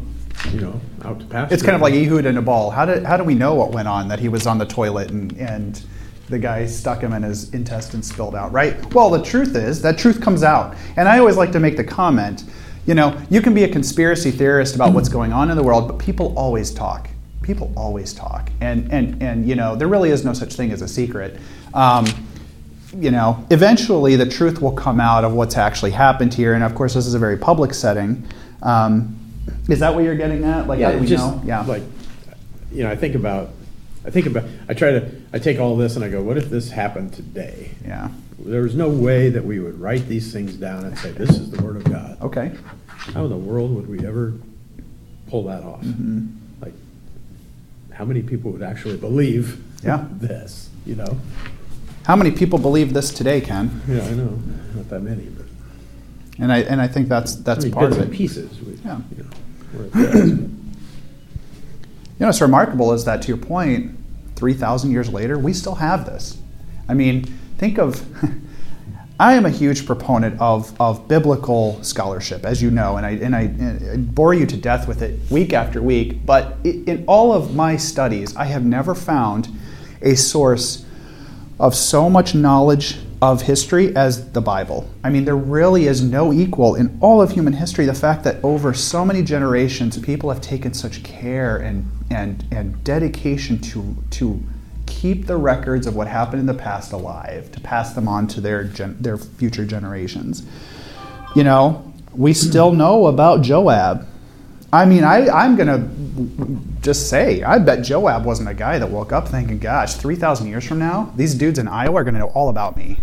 you 0.51 0.61
know, 0.61 0.81
out 1.03 1.19
to 1.19 1.25
pasture? 1.25 1.53
It's 1.53 1.63
kind 1.63 1.75
of 1.75 1.81
like 1.81 1.93
Ehud 1.93 2.25
and 2.25 2.35
Nabal. 2.35 2.71
How 2.71 2.85
do, 2.85 3.03
how 3.03 3.17
do 3.17 3.23
we 3.23 3.35
know 3.35 3.53
what 3.53 3.71
went 3.71 3.87
on 3.87 4.07
that 4.07 4.19
he 4.19 4.29
was 4.29 4.47
on 4.47 4.57
the 4.57 4.65
toilet 4.65 5.11
and, 5.11 5.31
and 5.37 5.83
the 6.29 6.39
guy 6.39 6.65
stuck 6.65 7.01
him 7.01 7.13
and 7.13 7.25
his 7.25 7.53
intestines 7.53 8.09
spilled 8.09 8.35
out, 8.35 8.51
right? 8.51 8.93
Well, 8.93 9.09
the 9.09 9.21
truth 9.21 9.55
is 9.55 9.81
that 9.81 9.97
truth 9.97 10.21
comes 10.21 10.43
out. 10.43 10.75
And 10.95 11.07
I 11.07 11.19
always 11.19 11.35
like 11.35 11.51
to 11.51 11.59
make 11.59 11.77
the 11.77 11.83
comment 11.83 12.43
you 12.85 12.95
know, 12.95 13.19
you 13.29 13.41
can 13.41 13.53
be 13.53 13.63
a 13.63 13.67
conspiracy 13.67 14.31
theorist 14.31 14.75
about 14.75 14.93
what's 14.93 15.09
going 15.09 15.31
on 15.31 15.51
in 15.51 15.57
the 15.57 15.63
world, 15.63 15.87
but 15.87 15.99
people 15.99 16.37
always 16.37 16.71
talk. 16.71 17.09
People 17.43 17.71
always 17.75 18.13
talk. 18.13 18.49
And, 18.59 18.91
and, 18.91 19.21
and 19.21 19.47
you 19.47 19.55
know, 19.55 19.75
there 19.75 19.87
really 19.87 20.09
is 20.09 20.25
no 20.25 20.33
such 20.33 20.53
thing 20.55 20.71
as 20.71 20.81
a 20.81 20.87
secret. 20.87 21.39
Um, 21.73 22.05
you 22.97 23.11
know, 23.11 23.45
eventually 23.51 24.15
the 24.15 24.25
truth 24.25 24.61
will 24.61 24.73
come 24.73 24.99
out 24.99 25.23
of 25.23 25.33
what's 25.33 25.57
actually 25.57 25.91
happened 25.91 26.33
here. 26.33 26.53
And 26.55 26.63
of 26.63 26.73
course, 26.75 26.95
this 26.95 27.05
is 27.05 27.13
a 27.13 27.19
very 27.19 27.37
public 27.37 27.73
setting. 27.73 28.27
Um, 28.63 29.17
is 29.71 29.79
that 29.79 29.95
what 29.95 30.03
you're 30.03 30.15
getting 30.15 30.43
at? 30.43 30.67
Like, 30.67 30.79
how 30.81 30.89
do 30.89 30.95
Yeah, 30.95 31.01
we 31.01 31.07
just 31.07 31.23
know? 31.25 31.41
Yeah. 31.45 31.61
like, 31.61 31.83
you 32.71 32.83
know, 32.83 32.91
I 32.91 32.95
think 32.95 33.15
about, 33.15 33.49
I 34.05 34.09
think 34.09 34.25
about, 34.25 34.43
I 34.69 34.73
try 34.73 34.91
to, 34.91 35.11
I 35.33 35.39
take 35.39 35.59
all 35.59 35.75
this 35.77 35.95
and 35.95 36.03
I 36.05 36.09
go, 36.09 36.21
what 36.21 36.37
if 36.37 36.49
this 36.49 36.69
happened 36.71 37.13
today? 37.13 37.71
yeah. 37.85 38.09
There 38.43 38.63
was 38.63 38.73
no 38.75 38.89
way 38.89 39.29
that 39.29 39.45
we 39.45 39.59
would 39.59 39.79
write 39.79 40.07
these 40.07 40.33
things 40.33 40.55
down 40.55 40.83
and 40.83 40.97
say, 40.97 41.11
this 41.11 41.29
is 41.29 41.51
the 41.51 41.63
word 41.63 41.75
of 41.75 41.83
God. 41.83 42.19
Okay. 42.23 42.51
How 42.87 43.25
in 43.25 43.29
the 43.29 43.37
world 43.37 43.73
would 43.75 43.87
we 43.87 44.03
ever 44.05 44.33
pull 45.27 45.43
that 45.43 45.61
off? 45.63 45.81
Mm-hmm. 45.81 46.27
Like, 46.59 46.73
how 47.93 48.03
many 48.03 48.23
people 48.23 48.49
would 48.51 48.63
actually 48.63 48.97
believe 48.97 49.63
Yeah. 49.83 50.05
this, 50.11 50.69
you 50.87 50.95
know? 50.95 51.19
How 52.05 52.15
many 52.15 52.31
people 52.31 52.57
believe 52.57 52.93
this 52.95 53.13
today, 53.13 53.41
Ken? 53.41 53.79
Yeah, 53.87 54.01
I 54.05 54.11
know, 54.13 54.39
not 54.75 54.89
that 54.89 55.01
many, 55.01 55.25
but. 55.25 55.45
And 56.39 56.51
I 56.51 56.59
and 56.61 56.81
I 56.81 56.87
think 56.87 57.07
that's 57.09 57.35
that's 57.35 57.65
I 57.65 57.67
mean, 57.67 57.73
part 57.73 57.91
of 57.91 57.99
it. 57.99 58.09
pieces. 58.09 58.59
we- 58.61 58.79
Yeah. 58.83 59.01
you 59.15 59.23
know, 59.23 59.29
You 62.21 62.25
know, 62.25 62.27
what's 62.27 62.41
remarkable 62.41 62.93
is 62.93 63.05
that 63.05 63.23
to 63.23 63.29
your 63.29 63.37
point, 63.37 63.97
three 64.35 64.53
thousand 64.53 64.91
years 64.91 65.11
later, 65.11 65.39
we 65.39 65.53
still 65.53 65.75
have 65.75 66.05
this. 66.05 66.37
I 66.87 66.93
mean, 66.93 67.23
think 67.57 67.79
of. 67.79 68.05
I 69.19 69.33
am 69.33 69.45
a 69.45 69.51
huge 69.51 69.85
proponent 69.85 70.41
of, 70.41 70.73
of 70.81 71.07
biblical 71.07 71.81
scholarship, 71.83 72.43
as 72.43 72.59
you 72.59 72.71
know, 72.71 72.97
and 72.97 73.05
I, 73.05 73.11
and, 73.11 73.35
I, 73.35 73.41
and 73.41 73.89
I 73.91 73.97
bore 73.97 74.33
you 74.33 74.47
to 74.47 74.57
death 74.57 74.87
with 74.87 75.03
it 75.03 75.19
week 75.29 75.53
after 75.53 75.79
week. 75.79 76.25
But 76.25 76.57
in 76.63 77.03
all 77.07 77.31
of 77.31 77.53
my 77.53 77.77
studies, 77.77 78.35
I 78.35 78.45
have 78.45 78.65
never 78.65 78.95
found 78.95 79.47
a 80.01 80.15
source 80.15 80.85
of 81.59 81.75
so 81.75 82.09
much 82.09 82.33
knowledge 82.33 82.97
of 83.21 83.43
history 83.43 83.95
as 83.95 84.31
the 84.31 84.41
Bible. 84.41 84.89
I 85.03 85.11
mean, 85.11 85.25
there 85.25 85.37
really 85.37 85.85
is 85.85 86.01
no 86.01 86.33
equal 86.33 86.73
in 86.75 86.97
all 87.01 87.21
of 87.21 87.31
human 87.31 87.53
history. 87.53 87.85
The 87.85 87.93
fact 87.93 88.23
that 88.23 88.43
over 88.43 88.73
so 88.73 89.05
many 89.05 89.21
generations, 89.21 89.97
people 89.99 90.31
have 90.31 90.41
taken 90.41 90.73
such 90.73 91.03
care 91.03 91.57
and, 91.57 91.85
and, 92.09 92.43
and 92.51 92.83
dedication 92.83 93.59
to, 93.59 93.95
to 94.11 94.41
keep 94.87 95.27
the 95.27 95.37
records 95.37 95.85
of 95.85 95.95
what 95.95 96.07
happened 96.07 96.39
in 96.39 96.45
the 96.47 96.53
past 96.55 96.93
alive, 96.93 97.51
to 97.51 97.59
pass 97.59 97.93
them 97.93 98.07
on 98.07 98.25
to 98.27 98.41
their, 98.41 98.63
gen- 98.63 98.97
their 98.99 99.17
future 99.17 99.65
generations. 99.65 100.43
You 101.35 101.43
know, 101.43 101.93
we 102.15 102.33
still 102.33 102.71
know 102.71 103.05
about 103.05 103.43
Joab. 103.43 104.07
I 104.73 104.85
mean, 104.85 105.03
I, 105.03 105.27
I'm 105.27 105.55
going 105.55 105.67
to 105.67 106.81
just 106.81 107.09
say, 107.09 107.43
I 107.43 107.59
bet 107.59 107.83
Joab 107.83 108.25
wasn't 108.25 108.49
a 108.49 108.53
guy 108.53 108.79
that 108.79 108.89
woke 108.89 109.11
up 109.11 109.27
thinking, 109.27 109.59
gosh, 109.59 109.93
3,000 109.95 110.47
years 110.47 110.65
from 110.65 110.79
now, 110.79 111.13
these 111.15 111.35
dudes 111.35 111.59
in 111.59 111.67
Iowa 111.67 111.95
are 111.95 112.03
going 112.03 112.15
to 112.15 112.21
know 112.21 112.29
all 112.29 112.49
about 112.49 112.75
me. 112.75 112.97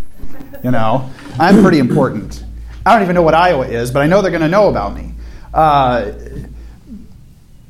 You 0.65 0.71
know, 0.71 1.11
I'm 1.39 1.63
pretty 1.63 1.79
important. 1.79 2.45
I 2.85 2.95
don't 2.95 3.03
even 3.03 3.15
know 3.15 3.23
what 3.23 3.35
Iowa 3.35 3.67
is, 3.67 3.91
but 3.91 4.01
I 4.03 4.07
know 4.07 4.23
they're 4.23 4.31
going 4.31 4.43
to 4.43 4.49
know 4.49 4.69
about 4.69 4.95
me. 4.95 5.15
Uh, 5.53 6.13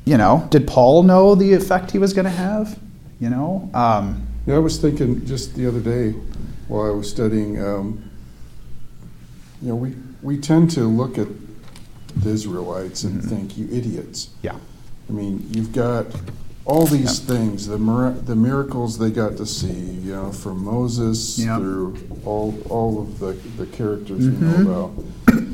you 0.05 0.17
know, 0.17 0.47
did 0.49 0.67
Paul 0.67 1.03
know 1.03 1.35
the 1.35 1.53
effect 1.53 1.91
he 1.91 1.99
was 1.99 2.13
going 2.13 2.25
to 2.25 2.31
have? 2.31 2.79
You 3.19 3.29
know, 3.29 3.69
um, 3.73 4.25
Yeah, 4.45 4.55
I 4.55 4.59
was 4.59 4.77
thinking 4.79 5.25
just 5.25 5.55
the 5.55 5.67
other 5.67 5.79
day 5.79 6.11
while 6.67 6.87
I 6.87 6.91
was 6.91 7.09
studying, 7.09 7.61
um, 7.61 8.09
you 9.61 9.69
know, 9.69 9.75
we, 9.75 9.93
we 10.21 10.37
tend 10.37 10.71
to 10.71 10.81
look 10.81 11.17
at 11.17 11.27
the 12.15 12.29
Israelites 12.29 13.03
and 13.03 13.23
think, 13.23 13.57
you 13.57 13.67
idiots. 13.71 14.29
yeah, 14.41 14.57
I 15.09 15.11
mean, 15.11 15.45
you've 15.51 15.73
got 15.73 16.07
all 16.69 16.85
these 16.85 17.17
things, 17.19 17.65
the, 17.67 17.79
mir- 17.79 18.11
the 18.11 18.35
miracles 18.35 18.99
they 18.99 19.09
got 19.09 19.37
to 19.37 19.45
see, 19.45 19.73
you 19.73 20.13
know, 20.13 20.31
from 20.31 20.63
Moses 20.63 21.39
Yep. 21.39 21.57
through 21.59 21.97
all, 22.25 22.55
all 22.69 23.01
of 23.01 23.17
the, 23.19 23.33
the 23.57 23.65
characters 23.65 24.19
we 24.27 24.31
Mm-hmm. 24.35 24.63
know 24.63 24.83
about. 24.91 25.03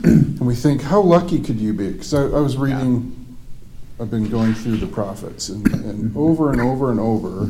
And 0.06 0.40
we 0.42 0.56
think, 0.56 0.82
how 0.82 1.02
lucky 1.02 1.40
could 1.42 1.58
you 1.60 1.74
be? 1.74 1.92
Because 1.94 2.14
I, 2.14 2.24
I 2.24 2.40
was 2.42 2.58
reading, 2.58 3.16
I've 4.00 4.12
been 4.12 4.28
going 4.30 4.54
through 4.54 4.78
the 4.78 4.88
prophets, 4.88 5.48
and, 5.50 5.66
and 5.74 6.04
Mm-hmm. 6.12 6.18
over 6.18 6.52
and 6.52 6.60
over 6.60 6.92
and 6.92 7.00
over, 7.00 7.48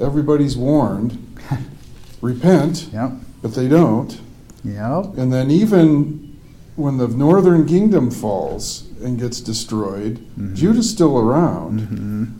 everybody's 0.00 0.56
warned, 0.56 1.18
repent, 2.22 2.88
yep, 2.94 3.12
but 3.42 3.54
they 3.54 3.68
don't. 3.68 4.18
yep, 4.64 5.04
And 5.18 5.30
then 5.32 5.50
even 5.50 6.38
when 6.76 6.96
the 6.96 7.08
northern 7.08 7.66
kingdom 7.66 8.10
falls 8.10 8.88
and 9.02 9.18
gets 9.20 9.38
destroyed, 9.40 10.16
Mm-hmm. 10.38 10.54
Judah's 10.54 10.88
still 10.90 11.18
around. 11.18 12.38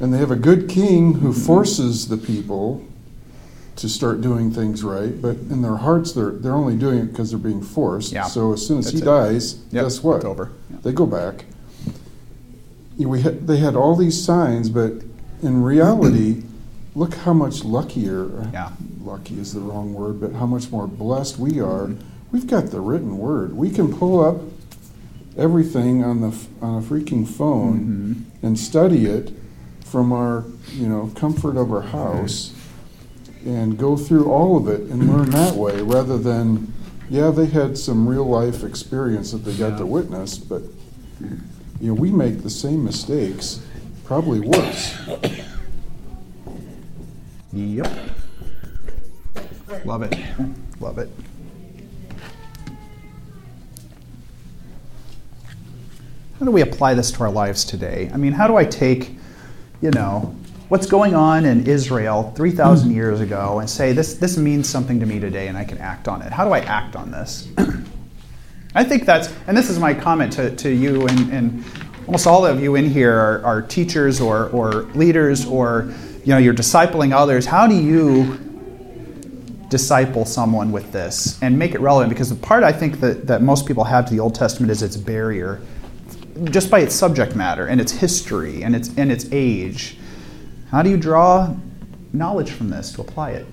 And 0.00 0.12
they 0.12 0.18
have 0.18 0.30
a 0.30 0.36
good 0.36 0.68
king 0.68 1.14
who 1.14 1.32
forces 1.32 2.08
the 2.08 2.16
people 2.16 2.84
to 3.76 3.88
start 3.88 4.20
doing 4.20 4.50
things 4.52 4.84
right, 4.84 5.20
but 5.20 5.36
in 5.36 5.62
their 5.62 5.76
hearts 5.76 6.12
they're 6.12 6.30
they're 6.30 6.54
only 6.54 6.76
doing 6.76 6.98
it 6.98 7.06
because 7.06 7.30
they're 7.30 7.38
being 7.38 7.62
forced. 7.62 8.12
Yeah. 8.12 8.24
So 8.24 8.52
as 8.52 8.66
soon 8.66 8.78
as 8.78 8.86
That's 8.86 8.98
he 8.98 9.02
it. 9.02 9.04
dies, 9.04 9.54
Yep, 9.72 9.84
guess 9.84 10.02
what? 10.02 10.16
it's 10.16 10.24
over. 10.24 10.52
Yeah. 10.70 10.76
They 10.82 10.92
go 10.92 11.06
back. 11.06 11.44
You 12.96 13.06
know, 13.06 13.08
we 13.08 13.22
had, 13.22 13.46
they 13.48 13.56
had 13.56 13.74
all 13.74 13.96
these 13.96 14.22
signs, 14.22 14.68
but 14.68 14.92
in 15.42 15.62
reality, 15.62 16.44
look 16.94 17.14
how 17.14 17.32
much 17.32 17.64
luckier. 17.64 18.48
Yeah. 18.52 18.70
Lucky 19.00 19.38
is 19.38 19.52
the 19.52 19.60
wrong 19.60 19.92
word, 19.92 20.20
but 20.20 20.32
how 20.32 20.46
much 20.46 20.70
more 20.70 20.86
blessed 20.86 21.38
we 21.38 21.60
are. 21.60 21.88
Mm-hmm. 21.88 22.06
We've 22.30 22.46
got 22.46 22.70
the 22.70 22.80
written 22.80 23.18
word. 23.18 23.54
We 23.54 23.70
can 23.70 23.94
pull 23.96 24.24
up 24.24 24.40
everything 25.36 26.04
on 26.04 26.20
the 26.20 26.28
f- 26.28 26.46
on 26.62 26.82
a 26.82 26.86
freaking 26.86 27.26
phone 27.28 27.80
mm-hmm. 27.80 28.46
and 28.46 28.58
study 28.58 29.06
it 29.06 29.32
from 29.94 30.12
our 30.12 30.44
you 30.72 30.88
know 30.88 31.08
comfort 31.14 31.56
of 31.56 31.70
our 31.70 31.80
house 31.80 32.52
and 33.46 33.78
go 33.78 33.96
through 33.96 34.28
all 34.28 34.56
of 34.56 34.66
it 34.66 34.80
and 34.90 35.08
learn 35.08 35.30
that 35.30 35.54
way 35.54 35.80
rather 35.82 36.18
than 36.18 36.72
yeah 37.08 37.30
they 37.30 37.46
had 37.46 37.78
some 37.78 38.08
real 38.08 38.24
life 38.24 38.64
experience 38.64 39.30
that 39.30 39.44
they 39.44 39.54
got 39.54 39.78
to 39.78 39.86
witness 39.86 40.36
but 40.36 40.62
you 41.20 41.86
know 41.86 41.94
we 41.94 42.10
make 42.10 42.42
the 42.42 42.50
same 42.50 42.82
mistakes 42.82 43.64
probably 44.02 44.40
worse 44.40 44.98
yep. 47.52 47.86
Love 49.84 50.02
it, 50.02 50.18
love 50.80 50.98
it. 50.98 51.08
How 56.40 56.46
do 56.46 56.50
we 56.50 56.62
apply 56.62 56.94
this 56.94 57.12
to 57.12 57.20
our 57.22 57.30
lives 57.30 57.64
today? 57.64 58.10
I 58.12 58.16
mean, 58.16 58.32
how 58.32 58.48
do 58.48 58.56
I 58.56 58.64
take, 58.64 59.18
you 59.84 59.90
know, 59.90 60.34
what's 60.70 60.86
going 60.86 61.14
on 61.14 61.44
in 61.44 61.66
Israel 61.66 62.32
3,000 62.34 62.88
hmm. 62.88 62.94
years 62.94 63.20
ago 63.20 63.58
and 63.58 63.68
say, 63.68 63.92
this, 63.92 64.14
this 64.14 64.38
means 64.38 64.66
something 64.66 64.98
to 64.98 65.04
me 65.04 65.20
today 65.20 65.46
and 65.48 65.58
I 65.58 65.64
can 65.64 65.76
act 65.76 66.08
on 66.08 66.22
it? 66.22 66.32
How 66.32 66.46
do 66.46 66.52
I 66.52 66.60
act 66.60 66.96
on 66.96 67.10
this? 67.10 67.48
I 68.74 68.82
think 68.82 69.04
that's, 69.04 69.28
and 69.46 69.54
this 69.54 69.68
is 69.68 69.78
my 69.78 69.92
comment 69.92 70.32
to, 70.32 70.56
to 70.56 70.70
you 70.70 71.06
and, 71.06 71.30
and 71.30 71.64
almost 72.06 72.26
all 72.26 72.46
of 72.46 72.62
you 72.62 72.76
in 72.76 72.88
here 72.88 73.12
are, 73.12 73.44
are 73.44 73.60
teachers 73.60 74.22
or, 74.22 74.48
or 74.48 74.84
leaders 74.94 75.44
or 75.44 75.92
you 76.24 76.32
know, 76.32 76.38
you're 76.38 76.54
discipling 76.54 77.12
others. 77.12 77.44
How 77.44 77.66
do 77.66 77.74
you 77.74 78.38
disciple 79.68 80.24
someone 80.24 80.72
with 80.72 80.92
this 80.92 81.38
and 81.42 81.58
make 81.58 81.74
it 81.74 81.80
relevant? 81.82 82.08
Because 82.08 82.30
the 82.30 82.36
part 82.36 82.64
I 82.64 82.72
think 82.72 83.00
that, 83.00 83.26
that 83.26 83.42
most 83.42 83.66
people 83.66 83.84
have 83.84 84.06
to 84.06 84.14
the 84.14 84.20
Old 84.20 84.34
Testament 84.34 84.72
is 84.72 84.82
its 84.82 84.96
barrier, 84.96 85.60
just 86.44 86.70
by 86.70 86.80
its 86.80 86.94
subject 86.94 87.34
matter 87.36 87.66
and 87.66 87.80
its 87.80 87.92
history 87.92 88.62
and 88.62 88.74
its, 88.74 88.90
and 88.96 89.10
its 89.12 89.26
age. 89.32 89.96
How 90.70 90.82
do 90.82 90.90
you 90.90 90.96
draw 90.96 91.54
knowledge 92.12 92.50
from 92.50 92.70
this 92.70 92.92
to 92.92 93.00
apply 93.02 93.30
it? 93.32 93.46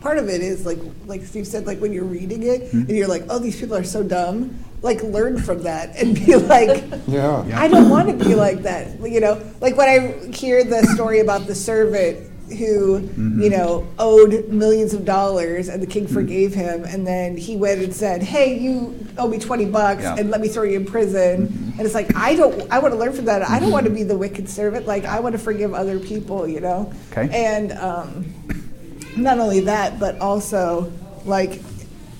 part 0.00 0.18
of 0.18 0.28
it 0.28 0.42
is 0.42 0.66
like 0.66 0.78
like 1.06 1.22
Steve 1.24 1.46
said, 1.46 1.66
like 1.66 1.78
when 1.80 1.90
you're 1.90 2.04
reading 2.04 2.42
it 2.42 2.70
Hmm. 2.70 2.80
and 2.80 2.90
you're 2.90 3.08
like, 3.08 3.24
oh, 3.30 3.38
these 3.38 3.58
people 3.58 3.74
are 3.74 3.84
so 3.84 4.02
dumb. 4.02 4.54
Like 4.82 5.02
learn 5.02 5.40
from 5.40 5.62
that 5.62 5.96
and 5.96 6.14
be 6.14 6.36
like, 6.54 6.84
Yeah. 7.08 7.42
I 7.54 7.68
don't 7.68 7.88
want 7.88 8.10
to 8.10 8.22
be 8.22 8.34
like 8.34 8.62
that. 8.64 9.00
You 9.00 9.20
know, 9.20 9.40
like 9.62 9.78
when 9.78 9.88
I 9.88 10.26
hear 10.36 10.62
the 10.62 10.84
story 10.94 11.20
about 11.20 11.46
the 11.46 11.54
servant 11.54 12.18
who, 12.48 13.00
Mm-hmm. 13.00 13.42
you 13.42 13.50
know, 13.50 13.86
owed 13.98 14.48
millions 14.48 14.92
of 14.94 15.04
dollars 15.04 15.68
and 15.68 15.82
the 15.82 15.86
king 15.86 16.04
Mm-hmm. 16.04 16.14
forgave 16.14 16.54
him, 16.54 16.84
and 16.84 17.06
then 17.06 17.36
he 17.36 17.56
went 17.56 17.80
and 17.82 17.94
said, 17.94 18.22
"Hey, 18.22 18.58
you 18.58 18.94
owe 19.18 19.28
me 19.28 19.38
twenty 19.38 19.64
bucks 19.64 20.02
Yeah. 20.02 20.16
and 20.18 20.30
let 20.30 20.40
me 20.40 20.48
throw 20.48 20.62
you 20.64 20.76
in 20.76 20.84
prison." 20.84 21.72
And 21.76 21.80
it's 21.80 21.94
like 21.94 22.14
I 22.14 22.34
don't. 22.34 22.70
I 22.70 22.78
want 22.78 22.92
to 22.94 22.98
learn 23.00 23.12
from 23.12 23.24
that. 23.26 23.42
I 23.48 23.58
don't 23.58 23.70
want 23.72 23.84
to 23.86 23.90
be 23.92 24.02
the 24.02 24.16
wicked 24.16 24.48
servant. 24.48 24.86
Like 24.86 25.04
I 25.04 25.20
want 25.20 25.32
to 25.34 25.38
forgive 25.38 25.72
other 25.74 25.98
people. 25.98 26.46
You 26.46 26.60
know. 26.60 26.92
Okay. 27.12 27.28
And 27.32 27.72
um, 27.72 28.26
not 29.16 29.38
only 29.38 29.60
that, 29.60 29.98
but 29.98 30.18
also 30.18 30.92
like 31.24 31.62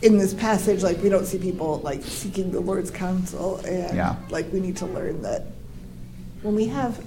in 0.02 0.18
this 0.18 0.34
passage, 0.34 0.82
like 0.82 1.02
we 1.02 1.08
don't 1.08 1.26
see 1.26 1.38
people 1.38 1.80
like 1.84 2.02
seeking 2.02 2.50
the 2.50 2.60
Lord's 2.60 2.90
counsel, 2.90 3.58
and 3.58 3.94
Yeah. 3.96 4.16
like 4.30 4.52
we 4.52 4.60
need 4.60 4.76
to 4.78 4.86
learn 4.86 5.22
that 5.22 5.46
when 6.42 6.54
we 6.54 6.66
have, 6.66 7.02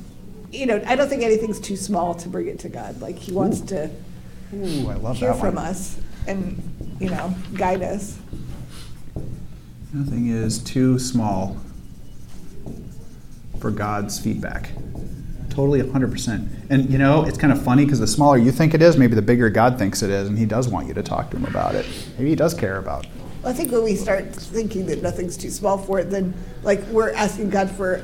you 0.51 0.65
know, 0.65 0.81
I 0.85 0.95
don't 0.95 1.09
think 1.09 1.23
anything's 1.23 1.59
too 1.59 1.75
small 1.75 2.15
to 2.15 2.29
bring 2.29 2.47
it 2.47 2.59
to 2.59 2.69
God. 2.69 3.01
Like 3.01 3.17
He 3.17 3.31
wants 3.31 3.61
to 3.61 3.89
Ooh, 4.53 4.89
I 4.89 4.95
love 4.95 5.17
hear 5.17 5.31
that 5.31 5.39
from 5.39 5.55
one. 5.55 5.65
us 5.65 5.99
and 6.27 6.61
you 6.99 7.09
know 7.09 7.33
guide 7.53 7.81
us. 7.81 8.17
Nothing 9.93 10.27
is 10.27 10.59
too 10.59 10.99
small 10.99 11.57
for 13.59 13.71
God's 13.71 14.19
feedback. 14.19 14.69
Totally 15.49 15.81
100%. 15.81 16.47
And 16.69 16.89
you 16.89 16.99
know, 16.99 17.25
it's 17.25 17.37
kind 17.37 17.51
of 17.51 17.61
funny 17.63 17.83
because 17.83 17.99
the 17.99 18.05
smaller 18.07 18.37
you 18.37 18.51
think 18.51 18.73
it 18.73 18.81
is, 18.81 18.95
maybe 18.97 19.15
the 19.15 19.21
bigger 19.21 19.49
God 19.49 19.79
thinks 19.79 20.03
it 20.03 20.09
is, 20.11 20.27
and 20.27 20.37
He 20.37 20.45
does 20.45 20.67
want 20.67 20.87
you 20.87 20.93
to 20.93 21.01
talk 21.03 21.31
to 21.31 21.37
Him 21.37 21.45
about 21.45 21.73
it. 21.73 21.85
Maybe 22.17 22.29
He 22.29 22.35
does 22.35 22.53
care 22.53 22.77
about 22.77 23.07
I 23.43 23.53
think 23.53 23.71
when 23.71 23.83
we 23.83 23.95
start 23.95 24.35
thinking 24.35 24.87
that 24.87 25.01
nothing's 25.01 25.37
too 25.37 25.49
small 25.49 25.77
for 25.77 25.99
it, 25.99 26.09
then 26.09 26.33
like 26.63 26.81
we're 26.87 27.13
asking 27.13 27.49
God 27.49 27.71
for 27.71 28.03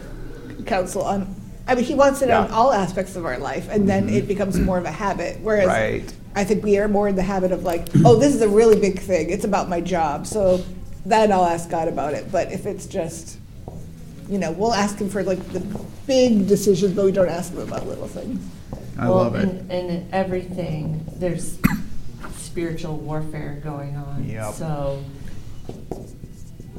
counsel 0.65 1.03
on. 1.03 1.35
I 1.67 1.75
mean, 1.75 1.85
He 1.85 1.95
wants 1.95 2.21
it 2.21 2.29
on 2.29 2.43
Yeah. 2.43 2.45
Mm-hmm. 2.47 2.53
all 2.55 2.71
aspects 2.73 3.15
of 3.15 3.25
our 3.25 3.37
life, 3.37 3.67
and 3.69 3.87
then 3.87 4.09
it 4.09 4.27
becomes 4.27 4.59
more 4.59 4.77
of 4.77 4.85
a 4.85 4.91
habit. 4.91 5.39
Whereas 5.41 5.67
Right. 5.67 6.13
I 6.35 6.43
think 6.43 6.63
we 6.63 6.77
are 6.79 6.87
more 6.87 7.07
in 7.07 7.15
the 7.15 7.21
habit 7.23 7.51
of 7.51 7.63
like, 7.63 7.87
oh, 8.05 8.15
this 8.15 8.33
is 8.33 8.41
a 8.41 8.49
really 8.49 8.79
big 8.79 8.99
thing. 8.99 9.29
It's 9.29 9.45
about 9.45 9.69
my 9.69 9.79
job, 9.81 10.25
so 10.27 10.63
then 11.05 11.31
I'll 11.31 11.45
ask 11.45 11.69
God 11.69 11.87
about 11.87 12.13
it. 12.15 12.31
But 12.31 12.51
if 12.51 12.65
it's 12.65 12.85
just, 12.87 13.37
you 14.29 14.37
know, 14.39 14.51
we'll 14.51 14.73
ask 14.73 14.97
Him 14.99 15.09
for 15.09 15.23
like 15.23 15.41
the 15.53 15.59
big 16.07 16.47
decisions, 16.47 16.93
but 16.93 17.05
we 17.05 17.11
don't 17.11 17.29
ask 17.29 17.53
Him 17.53 17.59
about 17.59 17.85
little 17.87 18.07
things. 18.07 18.39
I 18.97 19.07
Well, 19.07 19.17
love 19.17 19.35
it. 19.35 19.43
And, 19.43 19.71
and 19.71 19.89
in 19.89 20.07
everything, 20.11 21.05
there's 21.17 21.57
spiritual 22.37 22.97
warfare 22.97 23.59
going 23.63 23.95
on. 23.95 24.25
Yep. 24.27 24.53
So 24.53 25.03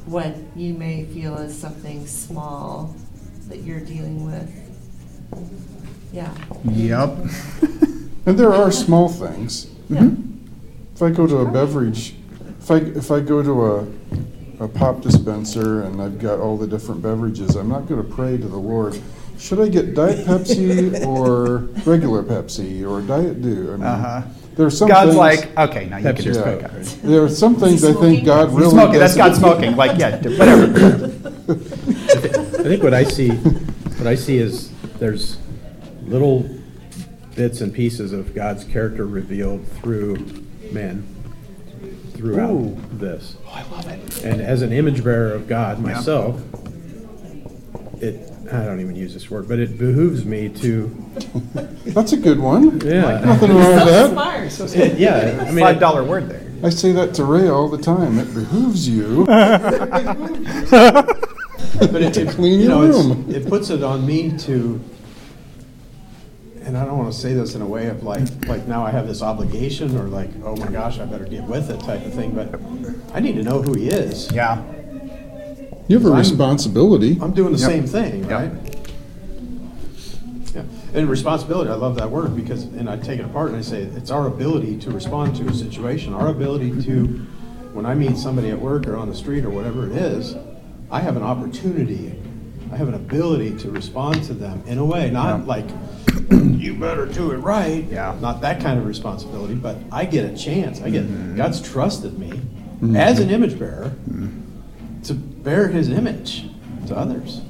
what 0.05 0.35
you 0.55 0.73
may 0.73 1.05
feel 1.05 1.37
is 1.37 1.57
something 1.57 2.05
small 2.07 2.95
that 3.47 3.63
you're 3.63 3.79
dealing 3.79 4.25
with, 4.25 4.49
yeah. 6.13 6.33
Yep. 6.65 7.17
And 8.27 8.39
there 8.39 8.51
are 8.51 8.71
small 8.71 9.07
things. 9.07 9.67
Yeah. 9.87 10.09
If 10.95 11.01
I 11.03 11.11
go 11.11 11.27
to 11.27 11.37
a 11.37 11.51
beverage, 11.51 12.15
if 12.59 12.71
I, 12.71 12.77
if 12.77 13.11
I 13.11 13.19
go 13.19 13.43
to 13.43 13.65
a, 13.65 14.63
a 14.65 14.67
pop 14.67 15.01
dispenser 15.01 15.83
and 15.83 16.01
I've 16.01 16.17
got 16.17 16.39
all 16.39 16.57
the 16.57 16.65
different 16.65 17.03
beverages, 17.03 17.55
I'm 17.55 17.69
not 17.69 17.87
going 17.87 18.03
to 18.03 18.15
pray 18.15 18.35
to 18.37 18.47
the 18.47 18.57
Lord. 18.57 18.99
Should 19.37 19.59
I 19.61 19.67
get 19.69 19.93
Diet 19.93 20.25
Pepsi 20.25 21.05
or 21.07 21.57
regular 21.85 22.23
Pepsi 22.23 22.83
or 22.89 23.01
Diet 23.05 23.43
Dew? 23.43 23.73
I 23.73 23.75
mean, 23.75 23.83
Uh-huh. 23.83 24.21
There 24.55 24.65
are 24.65 24.71
some 24.71 24.87
God's 24.87 25.09
things, 25.11 25.17
like, 25.17 25.57
okay, 25.69 25.85
now 25.87 25.97
you 25.97 26.05
Pepsi 26.05 26.15
can 26.15 26.25
just 26.25 26.43
Coke, 26.43 26.61
pick 26.61 26.71
right? 26.71 26.85
there 27.03 27.21
are 27.23 27.29
some 27.29 27.55
things 27.57 27.83
I 27.83 27.87
think 27.93 27.99
smoking? 27.99 28.23
God 28.25 28.49
He's 28.49 28.57
really 28.57 28.71
smoking. 28.71 28.99
That's 28.99 29.15
God 29.15 29.27
doesn't- 29.27 29.43
smoking. 29.43 29.75
Like, 29.75 29.99
yeah, 29.99 30.15
whatever. 30.15 30.63
I 31.49 32.63
think 32.63 32.81
what 32.81 32.93
I 32.95 33.03
see, 33.03 33.29
what 33.29 34.07
I 34.07 34.15
see 34.15 34.37
is 34.39 34.71
there's 34.99 35.37
little 36.03 36.49
bits 37.35 37.61
and 37.61 37.73
pieces 37.73 38.13
of 38.13 38.33
God's 38.33 38.63
character 38.63 39.05
revealed 39.05 39.67
through 39.67 40.15
men 40.71 41.05
throughout 42.13 42.51
Ooh. 42.51 42.77
this. 42.93 43.35
Oh, 43.45 43.49
I 43.51 43.63
love 43.75 43.87
it. 43.87 44.23
And 44.23 44.41
as 44.41 44.61
an 44.61 44.71
image 44.71 45.03
bearer 45.03 45.33
of 45.33 45.47
God 45.47 45.79
myself, 45.79 46.41
it 48.01 48.31
I 48.51 48.63
don't 48.63 48.79
even 48.79 48.95
use 48.95 49.13
this 49.13 49.29
word, 49.31 49.47
but 49.47 49.57
it 49.59 49.77
behooves 49.77 50.23
me 50.23 50.49
to 50.49 50.87
That's 51.85 52.13
a 52.13 52.17
good 52.17 52.39
one. 52.39 52.79
yeah 52.81 53.19
Nothing 53.25 53.51
wrong 53.55 53.75
with 53.75 53.85
that. 53.85 54.11
Smart. 54.11 54.75
It- 54.75 54.97
yeah. 54.99 55.43
I 55.47 55.51
mean, 55.51 55.59
five 55.65 55.79
dollar 55.79 56.03
word 56.03 56.29
there. 56.29 56.41
I 56.63 56.69
say 56.69 56.91
that 56.93 57.13
to 57.15 57.25
Ray 57.25 57.49
all 57.49 57.67
the 57.67 57.77
time. 57.81 58.17
It 58.17 58.33
behooves 58.33 58.87
you. 58.87 59.25
but 61.79 62.01
it, 62.01 62.17
it 62.17 62.29
clean 62.29 62.59
you 62.59 62.69
your 62.69 62.85
it's- 62.85 63.05
room. 63.05 63.25
it 63.29 63.47
puts 63.47 63.69
it 63.69 63.83
on 63.83 64.05
me 64.05 64.37
to, 64.39 64.79
and 66.61 66.77
I 66.77 66.85
don't 66.85 66.97
want 66.97 67.13
to 67.13 67.17
say 67.19 67.33
this 67.33 67.55
in 67.55 67.61
a 67.61 67.65
way 67.65 67.87
of 67.87 68.03
like, 68.03 68.21
like 68.47 68.65
now 68.67 68.85
I 68.85 68.91
have 68.91 69.07
this 69.07 69.21
obligation 69.21 69.95
or 69.97 70.03
like, 70.05 70.29
oh 70.43 70.55
my 70.55 70.67
gosh, 70.67 70.99
I 70.99 71.05
better 71.05 71.25
get 71.25 71.43
with 71.43 71.69
it 71.69 71.79
type 71.81 72.05
of 72.05 72.13
thing. 72.13 72.31
But 72.31 72.59
I 73.15 73.19
need 73.19 73.35
to 73.35 73.43
know 73.43 73.61
who 73.61 73.73
he 73.73 73.87
is. 73.89 74.31
Yeah. 74.31 74.63
You 75.87 75.97
have 75.97 76.05
a 76.05 76.09
I'm- 76.09 76.17
responsibility. 76.17 77.17
I'm 77.21 77.33
doing 77.33 77.53
the 77.53 77.59
Yep. 77.59 77.69
same 77.69 77.85
thing, 77.85 78.23
Yep. 78.23 78.31
right? 78.31 78.51
Yeah. 80.55 80.63
And 80.93 81.09
responsibility, 81.09 81.69
I 81.69 81.75
love 81.75 81.95
that 81.97 82.09
word 82.09 82.35
because, 82.35 82.63
and 82.63 82.89
I 82.89 82.95
take 82.97 83.19
it 83.19 83.25
apart 83.25 83.49
and 83.49 83.57
I 83.57 83.61
say, 83.61 83.81
it's 83.81 84.09
our 84.09 84.27
ability 84.27 84.77
to 84.79 84.91
respond 84.91 85.35
to 85.35 85.47
a 85.47 85.53
situation, 85.53 86.13
our 86.13 86.29
ability 86.29 86.81
to, 86.83 87.05
when 87.73 87.85
I 87.85 87.93
meet 87.93 88.17
somebody 88.17 88.49
at 88.51 88.59
work 88.59 88.87
or 88.87 88.95
on 88.95 89.09
the 89.09 89.15
street 89.15 89.43
or 89.45 89.49
whatever 89.49 89.85
it 89.85 89.91
is, 89.91 90.35
I 90.91 90.99
have 91.01 91.17
an 91.17 91.23
opportunity, 91.23 92.13
I 92.71 92.77
have 92.77 92.87
an 92.87 92.93
ability 92.93 93.57
to 93.59 93.71
respond 93.71 94.23
to 94.25 94.33
them 94.33 94.63
in 94.67 94.77
a 94.77 94.85
way, 94.85 95.09
not 95.09 95.39
Yeah. 95.39 95.45
like, 95.45 95.65
you 96.31 96.75
better 96.75 97.05
do 97.05 97.31
it 97.31 97.37
right. 97.37 97.85
Yeah. 97.91 98.15
Not 98.21 98.41
that 98.41 98.61
kind 98.61 98.79
of 98.79 98.85
responsibility, 98.85 99.55
but 99.55 99.77
I 99.91 100.05
get 100.05 100.25
a 100.31 100.35
chance. 100.37 100.81
I 100.81 100.89
get, 100.89 101.03
Mm-hmm. 101.05 101.35
God's 101.35 101.61
trusted 101.61 102.17
me 102.17 102.39
as 102.97 103.19
an 103.19 103.29
image 103.29 103.57
bearer 103.57 103.93
to 105.03 105.13
bear 105.13 105.67
his 105.67 105.89
image 105.89 106.45
to 106.87 106.95
others. 106.95 107.41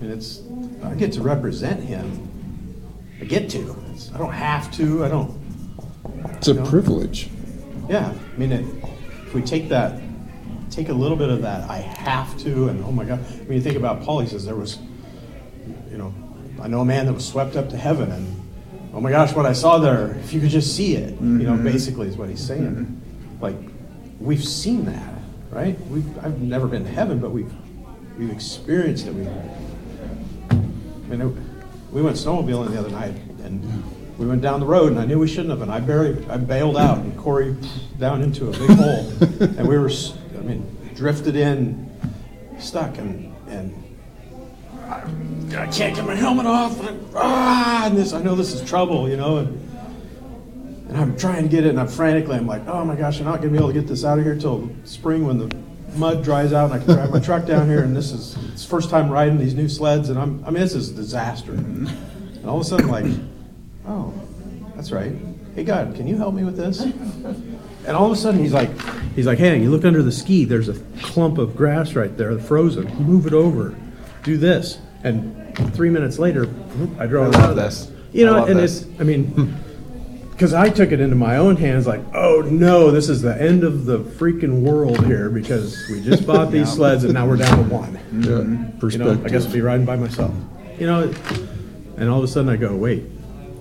And 0.00 0.10
it's, 0.10 0.42
I 0.82 0.94
get 0.94 1.12
to 1.14 1.22
represent 1.22 1.82
him. 1.82 2.28
I 3.20 3.24
get 3.24 3.48
to. 3.50 3.76
It's, 3.92 4.12
I 4.12 4.18
don't 4.18 4.32
have 4.32 4.70
to. 4.72 5.04
I 5.04 5.08
don't, 5.08 5.30
It's 6.36 6.48
a 6.48 6.54
No. 6.54 6.64
privilege. 6.66 7.30
yeah. 7.88 8.12
I 8.12 8.38
mean, 8.38 8.52
it, 8.52 8.64
if 9.26 9.34
we 9.34 9.42
take 9.42 9.68
that, 9.70 10.00
take 10.74 10.88
a 10.88 10.92
little 10.92 11.16
bit 11.16 11.28
of 11.28 11.42
that, 11.42 11.70
I 11.70 11.78
have 11.78 12.36
to, 12.40 12.68
and 12.68 12.84
oh 12.84 12.90
my 12.90 13.04
God. 13.04 13.20
When 13.46 13.52
you 13.52 13.60
think 13.60 13.76
about 13.76 14.02
Paul, 14.02 14.20
he 14.20 14.26
says 14.26 14.44
there 14.44 14.56
was, 14.56 14.78
you 15.90 15.98
know, 15.98 16.12
I 16.60 16.66
know 16.66 16.80
a 16.80 16.84
man 16.84 17.06
that 17.06 17.12
was 17.12 17.26
swept 17.26 17.54
up 17.54 17.68
to 17.70 17.76
heaven, 17.76 18.10
and 18.10 18.26
oh 18.92 19.00
my 19.00 19.10
gosh, 19.10 19.34
what 19.34 19.46
I 19.46 19.52
saw 19.52 19.78
there, 19.78 20.14
if 20.16 20.32
you 20.32 20.40
could 20.40 20.50
just 20.50 20.74
see 20.74 20.96
it, 20.96 21.12
you 21.20 21.26
know, 21.26 21.52
mm-hmm. 21.52 21.64
basically 21.64 22.08
is 22.08 22.16
what 22.16 22.28
he's 22.28 22.44
saying. 22.44 22.74
Mm-hmm. 22.74 23.42
Like, 23.42 23.56
we've 24.18 24.44
seen 24.44 24.84
that, 24.86 25.14
right? 25.50 25.80
We've, 25.86 26.24
I've 26.24 26.40
never 26.40 26.66
been 26.66 26.84
to 26.84 26.90
heaven, 26.90 27.20
but 27.20 27.30
we've, 27.30 27.52
we've 28.18 28.30
experienced 28.30 29.06
it. 29.06 29.14
We've, 29.14 29.28
I 30.50 30.56
mean, 31.08 31.20
it, 31.20 31.92
we 31.92 32.02
went 32.02 32.16
snowmobiling 32.16 32.70
the 32.72 32.80
other 32.80 32.90
night, 32.90 33.14
and 33.44 33.62
we 34.18 34.26
went 34.26 34.42
down 34.42 34.58
the 34.58 34.66
road, 34.66 34.90
and 34.90 35.00
I 35.00 35.04
knew 35.04 35.20
we 35.20 35.28
shouldn't 35.28 35.50
have, 35.50 35.62
and 35.62 35.70
I 35.70 35.78
barely, 35.78 36.26
I 36.28 36.36
bailed 36.36 36.76
out, 36.76 36.98
and 36.98 37.16
Corey 37.16 37.56
down 37.98 38.22
into 38.22 38.48
a 38.48 38.50
big 38.50 38.70
hole, 38.70 39.12
and 39.40 39.68
we 39.68 39.78
were, 39.78 39.90
mean, 40.44 40.92
drifted 40.94 41.36
in, 41.36 41.90
stuck, 42.58 42.98
and 42.98 43.34
and 43.48 43.74
I, 44.84 45.62
I 45.62 45.66
can't 45.66 45.94
get 45.94 46.04
my 46.04 46.14
helmet 46.14 46.46
off, 46.46 46.78
and, 46.80 46.88
I'm, 46.88 47.10
ah, 47.16 47.86
and 47.86 47.96
this, 47.96 48.12
I 48.12 48.22
know 48.22 48.34
this 48.34 48.52
is 48.52 48.66
trouble, 48.68 49.08
you 49.08 49.16
know, 49.16 49.38
and 49.38 49.60
and 50.88 50.96
I'm 50.96 51.16
trying 51.16 51.42
to 51.42 51.48
get 51.48 51.64
it, 51.64 51.70
and 51.70 51.80
I'm 51.80 51.88
frantically, 51.88 52.36
I'm 52.36 52.46
like, 52.46 52.66
oh 52.68 52.84
my 52.84 52.94
gosh, 52.94 53.18
I'm 53.18 53.24
not 53.24 53.38
gonna 53.38 53.50
be 53.50 53.58
able 53.58 53.68
to 53.68 53.74
get 53.74 53.88
this 53.88 54.04
out 54.04 54.18
of 54.18 54.24
here 54.24 54.36
till 54.36 54.70
spring 54.84 55.26
when 55.26 55.38
the 55.38 55.56
mud 55.96 56.24
dries 56.24 56.52
out 56.52 56.70
and 56.70 56.74
I 56.74 56.84
can 56.84 56.94
drive 56.94 57.10
my 57.10 57.20
truck 57.20 57.46
down 57.46 57.68
here 57.68 57.82
and 57.82 57.94
this 57.94 58.12
is 58.12 58.36
it's 58.52 58.64
first 58.64 58.90
time 58.90 59.10
riding 59.10 59.38
these 59.38 59.54
new 59.54 59.68
sleds 59.68 60.08
and 60.08 60.18
I'm 60.18 60.44
I 60.44 60.50
mean 60.50 60.60
this 60.60 60.74
is 60.74 60.90
a 60.90 60.94
disaster. 60.94 61.52
And 61.52 61.88
all 62.44 62.56
of 62.56 62.62
a 62.62 62.64
sudden 62.64 62.88
like, 62.88 63.06
oh, 63.86 64.12
that's 64.74 64.90
right. 64.90 65.12
Hey 65.54 65.64
God, 65.64 65.94
can 65.94 66.06
you 66.06 66.16
help 66.16 66.34
me 66.34 66.44
with 66.44 66.56
this? 66.56 66.84
And 67.86 67.96
all 67.96 68.06
of 68.06 68.12
a 68.12 68.16
sudden 68.16 68.40
he's 68.40 68.52
like 68.52 68.70
he's 69.14 69.26
like, 69.26 69.38
Hey, 69.38 69.60
you 69.60 69.70
look 69.70 69.84
under 69.84 70.02
the 70.02 70.12
ski, 70.12 70.44
there's 70.44 70.68
a 70.68 70.74
clump 71.02 71.38
of 71.38 71.56
grass 71.56 71.94
right 71.94 72.16
there, 72.16 72.36
frozen. 72.38 72.86
Move 73.04 73.26
it 73.26 73.32
over. 73.32 73.74
Do 74.22 74.36
this. 74.36 74.78
And 75.02 75.54
three 75.74 75.90
minutes 75.90 76.18
later, 76.18 76.44
I 76.98 77.06
drove 77.06 77.34
I 77.34 77.38
out 77.38 77.48
love 77.48 77.56
this. 77.56 77.90
You 78.12 78.24
know, 78.26 78.44
and 78.44 78.58
this. 78.58 78.82
it's 78.82 79.00
I 79.00 79.04
mean 79.04 79.54
because 80.34 80.52
I 80.52 80.68
took 80.68 80.90
it 80.90 80.98
into 80.98 81.14
my 81.14 81.36
own 81.36 81.54
hands, 81.56 81.86
like, 81.86 82.00
oh 82.12 82.40
no, 82.40 82.90
this 82.90 83.08
is 83.08 83.22
the 83.22 83.40
end 83.40 83.62
of 83.62 83.84
the 83.84 83.98
freaking 83.98 84.62
world 84.62 85.04
here 85.06 85.30
because 85.30 85.86
we 85.88 86.00
just 86.00 86.26
bought 86.26 86.50
these 86.50 86.72
sleds 86.72 87.04
and 87.04 87.14
now 87.14 87.26
we're 87.26 87.36
down 87.36 87.56
to 87.56 87.72
one. 87.72 87.94
Yeah, 87.94 88.38
You 88.38 88.44
know, 88.44 88.78
perspective. 88.80 89.24
I 89.24 89.28
guess 89.28 89.46
I'll 89.46 89.52
be 89.52 89.60
riding 89.60 89.86
by 89.86 89.94
myself. 89.94 90.34
You 90.78 90.86
know, 90.88 91.14
and 91.96 92.08
all 92.08 92.18
of 92.18 92.24
a 92.24 92.28
sudden 92.28 92.48
I 92.48 92.56
go, 92.56 92.74
wait. 92.74 93.04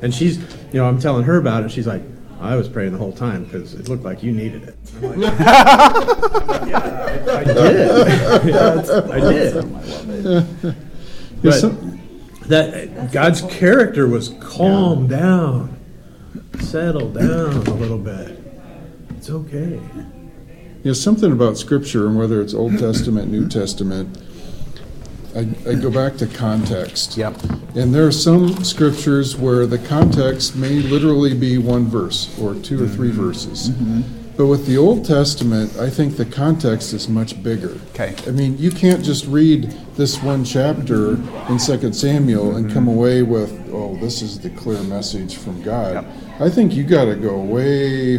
And 0.02 0.14
she's, 0.14 0.38
you 0.38 0.80
know, 0.80 0.86
I'm 0.88 1.00
telling 1.00 1.24
her 1.26 1.38
about 1.38 1.64
it. 1.64 1.70
She's 1.70 1.86
like, 1.86 2.02
I 2.44 2.56
was 2.56 2.68
praying 2.68 2.92
the 2.92 2.98
whole 2.98 3.14
time 3.14 3.46
because 3.46 3.74
it 3.74 3.88
looked 3.90 4.04
like 4.04 4.22
you 4.22 4.32
needed 4.32 4.64
it. 4.64 4.76
I'm 5.02 5.20
like, 5.22 5.40
yeah, 5.40 7.24
I, 7.28 7.40
I 7.40 7.44
did. 7.44 7.54
Yeah, 8.54 8.80
it's- 8.80 8.90
I 8.90 9.20
did. 9.20 9.56
Yeah, 10.64 10.74
But 11.42 11.52
some- 11.54 12.00
that 12.48 13.12
God's 13.14 13.42
character 13.44 14.08
was 14.08 14.30
calm 14.42 15.08
down, 15.08 15.78
settle 16.60 17.10
down 17.12 17.56
a 17.68 17.74
little 17.74 17.98
bit. 17.98 18.38
It's 19.18 19.30
okay. 19.30 19.80
You 20.84 20.90
know, 20.90 20.94
something 20.94 21.32
about 21.32 21.58
Scripture, 21.58 22.08
and 22.08 22.18
whether 22.18 22.42
it's 22.42 22.54
Old 22.54 22.78
Testament, 22.78 23.32
New 23.32 23.48
Testament, 23.48 24.18
I, 25.36 25.40
I 25.68 25.76
go 25.76 25.90
back 25.90 26.16
to 26.18 26.28
context. 26.28 27.18
Yep. 27.18 27.42
And 27.76 27.94
there 27.94 28.06
are 28.06 28.12
some 28.12 28.64
scriptures 28.64 29.36
where 29.36 29.66
the 29.66 29.80
context 29.80 30.56
may 30.56 30.76
literally 30.76 31.34
be 31.34 31.58
one 31.58 31.86
verse 31.86 32.38
or 32.40 32.54
two 32.56 32.84
or 32.84 32.88
three 32.88 33.10
mm-hmm. 33.10 33.22
verses. 33.22 33.70
Mm-hmm. 33.70 34.22
But 34.36 34.48
with 34.48 34.66
the 34.66 34.78
Old 34.78 35.06
Testament, 35.06 35.78
I 35.78 35.90
think 35.90 36.18
the 36.18 36.26
context 36.26 36.94
is 36.94 37.08
much 37.08 37.42
bigger. 37.44 37.78
Okay. 37.94 38.16
I 38.28 38.32
mean, 38.32 38.58
you 38.58 38.72
can't 38.72 39.04
just 39.04 39.26
read 39.28 39.72
this 39.96 40.22
one 40.24 40.44
chapter 40.44 41.16
in 41.50 41.60
Second 41.60 41.94
Samuel 41.94 42.56
and 42.56 42.72
come 42.72 42.86
mm-hmm. 42.86 42.98
away 42.98 43.22
with, 43.22 43.70
oh, 43.72 43.96
this 43.98 44.22
is 44.22 44.40
the 44.40 44.50
clear 44.52 44.82
message 44.84 45.38
from 45.38 45.62
God. 45.62 45.94
Yep. 45.96 46.42
I 46.42 46.50
think 46.50 46.74
you 46.74 46.84
got 46.84 47.06
to 47.06 47.16
go 47.16 47.40
way, 47.40 48.18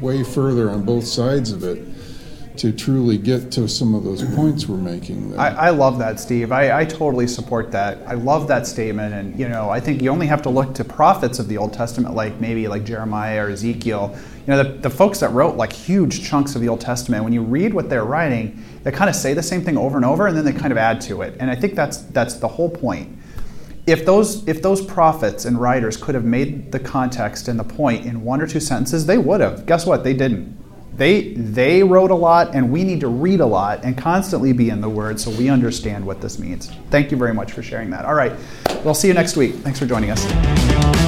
way 0.00 0.22
further 0.22 0.70
on 0.70 0.84
both 0.84 1.04
sides 1.04 1.50
of 1.50 1.64
it 1.64 1.93
to 2.56 2.70
truly 2.72 3.18
get 3.18 3.50
to 3.50 3.68
some 3.68 3.94
of 3.94 4.04
those 4.04 4.22
points 4.36 4.68
we're 4.68 4.76
making. 4.76 5.30
There. 5.30 5.40
I, 5.40 5.48
I 5.48 5.70
love 5.70 5.98
that, 5.98 6.20
Steve. 6.20 6.52
I, 6.52 6.80
I 6.80 6.84
totally 6.84 7.26
support 7.26 7.72
that. 7.72 7.98
I 8.06 8.14
love 8.14 8.46
that 8.48 8.66
statement, 8.66 9.12
and 9.12 9.38
you 9.38 9.48
know, 9.48 9.70
I 9.70 9.80
think 9.80 10.00
you 10.00 10.10
only 10.10 10.28
have 10.28 10.40
to 10.42 10.50
look 10.50 10.72
to 10.74 10.84
prophets 10.84 11.40
of 11.40 11.48
the 11.48 11.58
Old 11.58 11.72
Testament, 11.72 12.14
like 12.14 12.40
maybe 12.40 12.68
like 12.68 12.84
Jeremiah 12.84 13.46
or 13.46 13.50
Ezekiel. 13.50 14.16
You 14.46 14.52
know, 14.52 14.62
the, 14.62 14.70
the 14.78 14.90
folks 14.90 15.18
that 15.20 15.30
wrote 15.30 15.56
like 15.56 15.72
huge 15.72 16.28
chunks 16.28 16.54
of 16.54 16.60
the 16.60 16.68
Old 16.68 16.80
Testament. 16.80 17.24
When 17.24 17.32
you 17.32 17.42
read 17.42 17.74
what 17.74 17.90
they're 17.90 18.04
writing, 18.04 18.64
they 18.84 18.92
kind 18.92 19.10
of 19.10 19.16
say 19.16 19.34
the 19.34 19.42
same 19.42 19.62
thing 19.62 19.76
over 19.76 19.96
and 19.96 20.04
over, 20.04 20.28
and 20.28 20.36
then 20.36 20.44
they 20.44 20.52
kind 20.52 20.70
of 20.70 20.78
add 20.78 21.00
to 21.02 21.22
it. 21.22 21.36
And 21.40 21.50
I 21.50 21.56
think 21.56 21.74
that's 21.74 21.98
that's 21.98 22.34
the 22.34 22.48
whole 22.48 22.70
point. 22.70 23.18
If 23.86 24.06
those 24.06 24.46
if 24.46 24.62
those 24.62 24.84
prophets 24.84 25.44
and 25.44 25.60
writers 25.60 25.96
could 25.96 26.14
have 26.14 26.24
made 26.24 26.70
the 26.70 26.78
context 26.78 27.48
and 27.48 27.58
the 27.58 27.64
point 27.64 28.06
in 28.06 28.22
one 28.22 28.40
or 28.40 28.46
two 28.46 28.60
sentences, 28.60 29.06
they 29.06 29.18
would 29.18 29.40
have. 29.40 29.66
Guess 29.66 29.86
what? 29.86 30.04
They 30.04 30.14
didn't. 30.14 30.63
They 30.96 31.32
they 31.34 31.82
wrote 31.82 32.10
a 32.10 32.14
lot, 32.14 32.54
and 32.54 32.70
we 32.70 32.84
need 32.84 33.00
to 33.00 33.08
read 33.08 33.40
a 33.40 33.46
lot 33.46 33.84
and 33.84 33.98
constantly 33.98 34.52
be 34.52 34.70
in 34.70 34.80
the 34.80 34.88
Word 34.88 35.18
so 35.18 35.30
we 35.30 35.48
understand 35.48 36.06
what 36.06 36.20
this 36.20 36.38
means. 36.38 36.70
Thank 36.90 37.10
you 37.10 37.16
very 37.16 37.34
much 37.34 37.52
for 37.52 37.62
sharing 37.62 37.90
that. 37.90 38.04
All 38.04 38.14
right, 38.14 38.32
we'll 38.84 38.94
see 38.94 39.08
you 39.08 39.14
next 39.14 39.36
week. 39.36 39.54
Thanks 39.56 39.78
for 39.78 39.86
joining 39.86 40.10
us. 40.10 41.03